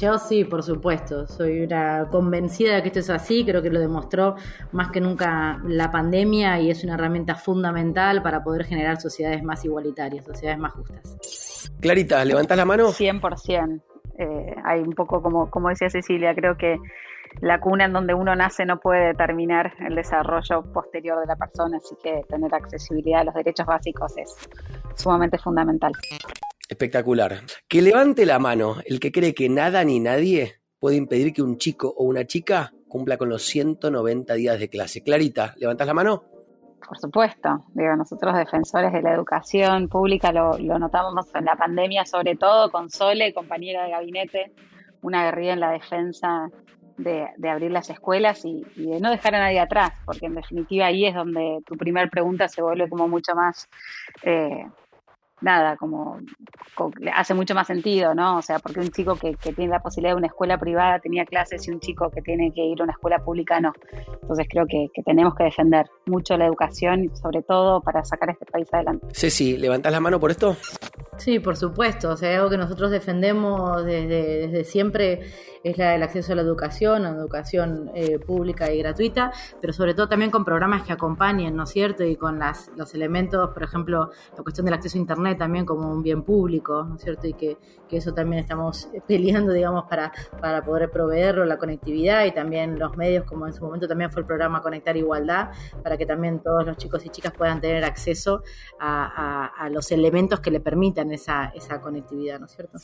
Yo 0.00 0.18
sí, 0.18 0.44
por 0.44 0.62
supuesto. 0.62 1.26
Soy 1.26 1.60
una 1.60 2.08
convencida 2.10 2.74
de 2.74 2.82
que 2.82 2.88
esto 2.88 3.00
es 3.00 3.10
así. 3.10 3.44
Creo 3.44 3.62
que 3.62 3.70
lo 3.70 3.80
demostró 3.80 4.36
más 4.72 4.90
que 4.90 5.00
nunca 5.00 5.60
la 5.66 5.90
pandemia 5.90 6.60
y 6.60 6.70
es 6.70 6.84
una 6.84 6.94
herramienta 6.94 7.34
fundamental 7.34 8.22
para 8.22 8.42
poder 8.42 8.64
generar 8.64 9.00
sociedades 9.00 9.42
más 9.42 9.64
igualitarias, 9.64 10.26
sociedades 10.26 10.58
más 10.58 10.72
justas. 10.72 11.70
Clarita, 11.80 12.24
¿levantas 12.24 12.56
la 12.56 12.64
mano? 12.64 12.88
100%. 12.88 13.80
Eh, 14.18 14.54
hay 14.64 14.80
un 14.80 14.92
poco 14.92 15.22
como, 15.22 15.50
como 15.50 15.68
decía 15.68 15.90
Cecilia, 15.90 16.34
creo 16.34 16.56
que 16.56 16.78
la 17.40 17.60
cuna 17.60 17.84
en 17.84 17.92
donde 17.92 18.14
uno 18.14 18.34
nace 18.34 18.64
no 18.64 18.80
puede 18.80 19.08
determinar 19.08 19.74
el 19.80 19.94
desarrollo 19.94 20.62
posterior 20.72 21.20
de 21.20 21.26
la 21.26 21.36
persona, 21.36 21.78
así 21.78 21.94
que 22.02 22.22
tener 22.28 22.54
accesibilidad 22.54 23.20
a 23.20 23.24
los 23.24 23.34
derechos 23.34 23.66
básicos 23.66 24.16
es 24.16 24.34
sumamente 24.94 25.38
fundamental. 25.38 25.92
Espectacular. 26.68 27.40
Que 27.68 27.82
levante 27.82 28.26
la 28.26 28.38
mano 28.38 28.76
el 28.84 28.98
que 28.98 29.12
cree 29.12 29.34
que 29.34 29.48
nada 29.48 29.84
ni 29.84 30.00
nadie 30.00 30.60
puede 30.80 30.96
impedir 30.96 31.32
que 31.32 31.42
un 31.42 31.58
chico 31.58 31.92
o 31.96 32.04
una 32.04 32.26
chica 32.26 32.72
cumpla 32.88 33.16
con 33.16 33.28
los 33.28 33.42
190 33.42 34.34
días 34.34 34.58
de 34.58 34.68
clase. 34.68 35.02
Clarita, 35.02 35.54
¿levantas 35.56 35.86
la 35.86 35.94
mano? 35.94 36.24
Por 36.86 36.98
supuesto, 36.98 37.64
digo, 37.74 37.96
nosotros 37.96 38.36
defensores 38.36 38.92
de 38.92 39.02
la 39.02 39.12
educación 39.12 39.88
pública 39.88 40.30
lo, 40.30 40.56
lo 40.58 40.78
notamos 40.78 41.26
en 41.34 41.44
la 41.44 41.56
pandemia, 41.56 42.04
sobre 42.04 42.36
todo 42.36 42.70
con 42.70 42.90
Sole, 42.90 43.34
compañera 43.34 43.84
de 43.84 43.90
gabinete, 43.90 44.52
una 45.02 45.24
guerrilla 45.24 45.54
en 45.54 45.60
la 45.60 45.70
defensa 45.72 46.48
de, 46.98 47.48
abrir 47.48 47.70
las 47.70 47.90
escuelas 47.90 48.44
y, 48.44 48.64
de 48.76 49.00
no 49.00 49.10
dejar 49.10 49.34
a 49.34 49.40
nadie 49.40 49.60
atrás, 49.60 49.92
porque 50.04 50.26
en 50.26 50.34
definitiva 50.34 50.86
ahí 50.86 51.06
es 51.06 51.14
donde 51.14 51.60
tu 51.66 51.76
primera 51.76 52.08
pregunta 52.08 52.48
se 52.48 52.62
vuelve 52.62 52.88
como 52.88 53.08
mucho 53.08 53.34
más, 53.34 53.68
eh, 54.22 54.66
nada, 55.40 55.76
como, 55.76 56.18
hace 57.14 57.34
mucho 57.34 57.54
más 57.54 57.66
sentido, 57.66 58.14
¿no? 58.14 58.38
O 58.38 58.42
sea, 58.42 58.58
porque 58.58 58.80
un 58.80 58.90
chico 58.90 59.16
que, 59.16 59.36
tiene 59.36 59.68
la 59.68 59.80
posibilidad 59.80 60.14
de 60.14 60.18
una 60.18 60.26
escuela 60.28 60.58
privada 60.58 60.98
tenía 60.98 61.24
clases 61.24 61.66
y 61.68 61.70
un 61.70 61.80
chico 61.80 62.10
que 62.10 62.22
tiene 62.22 62.52
que 62.52 62.62
ir 62.62 62.80
a 62.80 62.84
una 62.84 62.92
escuela 62.92 63.18
pública 63.18 63.60
no. 63.60 63.72
Entonces 64.22 64.46
creo 64.48 64.66
que, 64.66 64.88
tenemos 65.04 65.34
que 65.34 65.44
defender 65.44 65.86
mucho 66.06 66.36
la 66.36 66.46
educación 66.46 67.04
y 67.04 67.16
sobre 67.16 67.42
todo 67.42 67.80
para 67.80 68.04
sacar 68.04 68.30
este 68.30 68.46
país 68.46 68.72
adelante. 68.72 69.06
Ceci, 69.12 69.56
¿levantás 69.56 69.92
la 69.92 70.00
mano 70.00 70.18
por 70.18 70.30
esto? 70.30 70.56
Sí, 71.18 71.38
por 71.38 71.56
supuesto. 71.56 72.10
O 72.10 72.16
sea, 72.16 72.36
algo 72.36 72.50
que 72.50 72.58
nosotros 72.58 72.90
defendemos 72.90 73.84
desde, 73.84 74.48
desde 74.48 74.64
siempre 74.64 75.20
es 75.70 75.78
la 75.78 75.90
del 75.90 76.02
acceso 76.04 76.32
a 76.32 76.36
la 76.36 76.42
educación, 76.42 77.04
a 77.04 77.12
la 77.12 77.18
educación 77.18 77.90
eh, 77.94 78.20
pública 78.20 78.72
y 78.72 78.78
gratuita, 78.78 79.32
pero 79.60 79.72
sobre 79.72 79.94
todo 79.94 80.08
también 80.08 80.30
con 80.30 80.44
programas 80.44 80.84
que 80.84 80.92
acompañen, 80.92 81.56
¿no 81.56 81.64
es 81.64 81.70
cierto? 81.70 82.04
Y 82.04 82.14
con 82.14 82.38
las, 82.38 82.70
los 82.76 82.94
elementos, 82.94 83.50
por 83.50 83.64
ejemplo, 83.64 84.10
la 84.36 84.42
cuestión 84.44 84.64
del 84.66 84.74
acceso 84.74 84.96
a 84.96 85.00
Internet 85.00 85.38
también 85.38 85.66
como 85.66 85.90
un 85.90 86.04
bien 86.04 86.22
público, 86.22 86.84
¿no 86.84 86.94
es 86.94 87.02
cierto? 87.02 87.26
Y 87.26 87.32
que, 87.32 87.58
que 87.88 87.96
eso 87.96 88.14
también 88.14 88.40
estamos 88.40 88.88
peleando, 89.08 89.52
digamos, 89.52 89.86
para, 89.90 90.12
para 90.40 90.64
poder 90.64 90.88
proveerlo, 90.90 91.44
la 91.44 91.58
conectividad 91.58 92.24
y 92.26 92.32
también 92.32 92.78
los 92.78 92.96
medios, 92.96 93.24
como 93.24 93.48
en 93.48 93.52
su 93.52 93.64
momento 93.64 93.88
también 93.88 94.12
fue 94.12 94.20
el 94.20 94.26
programa 94.26 94.62
Conectar 94.62 94.96
Igualdad, 94.96 95.50
para 95.82 95.96
que 95.96 96.06
también 96.06 96.38
todos 96.40 96.64
los 96.64 96.76
chicos 96.76 97.04
y 97.04 97.08
chicas 97.08 97.32
puedan 97.36 97.60
tener 97.60 97.84
acceso 97.84 98.44
a, 98.78 99.46
a, 99.56 99.64
a 99.64 99.68
los 99.68 99.90
elementos 99.90 100.38
que 100.38 100.52
le 100.52 100.60
permitan 100.60 101.05
esa, 101.12 101.52
conectividad, 101.82 102.38
¿no 102.40 102.46
es 102.46 102.52
cierto? 102.52 102.78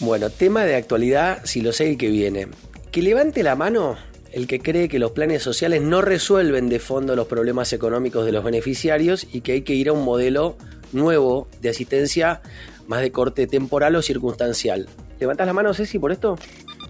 Bueno, 0.00 0.30
tema 0.30 0.64
de 0.64 0.76
actualidad, 0.76 1.40
si 1.44 1.60
lo 1.60 1.72
sé 1.72 1.90
el 1.90 1.98
que 1.98 2.08
viene 2.08 2.48
que 2.90 3.02
levante 3.02 3.42
la 3.42 3.54
mano 3.54 3.96
el 4.32 4.46
que 4.46 4.60
cree 4.60 4.88
que 4.88 4.98
los 4.98 5.12
planes 5.12 5.42
sociales 5.42 5.82
no 5.82 6.02
resuelven 6.02 6.68
de 6.68 6.78
fondo 6.78 7.16
los 7.16 7.26
problemas 7.26 7.72
económicos 7.72 8.26
de 8.26 8.32
los 8.32 8.44
beneficiarios 8.44 9.26
y 9.32 9.40
que 9.40 9.52
hay 9.52 9.62
que 9.62 9.74
ir 9.74 9.88
a 9.88 9.92
un 9.92 10.04
modelo 10.04 10.56
nuevo 10.92 11.48
de 11.60 11.70
asistencia 11.70 12.42
más 12.86 13.00
de 13.00 13.10
corte 13.10 13.46
temporal 13.46 13.96
o 13.96 14.02
circunstancial. 14.02 14.88
¿Levantas 15.18 15.46
la 15.46 15.52
mano, 15.52 15.72
Ceci, 15.74 15.98
por 15.98 16.12
esto? 16.12 16.36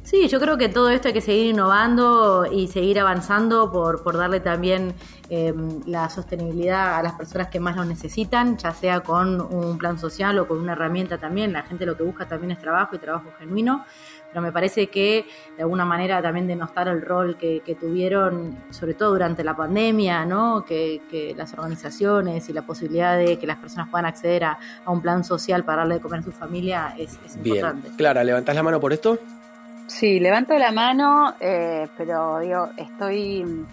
Sí, 0.08 0.26
yo 0.26 0.40
creo 0.40 0.56
que 0.56 0.70
todo 0.70 0.88
esto 0.88 1.08
hay 1.08 1.12
que 1.12 1.20
seguir 1.20 1.48
innovando 1.48 2.46
y 2.50 2.68
seguir 2.68 2.98
avanzando 2.98 3.70
por, 3.70 4.02
por 4.02 4.16
darle 4.16 4.40
también 4.40 4.94
em, 5.28 5.82
la 5.84 6.08
sostenibilidad 6.08 6.96
a 6.96 7.02
las 7.02 7.12
personas 7.12 7.48
que 7.48 7.60
más 7.60 7.76
lo 7.76 7.84
necesitan, 7.84 8.56
ya 8.56 8.72
sea 8.72 9.00
con 9.00 9.38
un 9.38 9.76
plan 9.76 9.98
social 9.98 10.38
o 10.38 10.48
con 10.48 10.60
una 10.60 10.72
herramienta 10.72 11.18
también. 11.18 11.52
La 11.52 11.62
gente 11.62 11.84
lo 11.84 11.94
que 11.94 12.04
busca 12.04 12.26
también 12.26 12.52
es 12.52 12.58
trabajo 12.58 12.96
y 12.96 12.98
trabajo 12.98 13.28
genuino, 13.38 13.84
pero 14.30 14.40
me 14.40 14.50
parece 14.50 14.86
que 14.86 15.26
de 15.58 15.62
alguna 15.62 15.84
manera 15.84 16.22
también 16.22 16.46
denostar 16.46 16.88
el 16.88 17.02
rol 17.02 17.36
que, 17.36 17.76
tuvieron, 17.78 18.56
sobre 18.70 18.94
todo 18.94 19.10
durante 19.10 19.44
la 19.44 19.54
pandemia, 19.54 20.24
¿no? 20.24 20.64
Que, 20.64 21.02
las 21.36 21.52
organizaciones 21.52 22.48
y 22.48 22.54
la 22.54 22.62
posibilidad 22.62 23.18
de 23.18 23.38
que 23.38 23.46
las 23.46 23.58
personas 23.58 23.90
puedan 23.90 24.06
acceder 24.06 24.44
a, 24.44 24.58
un 24.86 25.02
plan 25.02 25.22
social 25.22 25.64
para 25.64 25.82
darle 25.82 25.96
de 25.96 26.00
comer 26.00 26.20
a 26.20 26.22
su 26.22 26.32
familia 26.32 26.94
es, 26.96 27.18
es 27.26 27.42
Bien. 27.42 27.56
importante. 27.56 27.90
Clara, 27.98 28.24
¿levantás 28.24 28.54
la 28.54 28.62
mano 28.62 28.80
por 28.80 28.94
esto? 28.94 29.18
Sí, 29.88 30.20
levanto 30.20 30.56
la 30.58 30.70
mano, 30.70 31.34
eh, 31.40 31.88
pero 31.96 32.38
digo, 32.40 32.68
estoy 32.76 33.66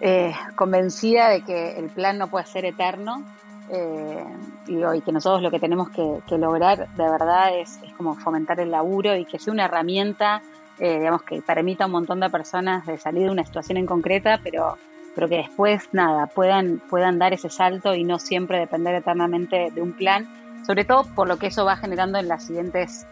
eh, 0.00 0.34
convencida 0.56 1.28
de 1.28 1.42
que 1.42 1.78
el 1.78 1.88
plan 1.88 2.18
no 2.18 2.28
puede 2.28 2.46
ser 2.46 2.64
eterno 2.64 3.24
eh, 3.72 4.24
y, 4.66 5.00
que 5.02 5.12
nosotros 5.12 5.40
lo 5.40 5.50
que 5.52 5.60
tenemos 5.60 5.88
que, 5.90 6.20
lograr 6.36 6.88
de 6.88 7.04
verdad 7.08 7.56
es, 7.56 7.78
como 7.96 8.16
fomentar 8.16 8.58
el 8.58 8.72
laburo 8.72 9.14
y 9.16 9.24
que 9.24 9.38
sea 9.38 9.52
una 9.52 9.66
herramienta, 9.66 10.42
eh, 10.80 10.98
digamos, 10.98 11.22
que 11.22 11.40
permita 11.42 11.84
a 11.84 11.86
un 11.86 11.92
montón 11.92 12.18
de 12.18 12.28
personas 12.28 12.84
de 12.86 12.98
salir 12.98 13.24
de 13.24 13.30
una 13.30 13.44
situación 13.44 13.78
en 13.78 13.86
concreta, 13.86 14.40
pero, 14.42 14.78
pero 15.14 15.28
que 15.28 15.36
después, 15.36 15.88
nada, 15.92 16.26
puedan, 16.26 16.82
puedan 16.90 17.20
dar 17.20 17.32
ese 17.32 17.50
salto 17.50 17.94
y 17.94 18.02
no 18.02 18.18
siempre 18.18 18.58
depender 18.58 18.96
eternamente 18.96 19.70
de 19.70 19.80
un 19.80 19.92
plan, 19.92 20.26
sobre 20.66 20.84
todo 20.84 21.04
por 21.14 21.28
lo 21.28 21.36
que 21.36 21.46
eso 21.46 21.64
va 21.64 21.76
generando 21.76 22.18
en 22.18 22.26
las 22.26 22.46
siguientes 22.46 23.06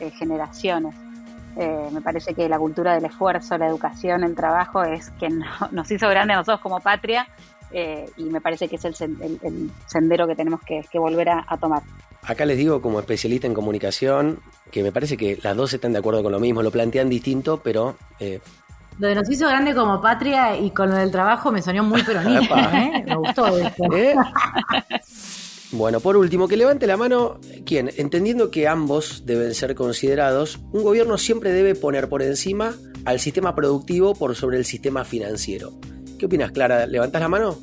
eh, 1.57 1.89
me 1.93 2.01
parece 2.01 2.35
que 2.35 2.49
la 2.49 2.59
cultura 2.59 2.95
del 2.95 3.05
esfuerzo, 3.05 3.59
la 3.59 3.67
educación, 3.67 4.25
el 4.25 4.35
trabajo 4.35 4.83
es 4.83 5.11
que 5.13 5.29
nos 5.73 5.91
hizo 5.91 6.09
grandes 6.09 6.35
a 6.35 6.39
nosotros 6.39 6.61
como 6.61 6.81
patria 6.81 7.27
eh, 7.71 8.11
y 8.17 8.25
me 8.25 8.41
parece 8.41 8.69
que 8.69 8.77
es 8.77 8.85
el, 8.85 8.95
sendero 9.87 10.27
que 10.27 10.35
tenemos 10.35 10.61
que, 10.63 10.99
volver 10.99 11.29
a, 11.31 11.57
tomar. 11.59 11.83
Acá 12.23 12.45
les 12.45 12.57
digo 12.57 12.81
como 12.81 12.99
especialista 12.99 13.47
en 13.47 13.55
comunicación 13.55 14.41
que 14.71 14.83
me 14.83 14.93
parece 14.93 15.17
que 15.17 15.39
las 15.43 15.57
dos 15.57 15.73
están 15.73 15.93
de 15.93 15.99
acuerdo 15.99 16.23
con 16.23 16.33
lo 16.33 16.41
mismo, 16.41 16.63
lo 16.63 16.71
plantean 16.71 17.09
distinto, 17.09 17.61
pero... 17.63 17.97
Eh, 18.19 18.41
lo 18.99 19.07
de 19.07 19.15
nos 19.15 19.31
hizo 19.31 19.47
grande 19.47 19.75
como 19.75 20.01
patria 20.03 20.57
y 20.57 20.71
con 20.73 20.91
lo 20.91 20.97
del 20.97 21.13
trabajo 21.13 21.53
me 21.53 21.63
sonó 21.63 21.85
muy 21.85 22.03
peronista, 22.05 22.83
¿eh? 22.83 23.05
Me 23.07 23.17
gustó 23.17 23.59
¿Eh? 23.59 24.15
Bueno, 25.71 26.01
por 26.01 26.17
último, 26.17 26.49
que 26.49 26.57
levante 26.57 26.87
la 26.87 26.97
mano 26.97 27.41
quien, 27.67 27.91
entendiendo 27.99 28.51
que 28.51 28.67
ambos 28.67 29.25
deben 29.27 29.55
ser 29.55 29.75
considerados, 29.75 30.59
un 30.73 30.83
gobierno 30.83 31.19
siempre 31.19 31.53
debe 31.53 31.75
poner 31.75 32.09
por 32.09 32.23
encima 32.23 32.75
al 33.05 33.21
sistema 33.21 33.55
productivo 33.55 34.15
por 34.15 34.35
sobre 34.35 34.57
el 34.57 34.65
sistema 34.65 35.05
financiero. 35.05 35.73
¿Qué 36.19 36.27
opinas, 36.27 36.53
Clara? 36.53 36.87
¿Levantas 36.87 37.21
la 37.21 37.29
mano? 37.29 37.59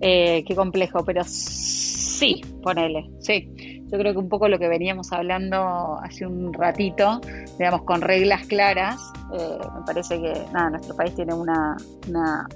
Eh, 0.00 0.44
qué 0.46 0.54
complejo, 0.54 1.04
pero 1.04 1.22
sí, 1.26 2.42
ponele, 2.62 3.10
sí. 3.20 3.48
Yo 3.90 3.98
creo 3.98 4.12
que 4.12 4.18
un 4.18 4.28
poco 4.28 4.48
lo 4.48 4.58
que 4.58 4.68
veníamos 4.68 5.12
hablando 5.12 5.98
hace 6.02 6.26
un 6.26 6.52
ratito, 6.52 7.20
digamos, 7.58 7.82
con 7.82 8.02
reglas 8.02 8.46
claras, 8.46 9.00
eh, 9.32 9.58
me 9.74 9.86
parece 9.86 10.20
que 10.20 10.34
nada, 10.52 10.70
nuestro 10.70 10.94
país 10.94 11.14
tiene 11.14 11.32
una, 11.32 11.76
una, 12.06 12.46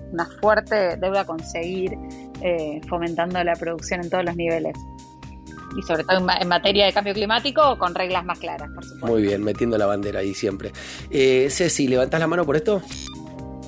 fuerte 0.41 0.97
deuda 0.97 1.23
a 1.23 1.25
conseguir 1.25 1.97
eh, 2.43 2.81
fomentando 2.89 3.43
la 3.43 3.55
producción 3.55 4.03
en 4.03 4.11
todos 4.11 4.25
los 4.25 4.37
niveles. 4.37 4.77
Y 5.79 5.83
sobre 5.83 6.05
todo 6.05 6.19
en, 6.19 6.49
materia 6.49 6.85
de 6.85 6.93
cambio 6.93 7.15
climático, 7.15 7.79
con 7.79 7.95
reglas 7.95 8.27
más 8.27 8.39
claras, 8.39 8.69
por 8.75 8.85
supuesto. 8.85 9.07
Muy 9.07 9.23
bien, 9.23 9.43
metiendo 9.43 9.79
la 9.79 9.87
bandera 9.87 10.21
ahí 10.21 10.35
siempre. 10.35 10.71
Eh, 11.11 11.49
Ceci, 11.51 11.89
¿levantas 11.89 12.21
la 12.21 12.27
mano 12.27 12.45
por 12.45 12.57
esto? 12.57 12.83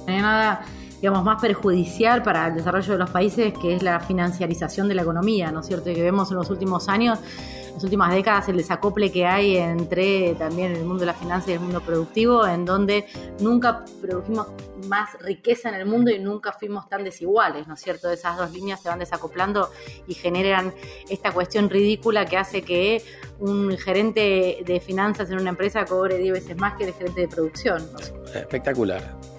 nada 0.06 0.66
digamos, 1.04 1.22
más 1.22 1.38
perjudicial 1.38 2.22
para 2.22 2.46
el 2.46 2.54
desarrollo 2.54 2.92
de 2.94 2.98
los 2.98 3.10
países, 3.10 3.52
que 3.60 3.74
es 3.74 3.82
la 3.82 4.00
financiarización 4.00 4.88
de 4.88 4.94
la 4.94 5.02
economía, 5.02 5.52
¿no 5.52 5.60
es 5.60 5.66
cierto? 5.66 5.92
Que 5.92 6.00
vemos 6.00 6.30
en 6.30 6.38
los 6.38 6.48
últimos 6.48 6.88
años, 6.88 7.18
en 7.66 7.74
las 7.74 7.84
últimas 7.84 8.10
décadas, 8.10 8.48
el 8.48 8.56
desacople 8.56 9.12
que 9.12 9.26
hay 9.26 9.58
entre 9.58 10.34
también 10.36 10.72
el 10.72 10.82
mundo 10.82 11.00
de 11.00 11.06
la 11.08 11.12
finanzas 11.12 11.50
y 11.50 11.52
el 11.52 11.60
mundo 11.60 11.82
productivo, 11.82 12.46
en 12.46 12.64
donde 12.64 13.04
nunca 13.40 13.84
produjimos 14.00 14.46
más 14.88 15.10
riqueza 15.20 15.68
en 15.68 15.74
el 15.74 15.84
mundo 15.84 16.10
y 16.10 16.18
nunca 16.20 16.52
fuimos 16.52 16.88
tan 16.88 17.04
desiguales, 17.04 17.68
¿no 17.68 17.74
es 17.74 17.82
cierto? 17.82 18.10
Esas 18.10 18.38
dos 18.38 18.50
líneas 18.50 18.80
se 18.80 18.88
van 18.88 18.98
desacoplando 18.98 19.68
y 20.06 20.14
generan 20.14 20.72
esta 21.10 21.32
cuestión 21.32 21.68
ridícula 21.68 22.24
que 22.24 22.38
hace 22.38 22.62
que 22.62 23.04
un 23.40 23.76
gerente 23.76 24.62
de 24.64 24.80
finanzas 24.80 25.28
en 25.28 25.38
una 25.38 25.50
empresa 25.50 25.84
cobre 25.84 26.16
10 26.16 26.32
veces 26.32 26.56
más 26.56 26.78
que 26.78 26.84
el 26.84 26.94
gerente 26.94 27.20
de 27.20 27.28
producción. 27.28 27.86
Espectacular. 28.34 29.33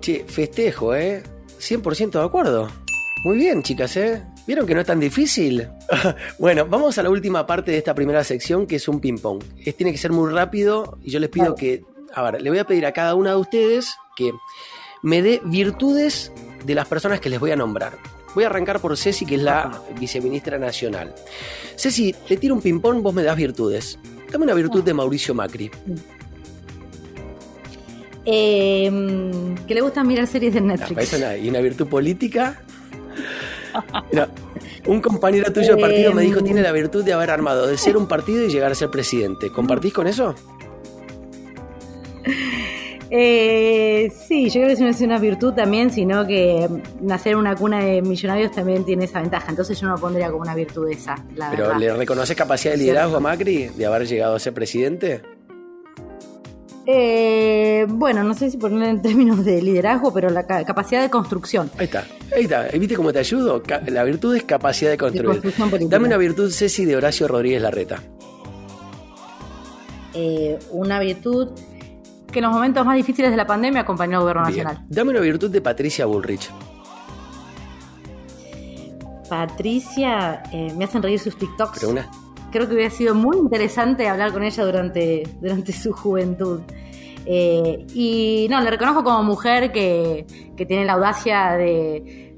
Che, 0.00 0.24
festejo, 0.26 0.94
¿eh? 0.94 1.22
100% 1.58 2.12
de 2.12 2.24
acuerdo. 2.24 2.68
Muy 3.24 3.36
bien, 3.36 3.62
chicas, 3.62 3.96
¿eh? 3.98 4.24
¿Vieron 4.46 4.66
que 4.66 4.74
no 4.74 4.80
es 4.80 4.86
tan 4.86 4.98
difícil? 4.98 5.68
bueno, 6.38 6.66
vamos 6.66 6.96
a 6.96 7.02
la 7.02 7.10
última 7.10 7.46
parte 7.46 7.70
de 7.70 7.78
esta 7.78 7.94
primera 7.94 8.24
sección, 8.24 8.66
que 8.66 8.76
es 8.76 8.88
un 8.88 8.98
ping-pong. 8.98 9.42
tiene 9.76 9.92
que 9.92 9.98
ser 9.98 10.10
muy 10.10 10.32
rápido 10.32 10.98
y 11.02 11.10
yo 11.10 11.20
les 11.20 11.28
pido 11.28 11.54
que... 11.54 11.84
A 12.14 12.22
ver, 12.22 12.40
le 12.40 12.48
voy 12.48 12.58
a 12.58 12.64
pedir 12.64 12.86
a 12.86 12.92
cada 12.92 13.14
una 13.14 13.30
de 13.30 13.36
ustedes 13.36 13.94
que 14.16 14.32
me 15.02 15.20
dé 15.20 15.40
virtudes 15.44 16.32
de 16.64 16.74
las 16.74 16.88
personas 16.88 17.20
que 17.20 17.28
les 17.28 17.38
voy 17.38 17.50
a 17.50 17.56
nombrar. 17.56 17.98
Voy 18.34 18.44
a 18.44 18.46
arrancar 18.46 18.80
por 18.80 18.96
Ceci, 18.96 19.26
que 19.26 19.34
es 19.34 19.42
la 19.42 19.82
viceministra 19.98 20.58
nacional. 20.58 21.14
Ceci, 21.76 22.14
te 22.26 22.38
tiro 22.38 22.54
un 22.54 22.62
ping-pong, 22.62 23.02
vos 23.02 23.12
me 23.12 23.22
das 23.22 23.36
virtudes. 23.36 23.98
Dame 24.30 24.44
una 24.44 24.54
virtud 24.54 24.82
de 24.82 24.94
Mauricio 24.94 25.34
Macri. 25.34 25.70
Eh, 28.32 28.90
que 29.66 29.74
le 29.74 29.80
gusta 29.80 30.04
mirar 30.04 30.26
series 30.26 30.54
de 30.54 30.60
Netflix. 30.60 31.20
¿Y 31.42 31.48
una 31.48 31.60
virtud 31.60 31.88
política? 31.88 32.62
un 34.86 35.00
compañero 35.00 35.52
tuyo 35.52 35.76
de 35.76 35.80
partido 35.80 36.12
me 36.12 36.22
dijo 36.22 36.40
tiene 36.42 36.62
la 36.62 36.72
virtud 36.72 37.04
de 37.04 37.12
haber 37.12 37.30
armado, 37.30 37.66
de 37.66 37.76
ser 37.76 37.96
un 37.96 38.06
partido 38.06 38.44
y 38.44 38.48
llegar 38.48 38.70
a 38.70 38.74
ser 38.74 38.90
presidente. 38.90 39.50
¿Compartís 39.50 39.92
con 39.92 40.06
eso? 40.06 40.34
Eh, 43.12 44.12
sí, 44.28 44.48
yo 44.48 44.60
creo 44.60 44.66
que 44.68 44.72
eso 44.74 44.84
no 44.84 44.90
es 44.90 45.00
una 45.00 45.18
virtud 45.18 45.52
también, 45.52 45.90
sino 45.90 46.24
que 46.24 46.68
nacer 47.00 47.32
en 47.32 47.38
una 47.38 47.56
cuna 47.56 47.80
de 47.80 48.02
millonarios 48.02 48.52
también 48.52 48.84
tiene 48.84 49.06
esa 49.06 49.20
ventaja. 49.20 49.50
Entonces 49.50 49.80
yo 49.80 49.88
no 49.88 49.94
lo 49.94 50.00
pondría 50.00 50.30
como 50.30 50.42
una 50.42 50.54
virtud 50.54 50.88
esa. 50.88 51.16
¿Pero 51.50 51.76
le 51.76 51.92
reconoces 51.92 52.36
capacidad 52.36 52.74
de 52.74 52.78
liderazgo 52.78 53.16
a 53.16 53.20
Macri 53.20 53.66
de 53.66 53.86
haber 53.86 54.06
llegado 54.06 54.36
a 54.36 54.38
ser 54.38 54.54
presidente? 54.54 55.22
Eh, 56.92 57.86
bueno, 57.88 58.24
no 58.24 58.34
sé 58.34 58.50
si 58.50 58.56
ponerlo 58.56 58.86
en 58.86 59.00
términos 59.00 59.44
de 59.44 59.62
liderazgo, 59.62 60.12
pero 60.12 60.28
la 60.28 60.44
capacidad 60.44 61.00
de 61.00 61.08
construcción. 61.08 61.70
Ahí 61.78 61.84
está, 61.84 62.04
ahí 62.34 62.42
está. 62.42 62.64
¿Viste 62.76 62.96
cómo 62.96 63.12
te 63.12 63.20
ayudo? 63.20 63.62
La 63.86 64.02
virtud 64.02 64.34
es 64.34 64.42
capacidad 64.42 64.90
de 64.90 64.98
construir. 64.98 65.40
Dame 65.88 66.08
una 66.08 66.16
virtud, 66.16 66.50
Ceci, 66.50 66.84
de 66.84 66.96
Horacio 66.96 67.28
Rodríguez 67.28 67.62
Larreta. 67.62 68.02
Eh, 70.14 70.58
una 70.72 70.98
virtud 70.98 71.50
que 72.32 72.40
en 72.40 72.46
los 72.46 72.52
momentos 72.52 72.84
más 72.84 72.96
difíciles 72.96 73.30
de 73.30 73.36
la 73.36 73.46
pandemia 73.46 73.82
acompañó 73.82 74.16
al 74.16 74.22
gobierno 74.22 74.42
nacional. 74.42 74.84
Dame 74.88 75.10
una 75.10 75.20
virtud 75.20 75.50
de 75.50 75.60
Patricia 75.60 76.06
Bullrich. 76.06 76.50
Patricia, 79.28 80.42
eh, 80.52 80.72
me 80.76 80.86
hacen 80.86 81.02
reír 81.02 81.20
sus 81.20 81.36
TikToks. 81.38 81.78
Pero 81.78 81.92
una 81.92 82.10
creo 82.50 82.68
que 82.68 82.74
hubiera 82.74 82.90
sido 82.90 83.14
muy 83.14 83.36
interesante 83.36 84.08
hablar 84.08 84.32
con 84.32 84.42
ella 84.42 84.64
durante, 84.64 85.22
durante 85.40 85.72
su 85.72 85.92
juventud. 85.92 86.60
Eh, 87.26 87.86
y 87.94 88.46
no, 88.50 88.60
le 88.60 88.70
reconozco 88.70 89.04
como 89.04 89.22
mujer 89.22 89.72
que, 89.72 90.26
tiene 90.66 90.84
la 90.84 90.94
audacia 90.94 91.52
de, 91.52 92.34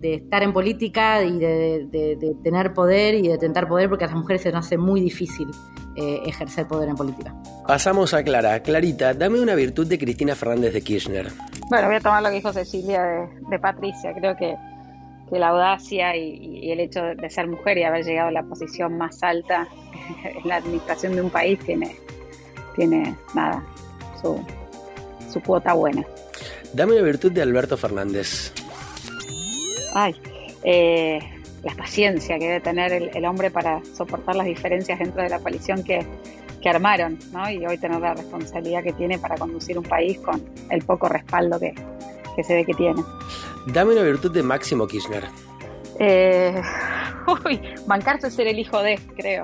estar 0.00 0.42
en 0.42 0.52
política 0.52 1.22
y 1.22 1.38
de, 1.38 2.36
tener 2.42 2.72
poder 2.72 3.14
y 3.14 3.28
de 3.28 3.38
tentar 3.38 3.68
poder, 3.68 3.88
porque 3.88 4.04
a 4.04 4.08
las 4.08 4.16
mujeres 4.16 4.42
se 4.42 4.52
nos 4.52 4.66
hace 4.66 4.78
muy 4.78 5.00
difícil 5.00 5.48
eh, 5.96 6.20
ejercer 6.24 6.66
poder 6.66 6.88
en 6.88 6.96
política. 6.96 7.34
Pasamos 7.66 8.14
a 8.14 8.22
Clara. 8.22 8.60
Clarita, 8.62 9.12
dame 9.14 9.40
una 9.40 9.54
virtud 9.54 9.86
de 9.86 9.98
Cristina 9.98 10.34
Fernández 10.34 10.72
de 10.72 10.82
Kirchner. 10.82 11.28
Bueno, 11.68 11.88
voy 11.88 11.96
a 11.96 12.00
tomar 12.00 12.22
lo 12.22 12.28
que 12.28 12.36
dijo 12.36 12.52
Cecilia 12.52 13.28
de 13.50 13.58
Patricia. 13.58 14.14
Creo 14.14 14.36
que 14.36 14.54
que 15.30 15.38
la 15.38 15.48
audacia 15.48 16.16
y, 16.16 16.70
el 16.70 16.80
hecho 16.80 17.02
de 17.02 17.30
ser 17.30 17.48
mujer 17.48 17.78
y 17.78 17.84
haber 17.84 18.04
llegado 18.04 18.28
a 18.28 18.32
la 18.32 18.42
posición 18.42 18.96
más 18.98 19.22
alta 19.22 19.68
en 20.24 20.48
la 20.48 20.56
administración 20.56 21.14
de 21.14 21.22
un 21.22 21.30
país 21.30 21.58
tiene, 21.60 21.96
tiene 22.76 23.14
nada, 23.34 23.64
su, 24.20 24.40
su 25.30 25.40
cuota 25.40 25.72
buena. 25.72 26.04
Dame 26.72 26.92
una 26.92 27.02
virtud 27.02 27.32
de 27.32 27.42
Alberto 27.42 27.76
Fernández. 27.76 28.52
Ay, 29.94 30.14
eh, 30.64 31.18
la 31.62 31.74
paciencia 31.74 32.38
que 32.38 32.46
debe 32.46 32.60
tener 32.60 32.92
el, 32.92 33.24
hombre 33.24 33.50
para 33.50 33.82
soportar 33.96 34.36
las 34.36 34.46
diferencias 34.46 34.98
dentro 34.98 35.22
de 35.22 35.28
la 35.28 35.38
coalición 35.38 35.82
que, 35.82 36.06
que 36.60 36.68
armaron, 36.68 37.18
¿no? 37.32 37.50
Y 37.50 37.66
hoy 37.66 37.78
tener 37.78 38.00
la 38.00 38.14
responsabilidad 38.14 38.82
que 38.82 38.92
tiene 38.92 39.18
para 39.18 39.36
conducir 39.36 39.78
un 39.78 39.84
país 39.84 40.18
con 40.18 40.42
el 40.70 40.84
poco 40.84 41.08
respaldo 41.08 41.58
que, 41.58 41.74
que 42.38 42.44
se 42.44 42.54
ve 42.54 42.64
que 42.64 42.74
tiene. 42.74 43.02
Dame 43.66 43.94
una 43.94 44.02
virtud 44.02 44.30
de 44.30 44.44
Máximo 44.44 44.86
Kirchner. 44.86 45.24
Eh, 45.98 46.54
uy, 47.44 47.60
bancarse 47.84 48.30
ser 48.30 48.46
el 48.46 48.60
hijo 48.60 48.80
de, 48.80 48.96
creo. 49.16 49.42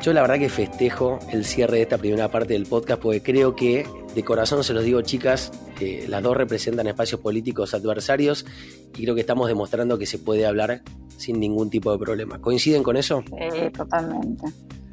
Yo 0.00 0.12
la 0.12 0.20
verdad 0.20 0.38
que 0.38 0.48
festejo 0.48 1.18
el 1.32 1.44
cierre 1.44 1.78
de 1.78 1.82
esta 1.82 1.98
primera 1.98 2.30
parte 2.30 2.52
del 2.52 2.66
podcast 2.66 3.02
porque 3.02 3.20
creo 3.20 3.56
que, 3.56 3.84
de 4.14 4.24
corazón 4.24 4.62
se 4.62 4.74
los 4.74 4.84
digo 4.84 5.02
chicas, 5.02 5.50
eh, 5.80 6.04
las 6.08 6.22
dos 6.22 6.36
representan 6.36 6.86
espacios 6.86 7.20
políticos 7.20 7.74
adversarios 7.74 8.46
y 8.94 9.02
creo 9.02 9.16
que 9.16 9.22
estamos 9.22 9.48
demostrando 9.48 9.98
que 9.98 10.06
se 10.06 10.20
puede 10.20 10.46
hablar 10.46 10.82
sin 11.16 11.40
ningún 11.40 11.68
tipo 11.68 11.90
de 11.90 11.98
problema. 11.98 12.38
¿Coinciden 12.38 12.84
con 12.84 12.96
eso? 12.96 13.24
Sí, 13.26 13.70
totalmente, 13.76 14.46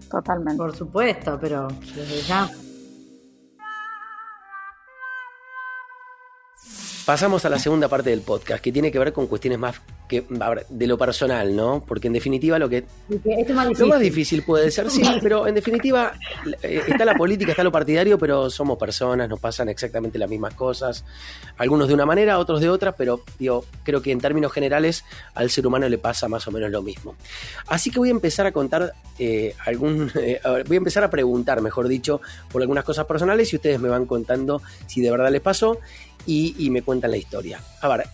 totalmente. 0.10 0.58
Por 0.58 0.76
supuesto, 0.76 1.38
pero 1.39 1.68
desde 1.96 2.22
ya 2.22 2.50
Pasamos 7.06 7.44
a 7.44 7.50
la 7.50 7.60
segunda 7.60 7.89
parte 7.89 8.12
del 8.12 8.22
podcast, 8.22 8.63
que 8.63 8.72
tiene 8.72 8.89
que 8.89 8.98
ver 8.98 9.12
con 9.12 9.28
cuestiones 9.28 9.60
más 9.60 9.76
que 10.08 10.24
de 10.70 10.88
lo 10.88 10.98
personal, 10.98 11.54
¿no? 11.54 11.84
Porque 11.86 12.08
en 12.08 12.13
definitiva 12.13 12.58
lo 12.60 12.70
que 12.70 12.86
es 13.10 13.50
más 13.54 13.78
lo 13.78 13.88
más 13.88 14.00
difícil 14.00 14.44
puede 14.44 14.72
ser, 14.72 14.89
sí, 14.89 15.02
pero 15.22 15.46
en 15.46 15.56
definitiva 15.56 16.13
eh, 16.62 16.82
está 16.88 17.04
la 17.04 17.16
política, 17.16 17.52
está 17.52 17.63
lo 17.63 17.74
partidario, 17.74 18.18
pero 18.18 18.50
somos 18.50 18.78
personas, 18.78 19.28
nos 19.28 19.39
pasan 19.39 19.68
exactamente 19.68 20.18
las 20.18 20.30
mismas 20.30 20.54
cosas, 20.54 21.04
algunos 21.58 21.89
de 21.89 21.94
una 21.94 22.06
manera, 22.06 22.39
otros 22.39 22.62
de 22.62 22.70
otra, 22.70 22.94
pero 22.94 23.22
digo, 23.38 23.66
creo 23.84 24.02
que 24.02 24.12
en 24.12 24.22
términos 24.22 24.54
generales 24.54 25.04
al 25.36 25.50
ser 25.50 25.68
humano 25.68 25.89
le 25.89 25.98
pasa 25.98 26.30
más 26.30 26.48
o 26.48 26.52
menos 26.52 26.72
lo 26.72 26.82
mismo. 26.82 27.16
Así 27.68 27.92
que 27.92 28.00
voy 28.00 28.10
a 28.10 28.12
empezar 28.12 28.46
a 28.46 28.54
contar 28.54 28.94
eh, 29.20 29.56
algún, 29.66 30.10
eh, 30.16 30.39
voy 30.66 30.76
a 30.76 30.78
empezar 30.78 31.04
a 31.04 31.10
preguntar, 31.10 31.62
mejor 31.62 31.89
dicho, 31.89 32.22
por 32.50 32.62
algunas 32.62 32.86
cosas 32.86 33.06
personales 33.06 33.52
y 33.52 33.58
ustedes 33.58 33.80
me 33.82 33.89
van 33.89 34.06
contando 34.06 34.62
si 34.88 35.02
de 35.02 35.12
verdad 35.12 35.30
les 35.32 35.42
pasó 35.42 35.80
y, 36.25 36.55
y 36.57 36.69
me 36.69 36.81
cuentan 36.81 37.12
la 37.12 37.17
historia. 37.17 37.59
A 37.81 37.88
ver, 37.88 38.07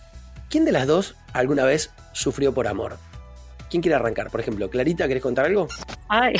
¿Quién 0.49 0.65
de 0.65 0.71
las 0.71 0.87
dos 0.87 1.15
alguna 1.33 1.63
vez 1.63 1.91
sufrió 2.11 2.53
por 2.53 2.67
amor? 2.67 2.97
¿Quién 3.69 3.83
quiere 3.83 3.95
arrancar? 3.95 4.31
Por 4.31 4.39
ejemplo, 4.39 4.67
Clarita, 4.67 5.07
¿querés 5.07 5.21
contar 5.21 5.45
algo? 5.45 5.67
Ay, 6.07 6.33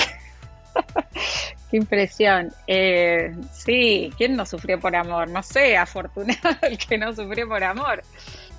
qué 1.70 1.78
impresión. 1.78 2.52
Eh, 2.66 3.36
sí, 3.54 4.12
¿quién 4.18 4.36
no 4.36 4.48
sufrió 4.48 4.80
por 4.80 4.96
amor? 4.96 5.30
No 5.30 5.44
sé, 5.44 5.78
afortunado 5.78 6.58
el 6.64 6.80
que 6.80 6.98
no 6.98 7.14
sufrió 7.14 7.48
por 7.48 7.64
amor. 7.64 8.02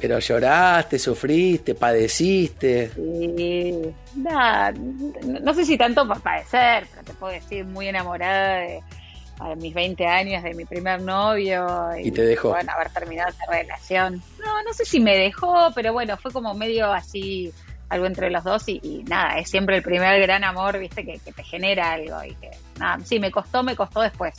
Pero 0.01 0.21
lloraste, 0.21 1.01
sufriste, 1.01 1.75
padeciste. 1.75 2.93
Sí, 2.95 3.93
no 4.15 5.53
sé 5.53 5.65
si 5.65 5.77
tanto 5.77 6.07
por 6.07 6.23
padecer, 6.23 6.87
pero 6.93 7.03
te 7.05 7.13
puedo 7.15 7.33
decir 7.33 7.65
muy 7.65 7.89
enamorada 7.89 8.59
de 8.59 8.81
a 9.41 9.55
mis 9.55 9.73
20 9.75 10.07
años 10.07 10.43
de 10.43 10.55
mi 10.55 10.65
primer 10.65 11.01
novio. 11.01 11.91
Y, 11.99 12.11
te 12.11 12.23
dejó. 12.23 12.51
Bueno, 12.51 12.73
haber 12.73 12.91
terminado 12.91 13.31
esa 13.31 13.47
relación. 13.51 14.23
No, 14.39 14.63
no 14.63 14.73
sé 14.75 14.85
si 14.85 15.01
me 15.01 15.17
dejó, 15.17 15.71
pero 15.75 15.93
bueno, 15.93 16.17
fue 16.19 16.31
como 16.31 16.55
medio 16.55 16.93
así, 16.93 17.51
algo 17.89 18.07
entre 18.07 18.31
los 18.31 18.45
dos 18.45 18.69
y, 18.69 19.05
nada, 19.09 19.39
es 19.39 19.49
siempre 19.49 19.79
el 19.79 19.83
primer 19.83 20.21
gran 20.21 20.45
amor, 20.45 20.79
viste, 20.79 21.05
que, 21.05 21.19
te 21.19 21.43
genera 21.43 21.93
algo 21.93 22.23
y 22.25 22.35
que, 22.35 22.51
nada, 22.79 22.99
sí, 23.05 23.19
me 23.19 23.31
costó, 23.31 23.63
me 23.63 23.75
costó 23.75 24.03
después 24.03 24.35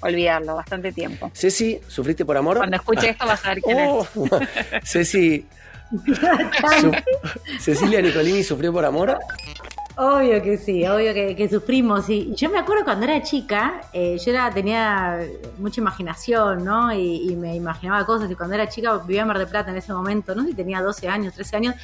olvidarlo, 0.00 0.54
bastante 0.54 0.92
tiempo. 0.92 1.30
Ceci, 1.34 1.80
¿sufriste 1.88 2.24
por 2.24 2.36
amor? 2.36 2.58
Cuando 2.58 2.76
escuche 2.76 3.10
esto 3.10 3.26
vas 3.26 3.44
a 3.44 3.50
ver 3.50 3.62
quién 3.62 3.78
es. 3.78 3.90
Oh, 3.90 4.06
Ceci, 4.84 5.46
Cecilia 7.58 8.00
Nicolini 8.00 8.42
sufrió 8.42 8.72
por 8.72 8.84
amor. 8.84 9.18
Obvio 9.96 10.42
que 10.42 10.58
sí, 10.58 10.84
obvio 10.86 11.14
que, 11.14 11.48
sufrimos. 11.48 12.08
Y 12.10 12.34
yo 12.34 12.50
me 12.50 12.58
acuerdo 12.58 12.84
cuando 12.84 13.04
era 13.04 13.22
chica, 13.22 13.80
eh, 13.92 14.18
yo 14.18 14.32
era, 14.32 14.50
tenía 14.50 15.20
mucha 15.58 15.80
imaginación, 15.80 16.64
¿no? 16.64 16.92
Y, 16.92 17.36
me 17.36 17.54
imaginaba 17.54 18.04
cosas. 18.04 18.28
Y 18.28 18.34
cuando 18.34 18.56
era 18.56 18.68
chica 18.68 18.96
vivía 18.98 19.22
en 19.22 19.28
Mar 19.28 19.38
de 19.38 19.46
Plata 19.46 19.70
en 19.70 19.76
ese 19.76 19.92
momento, 19.92 20.34
no 20.34 20.44
sé 20.44 20.52
tenía 20.52 20.82
12 20.82 21.08
años, 21.08 21.34
13 21.34 21.56
años. 21.56 21.74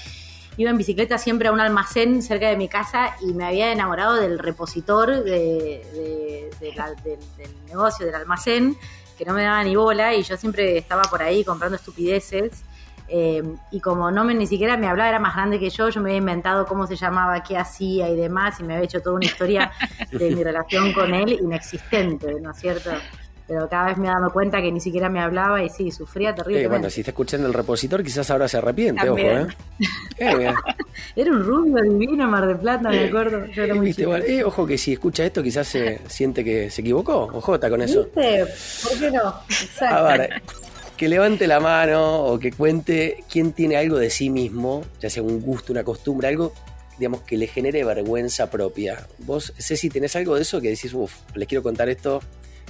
Iba 0.57 0.71
en 0.71 0.77
bicicleta 0.77 1.19
siempre 1.19 1.49
a 1.49 1.53
un 1.53 1.61
almacén 1.61 2.21
cerca 2.21 2.49
de 2.49 2.57
mi 2.57 2.69
casa 2.69 3.15
y 3.21 3.33
me 3.33 3.45
había 3.45 3.73
enamorado 3.73 4.17
del 4.17 4.41
repositor 4.41 5.23
de, 5.23 6.51
del, 6.61 6.75
del 7.03 7.51
negocio, 7.69 8.07
del 8.07 8.17
almacén, 8.17 8.77
que 9.17 9.25
no 9.25 9.35
me 9.35 9.45
daba 9.45 9.63
ni 9.63 9.77
bola. 9.77 10.17
Y 10.17 10.25
yo 10.25 10.37
siempre 10.37 10.77
estaba 10.77 11.03
por 11.03 11.23
ahí 11.23 11.45
comprando 11.45 11.77
estupideces. 11.77 12.65
Eh, 13.13 13.43
y 13.73 13.81
como 13.81 14.13
no 14.13 14.23
me 14.23 14.35
ni 14.35 14.47
siquiera 14.47 14.77
me 14.77 14.87
hablaba, 14.87 15.09
era 15.09 15.19
más 15.19 15.35
grande 15.35 15.59
que 15.59 15.69
yo, 15.69 15.89
yo 15.89 16.01
me 16.01 16.11
había 16.11 16.19
inventado 16.19 16.65
cómo 16.65 16.87
se 16.87 16.95
llamaba, 16.95 17.43
qué 17.43 17.57
hacía 17.57 18.09
y 18.09 18.15
demás, 18.15 18.61
y 18.61 18.63
me 18.63 18.75
había 18.75 18.85
hecho 18.85 19.01
toda 19.03 19.17
una 19.17 19.25
historia 19.25 19.73
de 20.13 20.31
mi 20.31 20.45
relación 20.45 20.93
con 20.93 21.13
él 21.13 21.33
inexistente, 21.33 22.41
¿no 22.41 22.53
es 22.53 22.59
cierto? 22.59 22.91
Pero 23.49 23.69
cada 23.69 23.87
vez 23.87 23.99
me 23.99 24.07
he 24.07 24.11
dado 24.13 24.31
cuenta 24.31 24.63
que 24.63 24.71
ni 24.71 24.79
siquiera 24.79 25.09
me 25.09 25.19
hablaba 25.19 25.61
y 25.61 25.69
sí, 25.69 25.91
sufría 25.91 26.33
terrible. 26.33 26.63
Eh, 26.63 26.69
bueno, 26.69 26.89
si 26.89 27.01
está 27.01 27.11
escuchando 27.11 27.49
el 27.49 27.53
repositor, 27.53 28.05
quizás 28.05 28.31
ahora 28.31 28.47
se 28.47 28.59
arrepiente, 28.59 29.11
ojo, 29.11 29.19
¿eh? 29.19 29.49
era 31.17 31.33
un 31.33 31.45
rubio 31.45 31.83
divino 31.83 32.29
Mar 32.29 32.47
de 32.47 32.55
Plata, 32.55 32.91
me 32.91 33.07
acuerdo. 33.07 33.47
Yo 33.47 33.65
era 33.65 33.75
muy 33.75 33.93
eh, 33.99 34.45
ojo 34.45 34.65
que 34.65 34.79
si 34.79 34.93
escucha 34.93 35.25
esto, 35.25 35.43
quizás 35.43 35.67
se 35.67 36.01
siente 36.07 36.45
que 36.45 36.71
se 36.71 36.81
equivocó. 36.83 37.25
Ojota 37.25 37.69
con 37.69 37.83
eso. 37.83 38.05
¿Viste? 38.05 38.47
¿Por 38.85 38.99
qué 39.01 39.11
no? 39.11 39.35
Exacto. 39.49 39.97
A 39.97 40.17
ver, 40.17 40.43
que 41.01 41.09
levante 41.09 41.47
la 41.47 41.61
mano 41.61 42.25
o 42.25 42.39
que 42.39 42.53
cuente 42.53 43.25
quién 43.27 43.55
tiene 43.55 43.79
algo 43.79 43.97
de 43.97 44.11
sí 44.11 44.29
mismo, 44.29 44.85
ya 45.01 45.09
sea 45.09 45.23
un 45.23 45.41
gusto, 45.41 45.73
una 45.73 45.83
costumbre, 45.83 46.29
algo, 46.29 46.53
digamos, 46.99 47.23
que 47.23 47.39
le 47.39 47.47
genere 47.47 47.83
vergüenza 47.85 48.51
propia. 48.51 49.07
Vos, 49.21 49.55
Ceci, 49.57 49.89
¿tenés 49.89 50.15
algo 50.17 50.35
de 50.35 50.43
eso 50.43 50.61
que 50.61 50.69
decís, 50.69 50.93
uff, 50.93 51.15
les 51.35 51.49
quiero 51.49 51.63
contar 51.63 51.89
esto, 51.89 52.21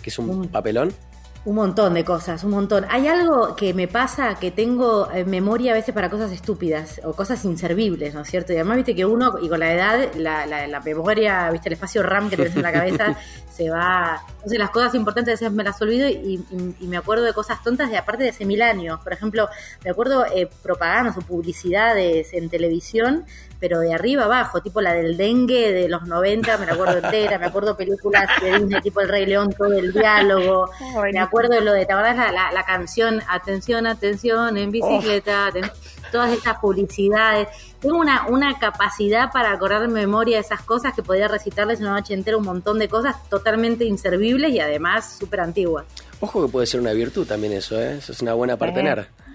que 0.01 0.11
es 0.11 0.19
un 0.21 0.47
papelón? 0.47 0.93
Un 1.43 1.55
montón 1.55 1.95
de 1.95 2.05
cosas, 2.05 2.45
un 2.45 2.51
montón. 2.51 2.85
Hay 2.91 3.09
algo 3.09 3.57
que 3.57 3.73
me 3.73 3.89
pasa 3.89 4.35
que 4.35 4.51
tengo 4.51 5.11
eh, 5.11 5.25
memoria 5.25 5.73
a 5.73 5.75
veces 5.75 5.95
para 5.95 6.11
cosas 6.11 6.31
estúpidas 6.33 7.01
o 7.03 7.15
cosas 7.15 7.43
inservibles, 7.47 8.13
¿no 8.13 8.21
es 8.21 8.29
cierto? 8.29 8.53
Y 8.53 8.57
además, 8.57 8.77
viste 8.77 8.95
que 8.95 9.07
uno, 9.07 9.33
y 9.41 9.49
con 9.49 9.59
la 9.59 9.73
edad, 9.73 10.15
la, 10.17 10.45
la, 10.45 10.81
memoria, 10.81 11.51
viste, 11.51 11.71
el 11.71 11.73
espacio 11.73 12.03
RAM 12.03 12.29
que 12.29 12.37
tenés 12.37 12.57
en 12.57 12.63
la 12.63 12.73
cabeza 12.73 13.17
se 13.51 13.71
va. 13.71 14.21
Entonces, 14.35 14.59
las 14.59 14.69
cosas 14.69 14.95
importantes 14.95 15.33
a 15.33 15.45
veces 15.45 15.53
me 15.53 15.65
las 15.65 15.81
olvido 15.81 16.07
y, 16.09 16.45
me 16.83 16.99
acuerdo 16.99 17.25
de 17.25 17.33
cosas 17.33 17.63
tontas 17.63 17.91
de 17.91 17.97
aparte 17.97 18.25
de 18.25 18.31
hace 18.31 18.45
mil 18.45 18.61
años. 18.61 19.01
Por 19.01 19.15
ejemplo, 19.15 19.49
me 19.83 19.91
acuerdo 19.91 20.27
eh, 20.27 20.47
propagandas 20.63 21.17
o 21.17 21.23
publicidades 21.23 22.35
en 22.35 22.51
televisión 22.51 23.25
pero 23.61 23.79
de 23.79 23.93
arriba 23.93 24.25
abajo, 24.25 24.63
tipo 24.63 24.81
la 24.81 24.95
del 24.95 25.17
dengue 25.17 25.73
de 25.73 25.89
los 25.89 26.07
90, 26.07 26.57
me 26.57 26.67
la 26.67 26.73
acuerdo 26.73 26.99
entera, 26.99 27.39
me 27.39 27.47
acuerdo 27.47 27.77
películas 27.77 28.27
de 28.41 28.59
Disney, 28.59 28.81
tipo 28.81 29.03
El 29.03 29.09
Rey 29.11 29.27
León, 29.27 29.55
todo 29.57 29.73
el 29.75 29.93
diálogo, 29.93 30.71
me 31.13 31.21
acuerdo 31.31 31.55
de 31.55 31.61
lo 31.61 31.73
de, 31.73 31.87
¿te 31.87 31.93
acordás 31.93 32.17
la, 32.17 32.53
la, 32.53 32.65
canción 32.65 33.23
Atención, 33.29 33.87
atención, 33.87 34.57
en 34.57 34.71
bicicleta? 34.71 35.51
todas 36.11 36.33
estas 36.33 36.59
publicidades. 36.59 37.49
Tengo 37.81 37.97
una, 37.97 38.27
una 38.27 38.59
capacidad 38.59 39.31
para 39.33 39.53
acordar 39.53 39.83
en 39.85 39.93
memoria 39.93 40.37
de 40.37 40.43
esas 40.43 40.63
cosas 40.63 40.93
que 40.95 41.03
podía 41.03 41.29
recitarles 41.29 41.81
una 41.81 41.93
noche 41.93 42.15
entera 42.15 42.37
un 42.37 42.45
montón 42.45 42.79
de 42.79 42.89
cosas 42.89 43.17
totalmente 43.29 43.85
inservibles 43.85 44.53
y 44.53 44.61
además 44.61 45.17
súper 45.19 45.41
antiguas. 45.41 45.87
Ojo 46.21 46.45
que 46.45 46.53
puede 46.53 46.67
ser 46.67 46.81
una 46.81 46.93
virtud 46.93 47.27
también 47.27 47.53
eso, 47.53 47.81
¿eh? 47.81 47.97
Eso 47.99 48.13
es 48.13 48.21
una 48.23 48.35
buena 48.35 48.57
para 48.57 48.75
tener. 48.75 49.09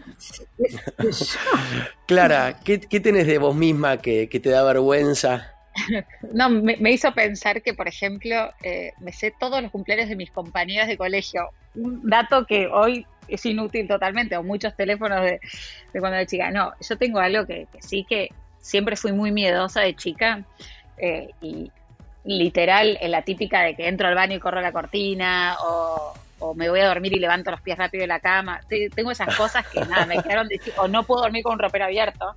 Clara, 2.08 2.60
¿qué, 2.64 2.80
¿qué, 2.80 3.00
tenés 3.00 3.28
de 3.28 3.38
vos 3.38 3.56
misma 3.56 3.98
que, 3.98 4.28
te 4.28 4.50
da 4.50 4.64
vergüenza? 4.64 5.55
No, 6.34 6.50
me, 6.50 6.92
hizo 6.92 7.14
pensar 7.14 7.62
que, 7.62 7.74
por 7.74 7.88
ejemplo, 7.88 8.52
eh, 8.64 8.94
me 9.00 9.12
sé 9.12 9.34
todos 9.38 9.62
los 9.62 9.72
cumpleaños 9.72 10.10
de 10.10 10.16
mis 10.16 10.32
compañeras 10.32 10.88
de 10.88 10.98
colegio. 10.98 11.50
Un 11.76 12.10
dato 12.10 12.46
que 12.46 12.68
hoy 12.68 13.06
es 13.28 13.46
inútil 13.46 13.88
totalmente, 13.88 14.38
o 14.38 14.44
muchos 14.44 14.76
teléfonos 14.76 15.22
de, 15.22 15.40
cuando 15.92 16.18
era 16.18 16.26
chica. 16.26 16.52
No, 16.52 16.74
yo 16.80 16.98
tengo 16.98 17.20
algo 17.20 17.46
que, 17.46 17.68
sí 17.80 18.06
que 18.08 18.30
siempre 18.60 18.96
fui 18.96 19.12
muy 19.12 19.32
miedosa 19.32 19.82
de 19.82 19.96
chica 19.96 20.44
eh, 20.98 21.30
y 21.42 21.72
literal 22.24 22.98
en 23.02 23.12
la 23.12 23.22
típica 23.22 23.62
de 23.62 23.76
que 23.76 23.88
entro 23.88 24.08
al 24.08 24.16
baño 24.16 24.36
y 24.36 24.40
corro 24.40 24.62
la 24.62 24.72
cortina 24.72 25.58
o 25.62 26.14
o 26.40 26.54
me 26.54 26.70
voy 26.70 26.80
a 26.80 26.88
dormir 26.88 27.14
y 27.14 27.20
levanto 27.20 27.52
los 27.52 27.62
pies 27.62 27.78
rápido 27.78 28.02
de 28.02 28.08
la 28.08 28.20
cama. 28.20 28.62
Tengo 28.68 29.12
esas 29.12 29.36
cosas 29.36 29.66
que 29.68 29.80
nada, 29.82 30.06
me 30.06 30.22
quedaron 30.22 30.48
de 30.48 30.60
o 30.78 30.88
no 30.88 31.04
puedo 31.04 31.22
dormir 31.22 31.44
con 31.44 31.54
un 31.54 31.60
ropero 31.60 31.86
abierto. 31.86 32.34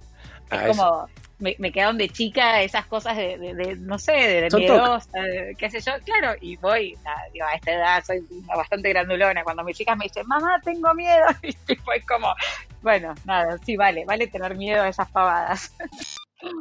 Es 0.50 0.58
ah, 0.58 0.66
como, 0.66 1.08
me, 1.38 1.72
quedaron 1.72 1.98
de 1.98 2.08
chica 2.08 2.62
esas 2.62 2.86
cosas 2.86 3.16
de, 3.16 3.76
no 3.78 3.98
sé, 3.98 4.12
de, 4.12 4.48
miedosa, 4.56 5.10
qué 5.56 5.70
sé 5.70 5.80
yo, 5.80 5.92
claro, 6.04 6.36
y 6.40 6.56
voy, 6.56 6.96
a 7.04 7.54
esta 7.54 7.72
edad 7.72 8.04
soy 8.04 8.24
bastante 8.46 8.88
grandulona, 8.90 9.44
cuando 9.44 9.62
mis 9.64 9.76
chicas 9.76 9.96
me 9.96 10.04
dicen, 10.04 10.26
mamá, 10.26 10.60
tengo 10.64 10.92
miedo, 10.94 11.26
y 11.42 11.52
pues 11.76 12.04
como, 12.06 12.28
bueno, 12.82 13.14
nada, 13.24 13.58
sí, 13.64 13.76
vale, 13.76 14.04
vale 14.04 14.26
tener 14.26 14.56
miedo 14.56 14.82
a 14.82 14.88
esas 14.88 15.10
pavadas. 15.10 15.72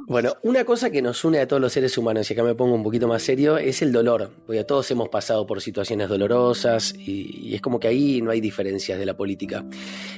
Bueno, 0.08 0.34
una 0.42 0.66
cosa 0.66 0.90
que 0.90 1.04
nos 1.04 1.24
une 1.24 1.40
a 1.40 1.48
todos 1.48 1.62
los 1.62 1.72
seres 1.72 1.98
humanos, 1.98 2.30
y 2.30 2.34
acá 2.34 2.44
me 2.44 2.56
pongo 2.56 2.74
un 2.74 2.84
poquito 2.84 3.08
más 3.08 3.22
serio, 3.22 3.58
es 3.58 3.82
el 3.82 3.92
dolor. 3.92 4.32
Porque 4.46 4.64
todos 4.64 4.90
hemos 4.90 5.10
pasado 5.10 5.46
por 5.46 5.62
situaciones 5.62 6.10
dolorosas 6.10 6.94
y, 6.98 7.54
es 7.54 7.62
como 7.62 7.80
que 7.80 7.88
ahí 7.88 8.22
no 8.22 8.32
hay 8.32 8.42
diferencias 8.42 8.98
de 8.98 9.06
la 9.06 9.16
política. 9.16 9.64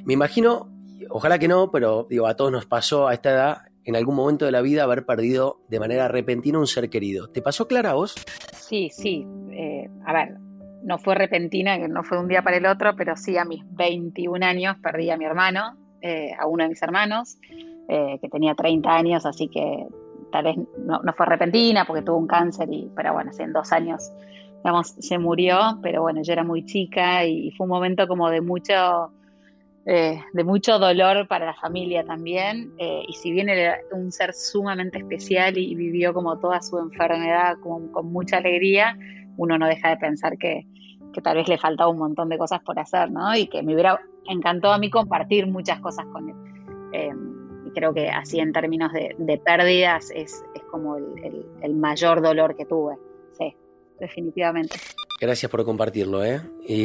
Me 0.06 0.14
imagino, 0.14 0.70
ojalá 1.10 1.40
que 1.40 1.50
no, 1.50 1.72
pero 1.72 2.08
digo, 2.10 2.28
a 2.28 2.36
todos 2.36 2.52
nos 2.52 2.66
pasó 2.66 3.10
a 3.10 3.14
esta 3.14 3.32
edad 3.32 3.69
en 3.90 3.96
algún 3.96 4.16
momento 4.16 4.46
de 4.46 4.52
la 4.52 4.62
vida 4.62 4.84
haber 4.84 5.06
perdido 5.06 5.60
de 5.68 5.80
manera 5.80 6.08
repentina 6.08 6.60
un 6.60 6.68
ser 6.68 6.90
querido. 6.90 7.28
¿Te 7.28 7.42
pasó 7.42 7.68
Clara 7.68 7.92
a 7.92 7.94
vos? 7.96 8.16
Sí, 8.54 8.90
sí. 8.92 9.26
Eh, 9.52 9.90
a 10.06 10.14
ver, 10.14 10.38
no 10.84 10.98
fue 11.00 11.16
repentina, 11.16 11.78
no 11.88 12.04
fue 12.04 12.18
de 12.18 12.24
un 12.24 12.30
día 12.30 12.42
para 12.42 12.58
el 12.58 12.66
otro, 12.66 12.96
pero 12.96 13.16
sí 13.16 13.38
a 13.38 13.46
mis 13.46 13.62
21 13.72 14.46
años 14.46 14.78
perdí 14.82 15.10
a 15.10 15.18
mi 15.18 15.26
hermano, 15.26 15.76
eh, 16.02 16.32
a 16.40 16.48
uno 16.48 16.64
de 16.64 16.70
mis 16.70 16.82
hermanos. 16.82 17.38
Eh, 17.92 18.20
que 18.22 18.30
tenía 18.30 18.54
30 18.54 18.88
años, 18.88 19.26
así 19.26 19.48
que 19.48 19.88
tal 20.32 20.44
vez 20.44 20.58
no, 20.78 21.02
fue 21.18 21.26
repentina 21.26 21.86
porque 21.86 22.04
tuvo 22.04 22.18
un 22.18 22.28
cáncer, 22.28 22.70
y, 22.72 22.88
pero 22.96 23.14
bueno, 23.14 23.32
hace 23.32 23.48
dos 23.48 23.72
años 23.72 24.12
se 24.84 25.18
murió, 25.18 25.80
pero 25.82 26.04
bueno, 26.04 26.22
yo 26.22 26.34
era 26.34 26.44
muy 26.44 26.64
chica 26.66 27.26
y, 27.26 27.50
fue 27.58 27.66
un 27.66 27.72
momento 27.72 28.08
como 28.08 28.30
de 28.30 28.42
mucho, 28.42 29.12
eh, 29.86 30.22
de 30.34 30.44
mucho 30.44 30.78
dolor 30.78 31.28
para 31.28 31.46
la 31.46 31.54
familia 31.56 32.04
también. 32.04 32.74
Eh, 32.78 33.04
y 33.08 33.14
si 33.14 33.32
bien 33.32 33.50
era 33.50 33.78
un 33.92 34.12
ser 34.12 34.34
sumamente 34.34 34.98
especial 34.98 35.58
y, 35.58 35.76
vivió 35.76 36.14
como 36.14 36.38
toda 36.40 36.62
su 36.62 36.78
enfermedad 36.78 37.58
con, 37.62 37.92
mucha 38.12 38.38
alegría, 38.38 38.98
uno 39.38 39.58
no 39.58 39.68
deja 39.68 39.90
de 39.90 39.98
pensar 39.98 40.38
que, 40.38 40.66
tal 41.24 41.36
vez 41.36 41.50
le 41.50 41.58
faltaba 41.58 41.90
un 41.90 41.98
montón 41.98 42.30
de 42.30 42.38
cosas 42.38 42.62
por 42.62 42.80
hacer, 42.80 43.12
¿no? 43.12 43.36
Y 43.36 43.48
que 43.48 43.62
me 43.62 43.74
hubiera 43.74 44.00
encantado 44.26 44.74
a 44.74 44.78
mí 44.78 44.90
compartir 44.90 45.48
muchas 45.48 45.82
cosas 45.82 46.06
con 46.06 46.30
él 46.30 46.36
creo 47.74 47.94
que 47.94 48.10
así 48.10 48.40
en 48.40 48.52
términos 48.52 48.92
de, 48.94 49.42
pérdidas 49.44 50.12
es, 50.14 50.44
como 50.72 50.98
el, 50.98 51.76
mayor 51.76 52.22
dolor 52.22 52.56
que 52.56 52.66
tuve. 52.66 52.98
Sí, 53.38 53.56
definitivamente. 54.00 54.78
Gracias 55.20 55.52
por 55.52 55.66
compartirlo. 55.66 56.24
¿eh? 56.24 56.42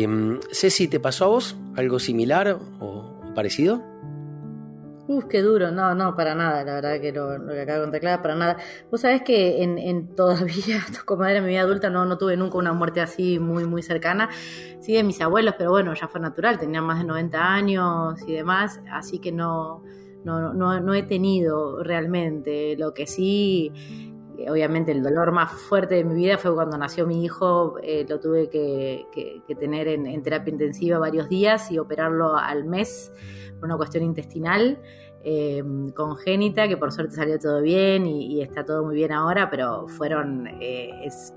Mm, 0.07 0.41
Ceci, 0.51 0.89
¿te 0.89 0.99
pasó 0.99 1.27
a 1.27 1.29
vos 1.29 1.57
algo 1.77 1.99
similar 1.99 2.59
o 2.81 3.21
parecido? 3.35 3.83
Uf, 5.07 5.27
qué 5.27 5.43
duro, 5.43 5.71
no, 5.71 5.95
no, 5.95 6.17
para 6.17 6.35
nada, 6.35 6.65
la 6.65 6.75
verdad 6.77 6.99
que 6.99 7.13
lo, 7.13 7.29
que 7.47 7.61
acabo 7.61 7.81
de 7.81 7.85
contar, 7.85 8.01
claro, 8.01 8.23
para 8.23 8.35
nada. 8.37 8.57
Vos 8.91 9.03
sabés 9.03 9.21
que 9.21 9.63
en, 9.63 9.77
en 9.77 10.15
todavía, 10.15 10.81
como 11.05 11.27
era 11.27 11.43
mi 11.43 11.49
vida 11.49 11.61
adulta, 11.61 11.91
no, 11.91 12.07
no 12.07 12.17
tuve 12.17 12.39
nunca 12.39 12.57
una 12.57 12.73
muerte 12.73 13.03
así 13.03 13.39
muy, 13.39 13.67
muy 13.67 13.83
cercana. 13.83 14.31
Sí, 14.81 14.95
de 14.95 15.03
mis 15.03 15.21
abuelos, 15.21 15.57
pero 15.59 15.71
bueno, 15.71 15.93
ya 15.93 16.09
fue 16.09 16.23
natural, 16.23 16.59
tenían 16.59 16.85
más 16.85 17.01
de 17.01 17.05
90 17.05 17.55
años 17.55 18.19
y 18.27 18.33
demás, 18.33 18.81
así 18.91 19.19
que 19.19 19.31
no, 19.31 19.83
no, 20.25 20.55
no, 20.55 20.81
no 20.81 20.95
he 20.95 21.03
tenido 21.03 21.83
realmente. 21.83 22.75
Lo 22.79 22.95
que 22.95 23.07
sí, 23.07 23.71
obviamente 24.49 24.93
el 24.93 25.03
dolor 25.03 25.33
más 25.33 25.53
fuerte 25.53 25.97
de 25.97 26.05
mi 26.05 26.15
vida 26.15 26.39
fue 26.39 26.55
cuando 26.55 26.77
nació 26.77 27.07
mi 27.07 27.25
hijo, 27.25 27.77
eh, 27.83 28.05
lo 28.09 28.21
tuve 28.21 28.49
que, 28.49 29.07
tener 29.59 29.89
en, 29.89 30.23
terapia 30.23 30.53
intensiva 30.53 30.99
varios 30.99 31.29
días 31.29 31.71
y 31.71 31.79
operarlo 31.79 32.37
al 32.37 32.65
mes 32.65 33.13
una 33.63 33.77
cuestión 33.77 34.05
intestinal 34.05 34.79
eh, 35.23 35.63
congénita, 35.95 36.69
que 36.69 36.77
por 36.77 36.93
suerte 36.93 37.15
salió 37.15 37.39
todo 37.39 37.63
bien 37.63 38.07
y, 38.07 38.43
está 38.43 38.65
todo 38.65 38.85
muy 38.85 38.95
bien 38.95 39.13
ahora, 39.13 39.49
pero 39.51 39.89
fueron, 39.89 40.47
eh, 40.61 40.91
es 41.05 41.35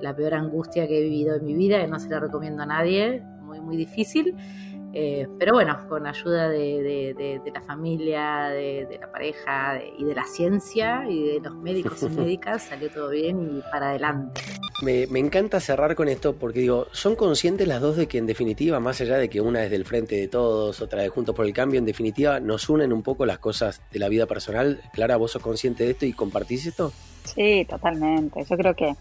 la 0.00 0.14
peor 0.14 0.34
angustia 0.34 0.88
que 0.88 0.98
he 0.98 1.02
vivido 1.02 1.36
en 1.36 1.44
mi 1.44 1.54
vida, 1.54 1.80
que 1.80 1.86
no 1.86 2.00
se 2.00 2.08
la 2.08 2.18
recomiendo 2.18 2.62
a 2.62 2.66
nadie, 2.66 3.22
muy, 3.42 3.60
muy 3.60 3.76
difícil. 3.76 4.34
Eh, 4.94 5.28
pero 5.38 5.52
bueno, 5.52 5.78
con 5.88 6.06
ayuda 6.06 6.48
de, 6.48 7.50
la 7.52 7.60
familia, 7.60 8.48
de, 8.48 8.98
la 9.00 9.10
pareja 9.12 9.80
y 9.98 10.04
de 10.04 10.14
la 10.14 10.24
ciencia 10.24 11.04
y 11.08 11.34
de 11.34 11.40
los 11.40 11.54
médicos 11.54 12.02
y 12.02 12.08
médicas 12.08 12.64
salió 12.64 12.90
todo 12.90 13.10
bien 13.10 13.58
y 13.58 13.70
para 13.70 13.90
adelante. 13.90 14.40
Me, 14.82 15.02
encanta 15.18 15.60
cerrar 15.60 15.94
con 15.94 16.08
esto 16.08 16.36
porque 16.36 16.60
digo, 16.60 16.86
son 16.92 17.16
conscientes 17.16 17.66
las 17.66 17.80
dos 17.80 17.96
de 17.96 18.06
que 18.06 18.18
en 18.18 18.26
definitiva, 18.26 18.78
más 18.80 19.00
allá 19.00 19.18
de 19.18 19.28
que 19.28 19.40
una 19.40 19.64
es 19.64 19.70
del 19.70 19.84
frente 19.84 20.14
de 20.14 20.28
todos, 20.28 20.80
otra 20.80 21.02
de 21.02 21.08
Juntos 21.08 21.34
por 21.34 21.46
el 21.46 21.52
Cambio, 21.52 21.78
en 21.78 21.84
definitiva 21.84 22.40
nos 22.40 22.68
unen 22.68 22.92
un 22.92 23.02
poco 23.02 23.26
las 23.26 23.38
cosas 23.38 23.82
de 23.90 23.98
la 23.98 24.08
vida 24.08 24.26
personal. 24.26 24.80
Clara, 24.92 25.16
¿vos 25.16 25.32
sos 25.32 25.42
consciente 25.42 25.84
de 25.84 25.90
esto 25.90 26.06
y 26.06 26.12
compartís 26.12 26.66
esto? 26.66 26.92
Sí, 27.24 27.66
totalmente. 27.68 28.44
Yo 28.48 28.56
creo 28.56 28.74
que, 28.74 28.94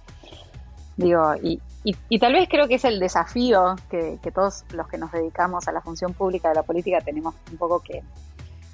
digo, 0.97 1.35
y, 1.41 1.61
y, 1.83 2.19
tal 2.19 2.33
vez 2.33 2.49
creo 2.49 2.67
que 2.67 2.75
es 2.75 2.85
el 2.85 2.99
desafío 2.99 3.75
que, 3.89 4.19
todos 4.33 4.65
los 4.73 4.87
que 4.87 4.97
nos 4.97 5.11
dedicamos 5.11 5.67
a 5.67 5.71
la 5.71 5.81
función 5.81 6.13
pública 6.13 6.49
de 6.49 6.55
la 6.55 6.63
política 6.63 6.99
tenemos 6.99 7.35
un 7.49 7.57
poco 7.57 7.79
que, 7.79 8.03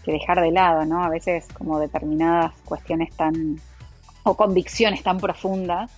dejar 0.06 0.42
de 0.42 0.52
lado, 0.52 0.86
¿no? 0.86 1.04
A 1.04 1.10
veces 1.10 1.46
como 1.54 1.80
determinadas 1.80 2.54
cuestiones 2.66 3.16
tan, 3.16 3.62
o 4.24 4.36
convicciones 4.36 5.04
tan 5.04 5.20
profundas. 5.20 5.92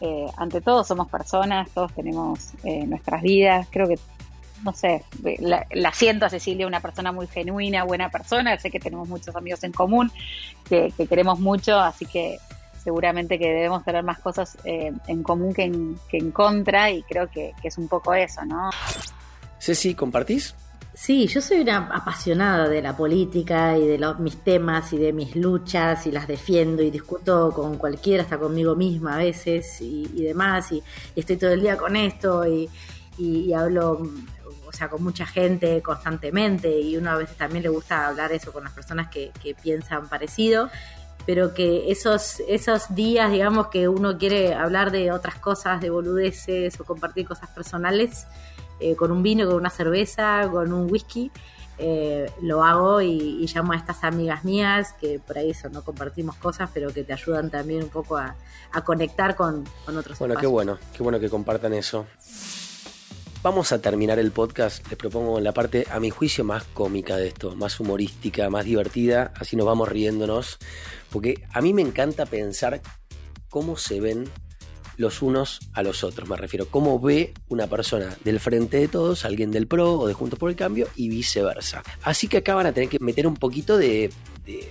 Eh, 0.00 0.26
ante 0.36 0.60
todo 0.60 0.84
somos 0.84 1.08
personas, 1.08 1.68
todos 1.70 1.92
tenemos 1.94 2.52
eh, 2.62 2.86
nuestras 2.86 3.22
vidas. 3.22 3.66
Creo 3.70 3.88
que, 3.88 3.98
no 4.62 4.72
sé, 4.72 5.04
la, 5.40 5.92
siento 5.92 6.26
a 6.26 6.30
Cecilia 6.30 6.66
una 6.66 6.80
persona 6.80 7.10
muy 7.10 7.26
genuina, 7.26 7.82
buena 7.84 8.08
persona. 8.08 8.56
Sé 8.58 8.70
que 8.70 8.78
tenemos 8.78 9.08
muchos 9.08 9.34
amigos 9.34 9.64
en 9.64 9.72
común, 9.72 10.12
que 10.68 10.92
queremos 11.08 11.40
mucho, 11.40 11.80
así 11.80 12.06
que 12.06 12.38
seguramente 12.82 13.38
que 13.38 13.48
debemos 13.48 13.84
tener 13.84 14.02
más 14.02 14.18
cosas 14.18 14.56
eh, 14.64 14.92
en 15.06 15.22
común 15.22 15.52
que 15.52 15.64
en, 15.64 15.98
que 16.08 16.18
en, 16.18 16.30
contra 16.30 16.90
y 16.90 17.02
creo 17.02 17.28
que, 17.28 17.52
es 17.62 17.78
un 17.78 17.88
poco 17.88 18.14
eso, 18.14 18.44
¿no? 18.44 18.70
Ceci, 19.58 19.94
¿compartís? 19.94 20.54
Sí, 20.94 21.26
yo 21.28 21.40
soy 21.40 21.60
una 21.60 21.88
apasionada 21.94 22.68
de 22.68 22.82
la 22.82 22.96
política 22.96 23.78
y 23.78 23.86
de 23.86 23.98
los, 23.98 24.18
mis 24.18 24.36
temas 24.42 24.92
y 24.92 24.98
de 24.98 25.12
mis 25.12 25.36
luchas 25.36 26.06
y 26.06 26.10
las 26.10 26.26
defiendo 26.26 26.82
y 26.82 26.90
discuto 26.90 27.52
con 27.54 27.78
cualquiera, 27.78 28.22
hasta 28.22 28.38
conmigo 28.38 28.74
misma 28.74 29.14
a 29.14 29.18
veces 29.18 29.80
y, 29.80 30.06
demás 30.22 30.72
y, 30.72 30.82
estoy 31.14 31.36
todo 31.36 31.52
el 31.52 31.60
día 31.60 31.76
con 31.76 31.96
esto 31.96 32.46
y, 32.46 32.68
y, 33.18 33.52
hablo 33.52 34.02
o 34.66 34.72
sea, 34.72 34.88
con 34.88 35.02
mucha 35.02 35.26
gente 35.26 35.82
constantemente 35.82 36.80
y 36.80 36.96
uno 36.96 37.10
a 37.10 37.16
veces 37.16 37.36
también 37.36 37.62
le 37.62 37.68
gusta 37.68 38.06
hablar 38.06 38.32
eso 38.32 38.52
con 38.52 38.64
las 38.64 38.72
personas 38.72 39.08
que, 39.08 39.32
que 39.42 39.54
piensan 39.54 40.08
parecido 40.08 40.70
pero 41.26 41.54
que 41.54 41.90
esos, 41.90 42.40
esos 42.48 42.94
días, 42.94 43.30
digamos, 43.30 43.68
que 43.68 43.88
uno 43.88 44.18
quiere 44.18 44.54
hablar 44.54 44.90
de 44.90 45.12
otras 45.12 45.36
cosas, 45.36 45.80
de 45.80 45.90
boludeces 45.90 46.78
o 46.80 46.84
compartir 46.84 47.26
cosas 47.26 47.50
personales, 47.50 48.26
eh, 48.80 48.96
con 48.96 49.10
un 49.10 49.22
vino, 49.22 49.46
con 49.46 49.56
una 49.56 49.70
cerveza, 49.70 50.48
con 50.50 50.72
un 50.72 50.90
whisky, 50.90 51.30
eh, 51.82 52.30
lo 52.42 52.62
hago 52.62 53.00
y, 53.00 53.46
llamo 53.54 53.72
a 53.72 53.76
estas 53.76 54.04
amigas 54.04 54.44
mías 54.44 54.92
que 55.00 55.18
por 55.18 55.38
ahí 55.38 55.50
eso 55.50 55.70
no 55.70 55.82
compartimos 55.82 56.36
cosas, 56.36 56.68
pero 56.74 56.92
que 56.92 57.04
te 57.04 57.12
ayudan 57.14 57.48
también 57.50 57.82
un 57.84 57.88
poco 57.88 58.18
a, 58.18 58.34
conectar 58.84 59.34
con, 59.34 59.64
con 59.84 59.96
otros. 59.96 60.18
Bueno, 60.18 60.36
qué 60.36 60.46
bueno, 60.46 60.78
qué 60.92 61.02
bueno 61.02 61.18
que 61.18 61.28
compartan 61.28 61.74
eso. 61.74 62.06
Vamos 63.42 63.72
a 63.72 63.80
terminar 63.80 64.18
el 64.18 64.32
podcast, 64.32 64.86
les 64.88 64.98
propongo 64.98 65.40
la 65.40 65.52
parte, 65.52 65.86
a 65.90 65.98
mi 65.98 66.10
juicio, 66.10 66.44
más 66.44 66.64
cómica 66.74 67.16
de 67.16 67.28
esto, 67.28 67.56
más 67.56 67.80
humorística, 67.80 68.50
más 68.50 68.66
divertida, 68.66 69.32
así 69.34 69.56
nos 69.56 69.64
vamos 69.64 69.88
riéndonos, 69.88 70.58
porque 71.08 71.42
a 71.50 71.62
mí 71.62 71.72
me 71.72 71.80
encanta 71.80 72.26
pensar 72.26 72.82
cómo 73.48 73.78
se 73.78 73.98
ven 73.98 74.28
los 74.98 75.22
unos 75.22 75.60
a 75.72 75.82
los 75.82 76.04
otros, 76.04 76.28
me 76.28 76.36
refiero, 76.36 76.66
cómo 76.68 77.00
ve 77.00 77.32
una 77.48 77.66
persona 77.66 78.14
del 78.24 78.40
frente 78.40 78.76
de 78.76 78.88
todos, 78.88 79.24
alguien 79.24 79.50
del 79.50 79.66
PRO 79.66 79.94
o 79.94 80.06
de 80.06 80.12
Juntos 80.12 80.38
por 80.38 80.50
el 80.50 80.56
Cambio 80.56 80.86
y 80.94 81.08
viceversa. 81.08 81.82
Así 82.02 82.28
que 82.28 82.36
acá 82.36 82.54
van 82.54 82.66
a 82.66 82.72
tener 82.72 82.90
que 82.90 82.98
meter 83.00 83.26
un 83.26 83.36
poquito 83.36 83.78
de, 83.78 84.12
de 84.44 84.70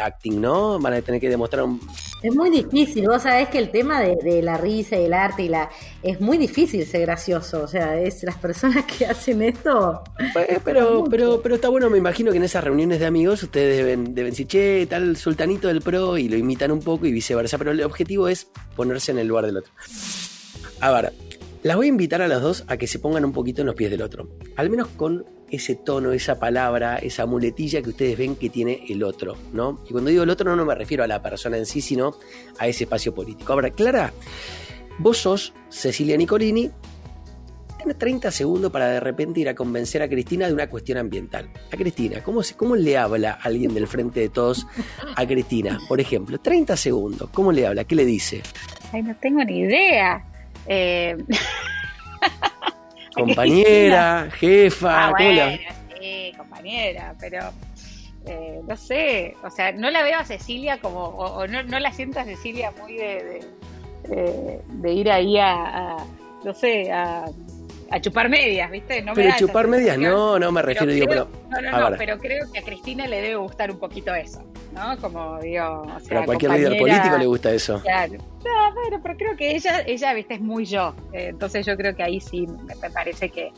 acting, 0.00 0.40
¿no? 0.40 0.78
Van 0.78 0.94
a 0.94 1.02
tener 1.02 1.20
que 1.20 1.28
demostrar 1.28 1.64
un... 1.64 1.80
Es 2.22 2.34
muy 2.34 2.50
difícil, 2.50 3.06
vos 3.06 3.22
sabés 3.22 3.48
que 3.48 3.58
el 3.58 3.70
tema 3.70 4.00
de, 4.00 4.42
la 4.42 4.56
risa 4.56 4.96
y 4.96 5.04
el 5.04 5.14
arte 5.14 5.44
y 5.44 5.48
la... 5.48 5.70
Es 6.02 6.20
muy 6.20 6.38
difícil 6.38 6.84
ser 6.86 7.02
gracioso, 7.02 7.62
o 7.62 7.66
sea, 7.66 7.98
es 7.98 8.22
las 8.22 8.36
personas 8.36 8.84
que 8.84 9.06
hacen 9.06 9.42
esto... 9.42 10.02
Pues, 10.32 10.46
pero, 10.64 11.04
pero, 11.10 11.40
pero 11.40 11.54
está 11.54 11.68
bueno, 11.68 11.88
me 11.88 11.98
imagino 11.98 12.30
que 12.30 12.36
en 12.36 12.44
esas 12.44 12.62
reuniones 12.62 13.00
de 13.00 13.06
amigos 13.06 13.42
ustedes 13.42 13.76
deben, 13.76 14.14
deben 14.14 14.32
decir, 14.32 14.46
che, 14.46 14.86
tal 14.86 15.16
sultanito 15.16 15.68
del 15.68 15.80
pro 15.80 16.18
y 16.18 16.28
lo 16.28 16.36
imitan 16.36 16.70
un 16.70 16.80
poco 16.80 17.06
y 17.06 17.12
viceversa, 17.12 17.58
pero 17.58 17.70
el 17.70 17.82
objetivo 17.82 18.28
es 18.28 18.48
ponerse 18.76 19.12
en 19.12 19.18
el 19.18 19.26
lugar 19.26 19.46
del 19.46 19.56
otro. 19.56 19.72
A 20.80 20.90
ver, 20.90 21.12
las 21.62 21.76
voy 21.76 21.86
a 21.86 21.88
invitar 21.88 22.22
a 22.22 22.28
las 22.28 22.40
dos 22.40 22.64
a 22.68 22.76
que 22.76 22.86
se 22.86 22.98
pongan 22.98 23.24
un 23.24 23.32
poquito 23.32 23.62
en 23.62 23.66
los 23.66 23.74
pies 23.74 23.90
del 23.90 24.02
otro, 24.02 24.28
al 24.56 24.70
menos 24.70 24.88
con 24.88 25.26
ese 25.50 25.74
tono, 25.74 26.12
esa 26.12 26.38
palabra, 26.38 26.96
esa 26.96 27.26
muletilla 27.26 27.82
que 27.82 27.90
ustedes 27.90 28.16
ven 28.16 28.36
que 28.36 28.50
tiene 28.50 28.84
el 28.88 29.02
otro, 29.02 29.36
¿no? 29.52 29.80
Y 29.88 29.92
cuando 29.92 30.10
digo 30.10 30.22
el 30.22 30.30
otro 30.30 30.54
no, 30.54 30.64
me 30.64 30.74
refiero 30.74 31.04
a 31.04 31.06
la 31.06 31.20
persona 31.22 31.56
en 31.56 31.66
sí, 31.66 31.80
sino 31.80 32.14
a 32.58 32.66
ese 32.66 32.84
espacio 32.84 33.14
político. 33.14 33.52
Ahora, 33.52 33.70
Clara, 33.70 34.12
vos 34.98 35.18
sos 35.18 35.52
Cecilia 35.68 36.16
Nicolini, 36.16 36.70
tienes 37.76 37.98
30 37.98 38.30
segundos 38.30 38.70
para 38.70 38.88
de 38.88 39.00
repente 39.00 39.40
ir 39.40 39.48
a 39.48 39.54
convencer 39.54 40.02
a 40.02 40.08
Cristina 40.08 40.46
de 40.46 40.54
una 40.54 40.68
cuestión 40.68 40.98
ambiental. 40.98 41.50
A 41.72 41.76
Cristina, 41.76 42.22
¿cómo, 42.22 42.42
se, 42.42 42.54
cómo 42.54 42.76
le 42.76 42.96
habla 42.96 43.38
alguien 43.42 43.74
del 43.74 43.86
frente 43.86 44.20
de 44.20 44.28
todos 44.28 44.66
a 45.16 45.26
Cristina? 45.26 45.80
Por 45.88 46.00
ejemplo, 46.00 46.38
30 46.38 46.76
segundos, 46.76 47.28
¿cómo 47.30 47.50
le 47.52 47.66
habla? 47.66 47.84
¿Qué 47.84 47.96
le 47.96 48.04
dice? 48.04 48.42
Ay, 48.92 49.02
no 49.02 49.16
tengo 49.20 49.42
ni 49.44 49.60
idea. 49.60 50.29
Eh... 50.72 51.16
compañera, 53.14 54.28
jefa. 54.38 55.08
Ah, 55.08 55.10
bueno, 55.10 55.58
sí, 56.00 56.32
compañera, 56.36 57.16
pero 57.18 57.40
eh, 58.26 58.60
no 58.66 58.76
sé, 58.76 59.36
o 59.42 59.50
sea, 59.50 59.72
no 59.72 59.90
la 59.90 60.04
veo 60.04 60.20
a 60.20 60.24
Cecilia 60.24 60.80
como, 60.80 61.06
o, 61.06 61.46
no, 61.48 61.64
no, 61.64 61.80
la 61.80 61.92
siento 61.92 62.20
a 62.20 62.24
Cecilia 62.24 62.72
muy 62.80 62.94
de, 62.94 63.44
de, 64.68 64.92
ir 64.92 65.10
ahí 65.10 65.38
a, 65.38 65.96
no 66.44 66.54
sé, 66.54 66.92
a, 66.92 67.24
a 67.90 68.00
chupar 68.00 68.28
medias, 68.28 68.70
¿viste? 68.70 69.02
No 69.02 69.12
pero 69.14 69.30
chupar 69.36 69.66
medias, 69.66 69.98
no, 69.98 70.38
no 70.38 70.52
me 70.52 70.62
refiero, 70.62 70.92
digo, 70.92 71.06
pero. 71.08 71.28
No, 71.50 71.60
no, 71.60 71.90
no, 71.90 71.96
pero 71.96 72.18
creo 72.18 72.50
que 72.52 72.60
a 72.60 72.62
Cristina 72.62 73.06
le 73.06 73.20
debe 73.20 73.36
gustar 73.36 73.70
un 73.70 73.78
poquito 73.78 74.14
eso, 74.14 74.42
¿no? 74.72 74.96
Como 74.98 75.40
digo. 75.40 75.82
O 75.82 75.98
sea, 76.00 76.08
pero 76.08 76.20
a 76.20 76.24
cualquier 76.24 76.52
líder 76.52 76.78
político 76.78 77.18
le 77.18 77.26
gusta 77.26 77.52
eso. 77.52 77.80
Claro. 77.82 78.14
No, 78.14 78.74
pero, 78.84 79.02
pero 79.02 79.16
creo 79.16 79.36
que 79.36 79.56
ella, 79.56 79.80
ella, 79.86 80.14
¿viste? 80.14 80.34
Es 80.34 80.40
muy 80.40 80.64
yo. 80.64 80.94
Eh, 81.12 81.28
entonces 81.30 81.66
yo 81.66 81.76
creo 81.76 81.94
que 81.94 82.02
ahí 82.02 82.20
sí 82.20 82.46
me 82.46 82.90
parece 82.90 83.28
que 83.28 83.52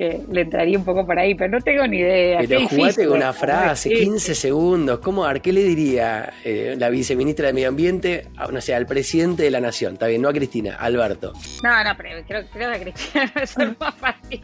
que 0.00 0.18
le 0.30 0.40
entraría 0.40 0.78
un 0.78 0.84
poco 0.86 1.04
por 1.04 1.18
ahí, 1.18 1.34
pero 1.34 1.50
no 1.50 1.60
tengo 1.60 1.86
ni 1.86 1.98
idea. 1.98 2.38
Pero 2.38 2.66
jugate 2.66 3.06
con 3.06 3.18
una 3.18 3.34
frase, 3.34 3.90
15 3.90 4.34
segundos. 4.34 5.00
¿Cómo, 5.00 5.26
a 5.26 5.34
qué 5.34 5.52
le 5.52 5.62
diría 5.62 6.32
eh, 6.42 6.74
la 6.78 6.88
viceministra 6.88 7.48
de 7.48 7.52
Medio 7.52 7.68
Ambiente, 7.68 8.28
no 8.50 8.62
sé, 8.62 8.74
al 8.74 8.86
presidente 8.86 9.42
de 9.42 9.50
la 9.50 9.60
Nación? 9.60 9.92
Está 9.92 10.06
bien, 10.06 10.22
no 10.22 10.30
a 10.30 10.32
Cristina, 10.32 10.76
a 10.76 10.86
Alberto. 10.86 11.34
No, 11.62 11.84
no, 11.84 11.90
pero 11.98 12.24
creo, 12.26 12.46
creo 12.50 12.72
que 12.72 12.80
Cristina 12.80 13.30
va 13.36 13.42
a 13.42 13.46
ser 13.46 13.76
más 13.78 13.94
fácil. 13.96 14.40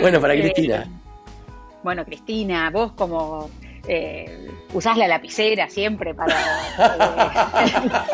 Bueno, 0.00 0.20
para 0.20 0.34
eh, 0.34 0.42
Cristina. 0.42 0.86
Bueno, 1.82 2.04
Cristina, 2.04 2.70
vos 2.70 2.92
como 2.92 3.50
eh, 3.88 4.48
usás 4.72 4.96
la 4.96 5.08
lapicera 5.08 5.68
siempre 5.68 6.14
para, 6.14 6.36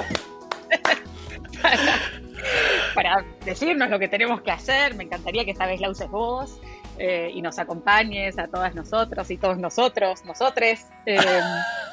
para, 2.94 3.22
decirnos 3.44 3.90
lo 3.90 3.98
que 3.98 4.08
tenemos 4.08 4.40
que 4.40 4.50
hacer. 4.50 4.94
Me 4.94 5.04
encantaría 5.04 5.44
que 5.44 5.50
esta 5.50 5.66
vez 5.66 5.78
la 5.82 5.90
uses 5.90 6.08
vos. 6.08 6.58
Eh, 6.98 7.30
y 7.34 7.42
nos 7.42 7.58
acompañes 7.58 8.38
a 8.38 8.48
todas 8.48 8.74
nosotros 8.74 9.30
y 9.30 9.36
todos 9.36 9.58
nosotros, 9.58 10.24
nosotres. 10.24 10.86
Eh, 11.04 11.18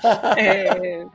eh, 0.38 1.06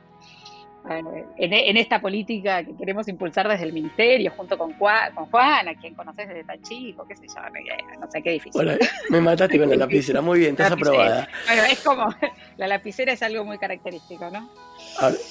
en, 1.37 1.77
esta 1.77 2.01
política 2.01 2.63
que 2.63 2.75
queremos 2.75 3.07
impulsar 3.07 3.47
desde 3.47 3.65
el 3.65 3.73
Ministerio, 3.73 4.31
junto 4.35 4.57
con 4.57 4.73
Juan, 4.73 5.13
con 5.13 5.25
Juan 5.25 5.67
a 5.67 5.75
quien 5.75 5.93
conoces 5.93 6.27
desde 6.27 6.43
tan 6.43 6.61
chico, 6.61 7.05
qué 7.07 7.15
sé 7.15 7.27
yo, 7.27 7.99
no, 7.99 8.09
sé 8.09 8.21
qué 8.23 8.31
difícil. 8.31 8.63
Bueno, 8.63 8.77
me 9.09 9.21
mataste 9.21 9.59
con 9.59 9.69
la 9.69 9.75
lapicera, 9.85 10.21
muy 10.21 10.39
bien, 10.39 10.51
estás 10.51 10.71
aprobada. 10.71 11.27
Bueno, 11.45 11.63
es 11.63 11.79
como, 11.81 12.15
la 12.57 12.67
lapicera 12.67 13.13
es 13.13 13.21
algo 13.21 13.43
muy 13.45 13.57
característico, 13.57 14.29
¿no? 14.29 14.49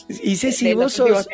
y 0.09 0.37
sé 0.37 0.53
si 0.53 0.75
vos 0.75 0.93
sos, 0.93 1.29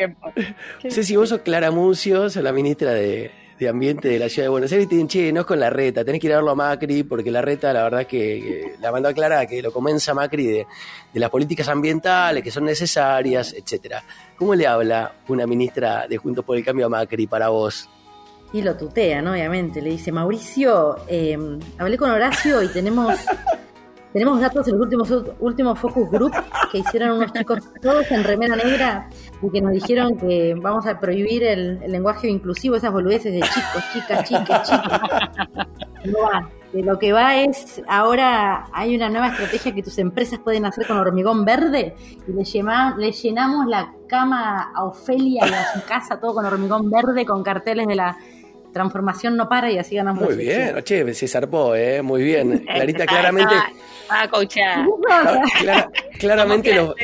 sé 0.88 1.02
si 1.02 1.16
vos 1.16 1.28
sos 1.28 1.40
Clara 1.40 1.70
Mucios, 1.70 2.36
la 2.36 2.52
ministra 2.52 2.92
de, 2.92 3.30
de 3.64 3.70
Ambiente 3.70 4.08
de 4.08 4.18
la 4.18 4.28
Ciudad 4.28 4.46
de 4.46 4.50
Buenos 4.50 4.70
Aires, 4.72 4.86
y 4.86 4.88
te 4.88 4.94
dicen, 4.94 5.08
che, 5.08 5.32
no 5.32 5.40
es 5.40 5.46
con 5.46 5.58
la 5.58 5.70
reta, 5.70 6.04
tenés 6.04 6.20
que 6.20 6.28
ir 6.28 6.32
a 6.32 6.36
verlo 6.36 6.52
a 6.52 6.54
Macri, 6.54 7.02
porque 7.02 7.30
la 7.30 7.42
reta, 7.42 7.72
la 7.72 7.84
verdad 7.84 8.02
es 8.02 8.06
que, 8.06 8.74
la 8.80 8.92
mandó 8.92 9.08
a 9.08 9.12
Clara 9.12 9.46
que 9.46 9.60
lo 9.62 9.72
comienza 9.72 10.14
Macri 10.14 10.46
de, 10.46 10.66
de, 11.12 11.20
las 11.20 11.30
políticas 11.30 11.68
ambientales 11.68 12.42
que 12.42 12.50
son 12.50 12.64
necesarias, 12.64 13.54
etcétera. 13.54 14.04
¿Cómo 14.36 14.54
le 14.54 14.66
habla 14.66 15.12
una 15.28 15.46
ministra 15.46 16.06
de 16.08 16.16
Juntos 16.16 16.44
por 16.44 16.56
el 16.56 16.64
Cambio 16.64 16.86
a 16.86 16.88
Macri 16.88 17.26
para 17.26 17.48
vos? 17.48 17.88
Y 18.52 18.62
lo 18.62 18.76
tutea, 18.76 19.20
¿no? 19.20 19.32
Obviamente. 19.32 19.82
Le 19.82 19.90
dice, 19.90 20.12
Mauricio, 20.12 20.98
eh, 21.08 21.36
hablé 21.76 21.98
con 21.98 22.10
Horacio 22.10 22.62
y 22.62 22.68
tenemos 22.68 23.18
tenemos 24.14 24.40
datos 24.40 24.64
de 24.64 24.72
los 24.72 24.80
últimos, 24.80 25.12
últimos 25.40 25.76
focus 25.76 26.08
group 26.08 26.32
que 26.70 26.78
hicieron 26.78 27.16
unos 27.16 27.32
chicos 27.32 27.58
todos 27.82 28.08
en 28.12 28.22
remera 28.22 28.54
negra 28.54 29.08
y 29.42 29.50
que 29.50 29.60
nos 29.60 29.72
dijeron 29.72 30.16
que 30.16 30.54
vamos 30.56 30.86
a 30.86 31.00
prohibir 31.00 31.42
el, 31.42 31.80
lenguaje 31.80 32.30
inclusivo, 32.30 32.76
esas 32.76 32.92
boludeces 32.92 33.32
de 33.32 33.40
chicos, 33.40 33.84
chicas, 33.92 34.28
chicas, 34.28 34.70
chicas. 34.70 35.00
No 36.04 36.18
va. 36.20 36.48
lo 36.74 36.98
que 36.98 37.12
va 37.12 37.38
es, 37.38 37.82
ahora 37.88 38.66
hay 38.72 38.94
una 38.94 39.08
nueva 39.08 39.28
estrategia 39.30 39.74
que 39.74 39.82
tus 39.82 39.98
empresas 39.98 40.38
pueden 40.38 40.64
hacer 40.64 40.86
con 40.86 40.96
hormigón 40.98 41.44
verde 41.44 41.96
y 42.28 42.32
le, 42.32 42.44
le 42.98 43.10
llenamos 43.10 43.66
la 43.66 43.94
cama 44.06 44.70
a 44.76 44.84
Ofelia 44.84 45.44
y 45.44 45.52
a 45.52 45.72
su 45.72 45.84
casa 45.88 46.20
todo 46.20 46.34
con 46.34 46.44
hormigón 46.44 46.88
verde, 46.88 47.26
con 47.26 47.42
carteles 47.42 47.88
de 47.88 47.96
la 47.96 48.16
transformación 48.74 49.38
no 49.38 49.48
para 49.48 49.70
y 49.70 49.78
así 49.78 49.96
ganamos. 49.96 50.22
Muy 50.22 50.36
bien, 50.36 50.74
oye, 50.76 51.14
se 51.14 51.26
zarpó, 51.26 51.74
¿eh? 51.74 52.02
Muy 52.02 52.22
bien. 52.22 52.58
Clarita, 52.66 53.06
claramente. 53.06 53.54
Ah, 54.10 54.28
coachar. 54.28 54.84
claramente 56.18 56.74
los, 56.74 56.94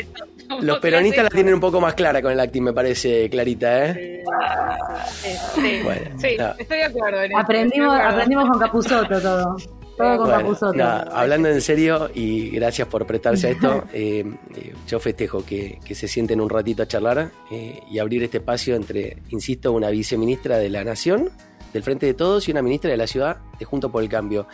los 0.61 0.79
peronistas 0.81 1.25
la 1.25 1.31
tienen 1.31 1.55
un 1.55 1.61
poco 1.61 1.81
más 1.81 1.95
clara 1.95 2.21
con 2.21 2.33
el 2.33 2.41
acting, 2.41 2.62
me 2.62 2.73
parece, 2.73 3.31
Clarita, 3.31 3.87
¿eh? 3.87 4.25
Sí, 5.55 5.83
sí, 6.18 6.37
estoy 6.59 6.79
de 6.79 6.85
acuerdo. 6.85 7.18
aprendimos, 7.39 7.95
aprendimos 7.99 8.49
con 8.49 8.59
Capuzoto 8.59 9.21
todo. 9.21 9.57
Todo 9.97 10.16
con 10.16 10.31
Capuzoto. 10.31 10.85
hablando 10.85 11.49
en 11.49 11.61
serio, 11.61 12.11
y 12.14 12.51
gracias 12.51 12.89
por 12.89 13.07
prestarse 13.07 13.49
a 13.49 13.51
esto, 13.51 13.85
eh, 13.93 14.25
eh, 14.57 14.73
yo 14.89 14.99
festejo 14.99 15.45
que, 15.45 15.79
que, 15.85 15.95
se 15.95 16.09
sienten 16.09 16.41
un 16.41 16.49
ratito 16.49 16.83
a 16.83 16.89
charlar 16.89 17.31
eh, 17.51 17.81
y 17.91 17.99
abrir 17.99 18.23
este 18.23 18.39
espacio 18.39 18.75
entre, 18.75 19.18
insisto, 19.29 19.73
una 19.73 19.91
viceministra 19.91 20.59
de 20.59 20.71
la 20.71 20.85
Nación 20.85 21.31
del 21.73 21.83
Frente 21.83 22.07
de 22.07 22.14
Todos 22.14 22.49
y 22.49 22.53
una 22.53 22.62
ministra 22.62 22.91
de 22.91 22.97
la 22.97 23.07
ciudad 23.07 23.39
de 23.59 23.64
Junto 23.64 23.91
por 23.91 24.03
el 24.03 24.09
Cambio. 24.09 24.47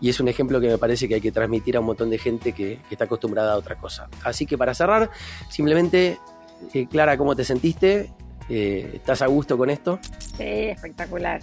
Y 0.00 0.08
es 0.08 0.20
un 0.20 0.28
ejemplo 0.28 0.60
que 0.60 0.68
me 0.68 0.78
parece 0.78 1.08
que 1.08 1.14
hay 1.14 1.20
que 1.20 1.32
transmitir 1.32 1.76
a 1.76 1.80
un 1.80 1.86
montón 1.86 2.10
de 2.10 2.18
gente 2.18 2.52
que, 2.52 2.78
está 2.90 3.04
acostumbrada 3.04 3.54
a 3.54 3.56
otra 3.56 3.76
cosa. 3.76 4.08
Así 4.24 4.46
que 4.46 4.58
para 4.58 4.74
cerrar, 4.74 5.10
simplemente, 5.48 6.18
eh, 6.74 6.86
Clara, 6.86 7.16
¿cómo 7.16 7.34
te 7.34 7.44
sentiste? 7.44 8.10
Eh, 8.48 8.90
¿Estás 8.94 9.22
a 9.22 9.26
gusto 9.26 9.56
con 9.56 9.70
esto? 9.70 9.98
Sí, 10.36 10.44
espectacular. 10.44 11.40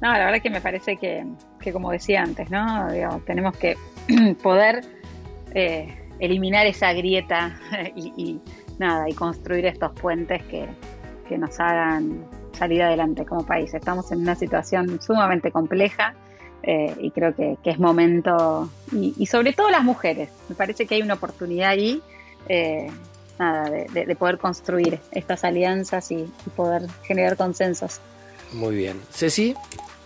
No, 0.00 0.12
la 0.12 0.26
verdad 0.26 0.42
que 0.42 0.50
me 0.50 0.60
parece 0.60 0.96
que, 0.96 1.24
como 1.72 1.90
decía 1.90 2.22
antes, 2.22 2.50
¿no? 2.50 2.88
tenemos 3.26 3.56
que 3.56 3.76
poder 4.42 4.84
eh, 5.54 6.10
eliminar 6.18 6.66
esa 6.66 6.92
grieta 6.92 7.58
y, 7.96 8.40
nada, 8.78 9.08
y 9.08 9.14
construir 9.14 9.66
estos 9.66 9.92
puentes 9.92 10.42
que, 10.44 10.68
que 11.28 11.38
nos 11.38 11.58
hagan 11.60 12.26
salir 12.56 12.82
adelante 12.82 13.24
como 13.24 13.44
país. 13.44 13.72
Estamos 13.74 14.10
en 14.12 14.20
una 14.20 14.34
situación 14.34 15.00
sumamente 15.00 15.50
compleja 15.50 16.14
eh, 16.62 16.94
y 16.98 17.10
creo 17.10 17.34
que, 17.34 17.58
es 17.64 17.78
momento, 17.78 18.68
y, 18.92 19.26
sobre 19.26 19.52
todo 19.52 19.70
las 19.70 19.84
mujeres, 19.84 20.30
me 20.48 20.54
parece 20.54 20.86
que 20.86 20.96
hay 20.96 21.02
una 21.02 21.14
oportunidad 21.14 21.70
ahí 21.70 22.02
eh, 22.48 22.90
nada, 23.38 23.70
de, 23.70 24.16
poder 24.16 24.38
construir 24.38 24.98
estas 25.12 25.44
alianzas 25.44 26.10
y, 26.10 26.28
poder 26.56 26.88
generar 27.02 27.36
consensos. 27.36 28.00
Muy 28.52 28.74
bien. 28.76 29.00
Ceci. 29.10 29.54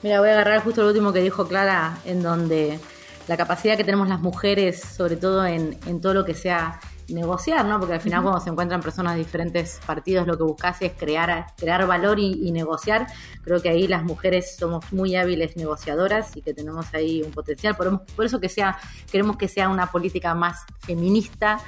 Mira, 0.03 0.21
voy 0.21 0.31
a 0.31 0.33
agarrar 0.33 0.63
justo 0.63 0.83
lo 0.83 0.89
último 0.89 1.13
que 1.13 1.21
dijo 1.21 1.47
Clara, 1.47 1.99
en 2.07 2.23
donde 2.23 2.79
la 3.29 3.37
capacidad 3.37 3.77
que 3.77 3.85
tenemos 3.85 4.09
las 4.09 4.21
mujeres, 4.21 4.81
sobre 4.81 5.17
todo 5.17 5.47
en, 5.47 5.79
en 5.87 6.01
todo 6.01 6.15
lo 6.15 6.25
que 6.25 6.35
sea 6.35 6.81
negociar, 7.13 7.65
¿no? 7.65 7.79
Porque 7.79 7.95
al 7.95 8.01
final 8.01 8.23
cuando 8.23 8.41
se 8.41 8.51
encuentran 8.51 8.81
personas 8.81 9.15
de 9.15 9.21
diferentes 9.21 9.81
partidos 9.87 10.27
lo 10.27 10.37
que 10.37 10.45
buscas 10.45 10.81
es 10.83 10.93
crear, 10.93 11.47
crear 11.57 11.87
valor 11.87 12.19
y, 12.19 12.51
negociar. 12.51 13.07
Creo 13.43 13.63
que 13.63 13.69
ahí 13.69 13.87
las 13.87 14.03
mujeres 14.03 14.57
somos 14.57 14.93
muy 14.93 15.17
hábiles 15.17 15.57
negociadoras 15.57 16.37
y 16.37 16.43
que 16.43 16.53
tenemos 16.53 16.93
ahí 16.95 17.23
un 17.23 17.31
potencial. 17.31 17.77
Por, 17.77 18.05
por 18.05 18.25
eso 18.25 18.41
que 18.41 18.49
sea, 18.49 18.79
queremos 19.11 19.37
que 19.37 19.49
sea 19.49 19.69
una 19.69 19.87
política 19.87 20.35
más 20.35 20.65
feminista 20.81 21.61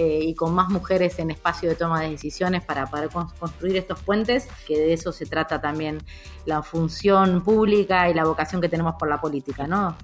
eh, 0.00 0.20
y 0.22 0.34
con 0.36 0.54
más 0.54 0.68
mujeres 0.68 1.18
en 1.18 1.32
espacio 1.32 1.68
de 1.68 1.74
toma 1.74 2.02
de 2.02 2.10
decisiones 2.10 2.62
para 2.62 2.86
poder 2.86 3.08
construir 3.08 3.76
estos 3.78 4.00
puentes, 4.00 4.46
que 4.64 4.78
de 4.78 4.92
eso 4.92 5.10
se 5.10 5.26
trata 5.26 5.60
también 5.60 5.98
la 6.46 6.62
función 6.62 7.42
pública 7.42 8.08
y 8.08 8.14
la 8.14 8.24
vocación 8.24 8.60
que 8.60 8.68
tenemos 8.68 8.94
por 8.96 9.08
la 9.08 9.20
política, 9.20 9.66
¿no? 9.66 9.96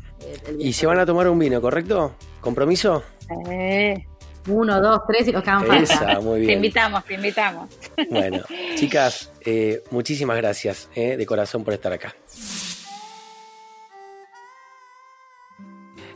y 0.58 0.72
se 0.72 0.86
van 0.86 0.98
a 0.98 1.06
tomar 1.06 1.28
un 1.28 1.38
vino, 1.38 1.60
¿correcto? 1.60 2.12
¿Compromiso? 2.40 3.04
Eh, 3.48 4.04
uno, 4.48 4.80
dos, 4.80 5.00
tres 5.06 5.28
y 5.28 5.32
los 5.32 5.42
que 5.42 5.50
hagan 5.50 5.66
falta. 5.66 6.20
Muy 6.20 6.40
bien. 6.40 6.48
Te 6.48 6.54
invitamos, 6.54 7.04
te 7.04 7.14
invitamos. 7.14 7.70
Bueno, 8.10 8.42
chicas, 8.76 9.32
eh, 9.40 9.82
muchísimas 9.90 10.36
gracias 10.36 10.88
eh, 10.94 11.16
de 11.16 11.26
corazón 11.26 11.64
por 11.64 11.74
estar 11.74 11.92
acá. 11.92 12.14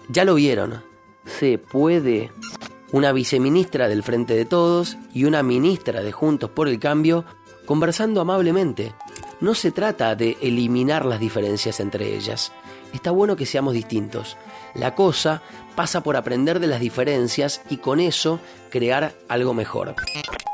Ya 0.08 0.24
lo 0.24 0.34
vieron, 0.34 0.82
se 1.24 1.58
puede. 1.58 2.30
Una 2.90 3.12
viceministra 3.12 3.86
del 3.86 4.02
Frente 4.02 4.34
de 4.34 4.46
Todos 4.46 4.96
y 5.12 5.24
una 5.24 5.42
ministra 5.42 6.02
de 6.02 6.10
Juntos 6.10 6.48
por 6.48 6.68
el 6.68 6.78
Cambio 6.78 7.26
conversando 7.66 8.22
amablemente. 8.22 8.94
No 9.40 9.54
se 9.54 9.72
trata 9.72 10.14
de 10.14 10.38
eliminar 10.40 11.04
las 11.04 11.20
diferencias 11.20 11.80
entre 11.80 12.16
ellas. 12.16 12.50
Está 12.92 13.10
bueno 13.10 13.36
que 13.36 13.46
seamos 13.46 13.74
distintos. 13.74 14.36
La 14.74 14.94
cosa 14.94 15.42
pasa 15.76 16.02
por 16.02 16.16
aprender 16.16 16.60
de 16.60 16.66
las 16.66 16.80
diferencias 16.80 17.62
y 17.70 17.78
con 17.78 18.00
eso 18.00 18.40
crear 18.70 19.14
algo 19.28 19.54
mejor. 19.54 19.94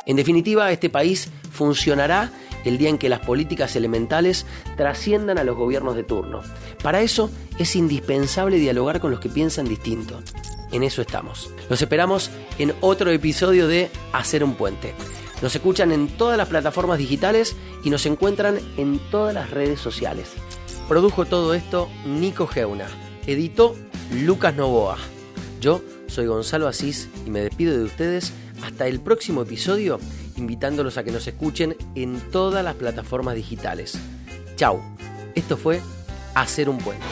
En 0.06 0.16
definitiva, 0.16 0.70
este 0.70 0.90
país 0.90 1.30
funcionará 1.50 2.30
el 2.64 2.78
día 2.78 2.88
en 2.88 2.98
que 2.98 3.08
las 3.08 3.20
políticas 3.20 3.76
elementales 3.76 4.46
trasciendan 4.76 5.38
a 5.38 5.44
los 5.44 5.56
gobiernos 5.56 5.96
de 5.96 6.04
turno. 6.04 6.42
Para 6.82 7.00
eso 7.00 7.30
es 7.58 7.76
indispensable 7.76 8.58
dialogar 8.58 9.00
con 9.00 9.10
los 9.10 9.20
que 9.20 9.28
piensan 9.28 9.66
distinto. 9.66 10.20
En 10.72 10.82
eso 10.82 11.02
estamos. 11.02 11.50
Los 11.70 11.80
esperamos 11.80 12.30
en 12.58 12.74
otro 12.80 13.10
episodio 13.10 13.68
de 13.68 13.90
Hacer 14.12 14.42
un 14.42 14.54
puente. 14.54 14.94
Nos 15.42 15.54
escuchan 15.54 15.92
en 15.92 16.08
todas 16.08 16.38
las 16.38 16.48
plataformas 16.48 16.98
digitales 16.98 17.54
y 17.82 17.90
nos 17.90 18.06
encuentran 18.06 18.58
en 18.76 18.98
todas 19.10 19.34
las 19.34 19.50
redes 19.50 19.80
sociales. 19.80 20.32
Produjo 20.88 21.24
todo 21.24 21.54
esto 21.54 21.88
Nico 22.04 22.46
Geuna. 22.46 22.86
Editó 23.26 23.74
Lucas 24.12 24.54
Novoa. 24.54 24.98
Yo 25.60 25.80
soy 26.08 26.26
Gonzalo 26.26 26.68
Asís 26.68 27.08
y 27.26 27.30
me 27.30 27.40
despido 27.40 27.76
de 27.76 27.84
ustedes 27.84 28.34
hasta 28.62 28.86
el 28.86 29.00
próximo 29.00 29.42
episodio, 29.42 29.98
invitándolos 30.36 30.98
a 30.98 31.04
que 31.04 31.10
nos 31.10 31.26
escuchen 31.26 31.74
en 31.94 32.20
todas 32.30 32.62
las 32.62 32.74
plataformas 32.74 33.34
digitales. 33.34 33.98
Chau, 34.56 34.80
esto 35.34 35.56
fue 35.56 35.80
Hacer 36.34 36.68
un 36.68 36.76
Puente. 36.78 37.04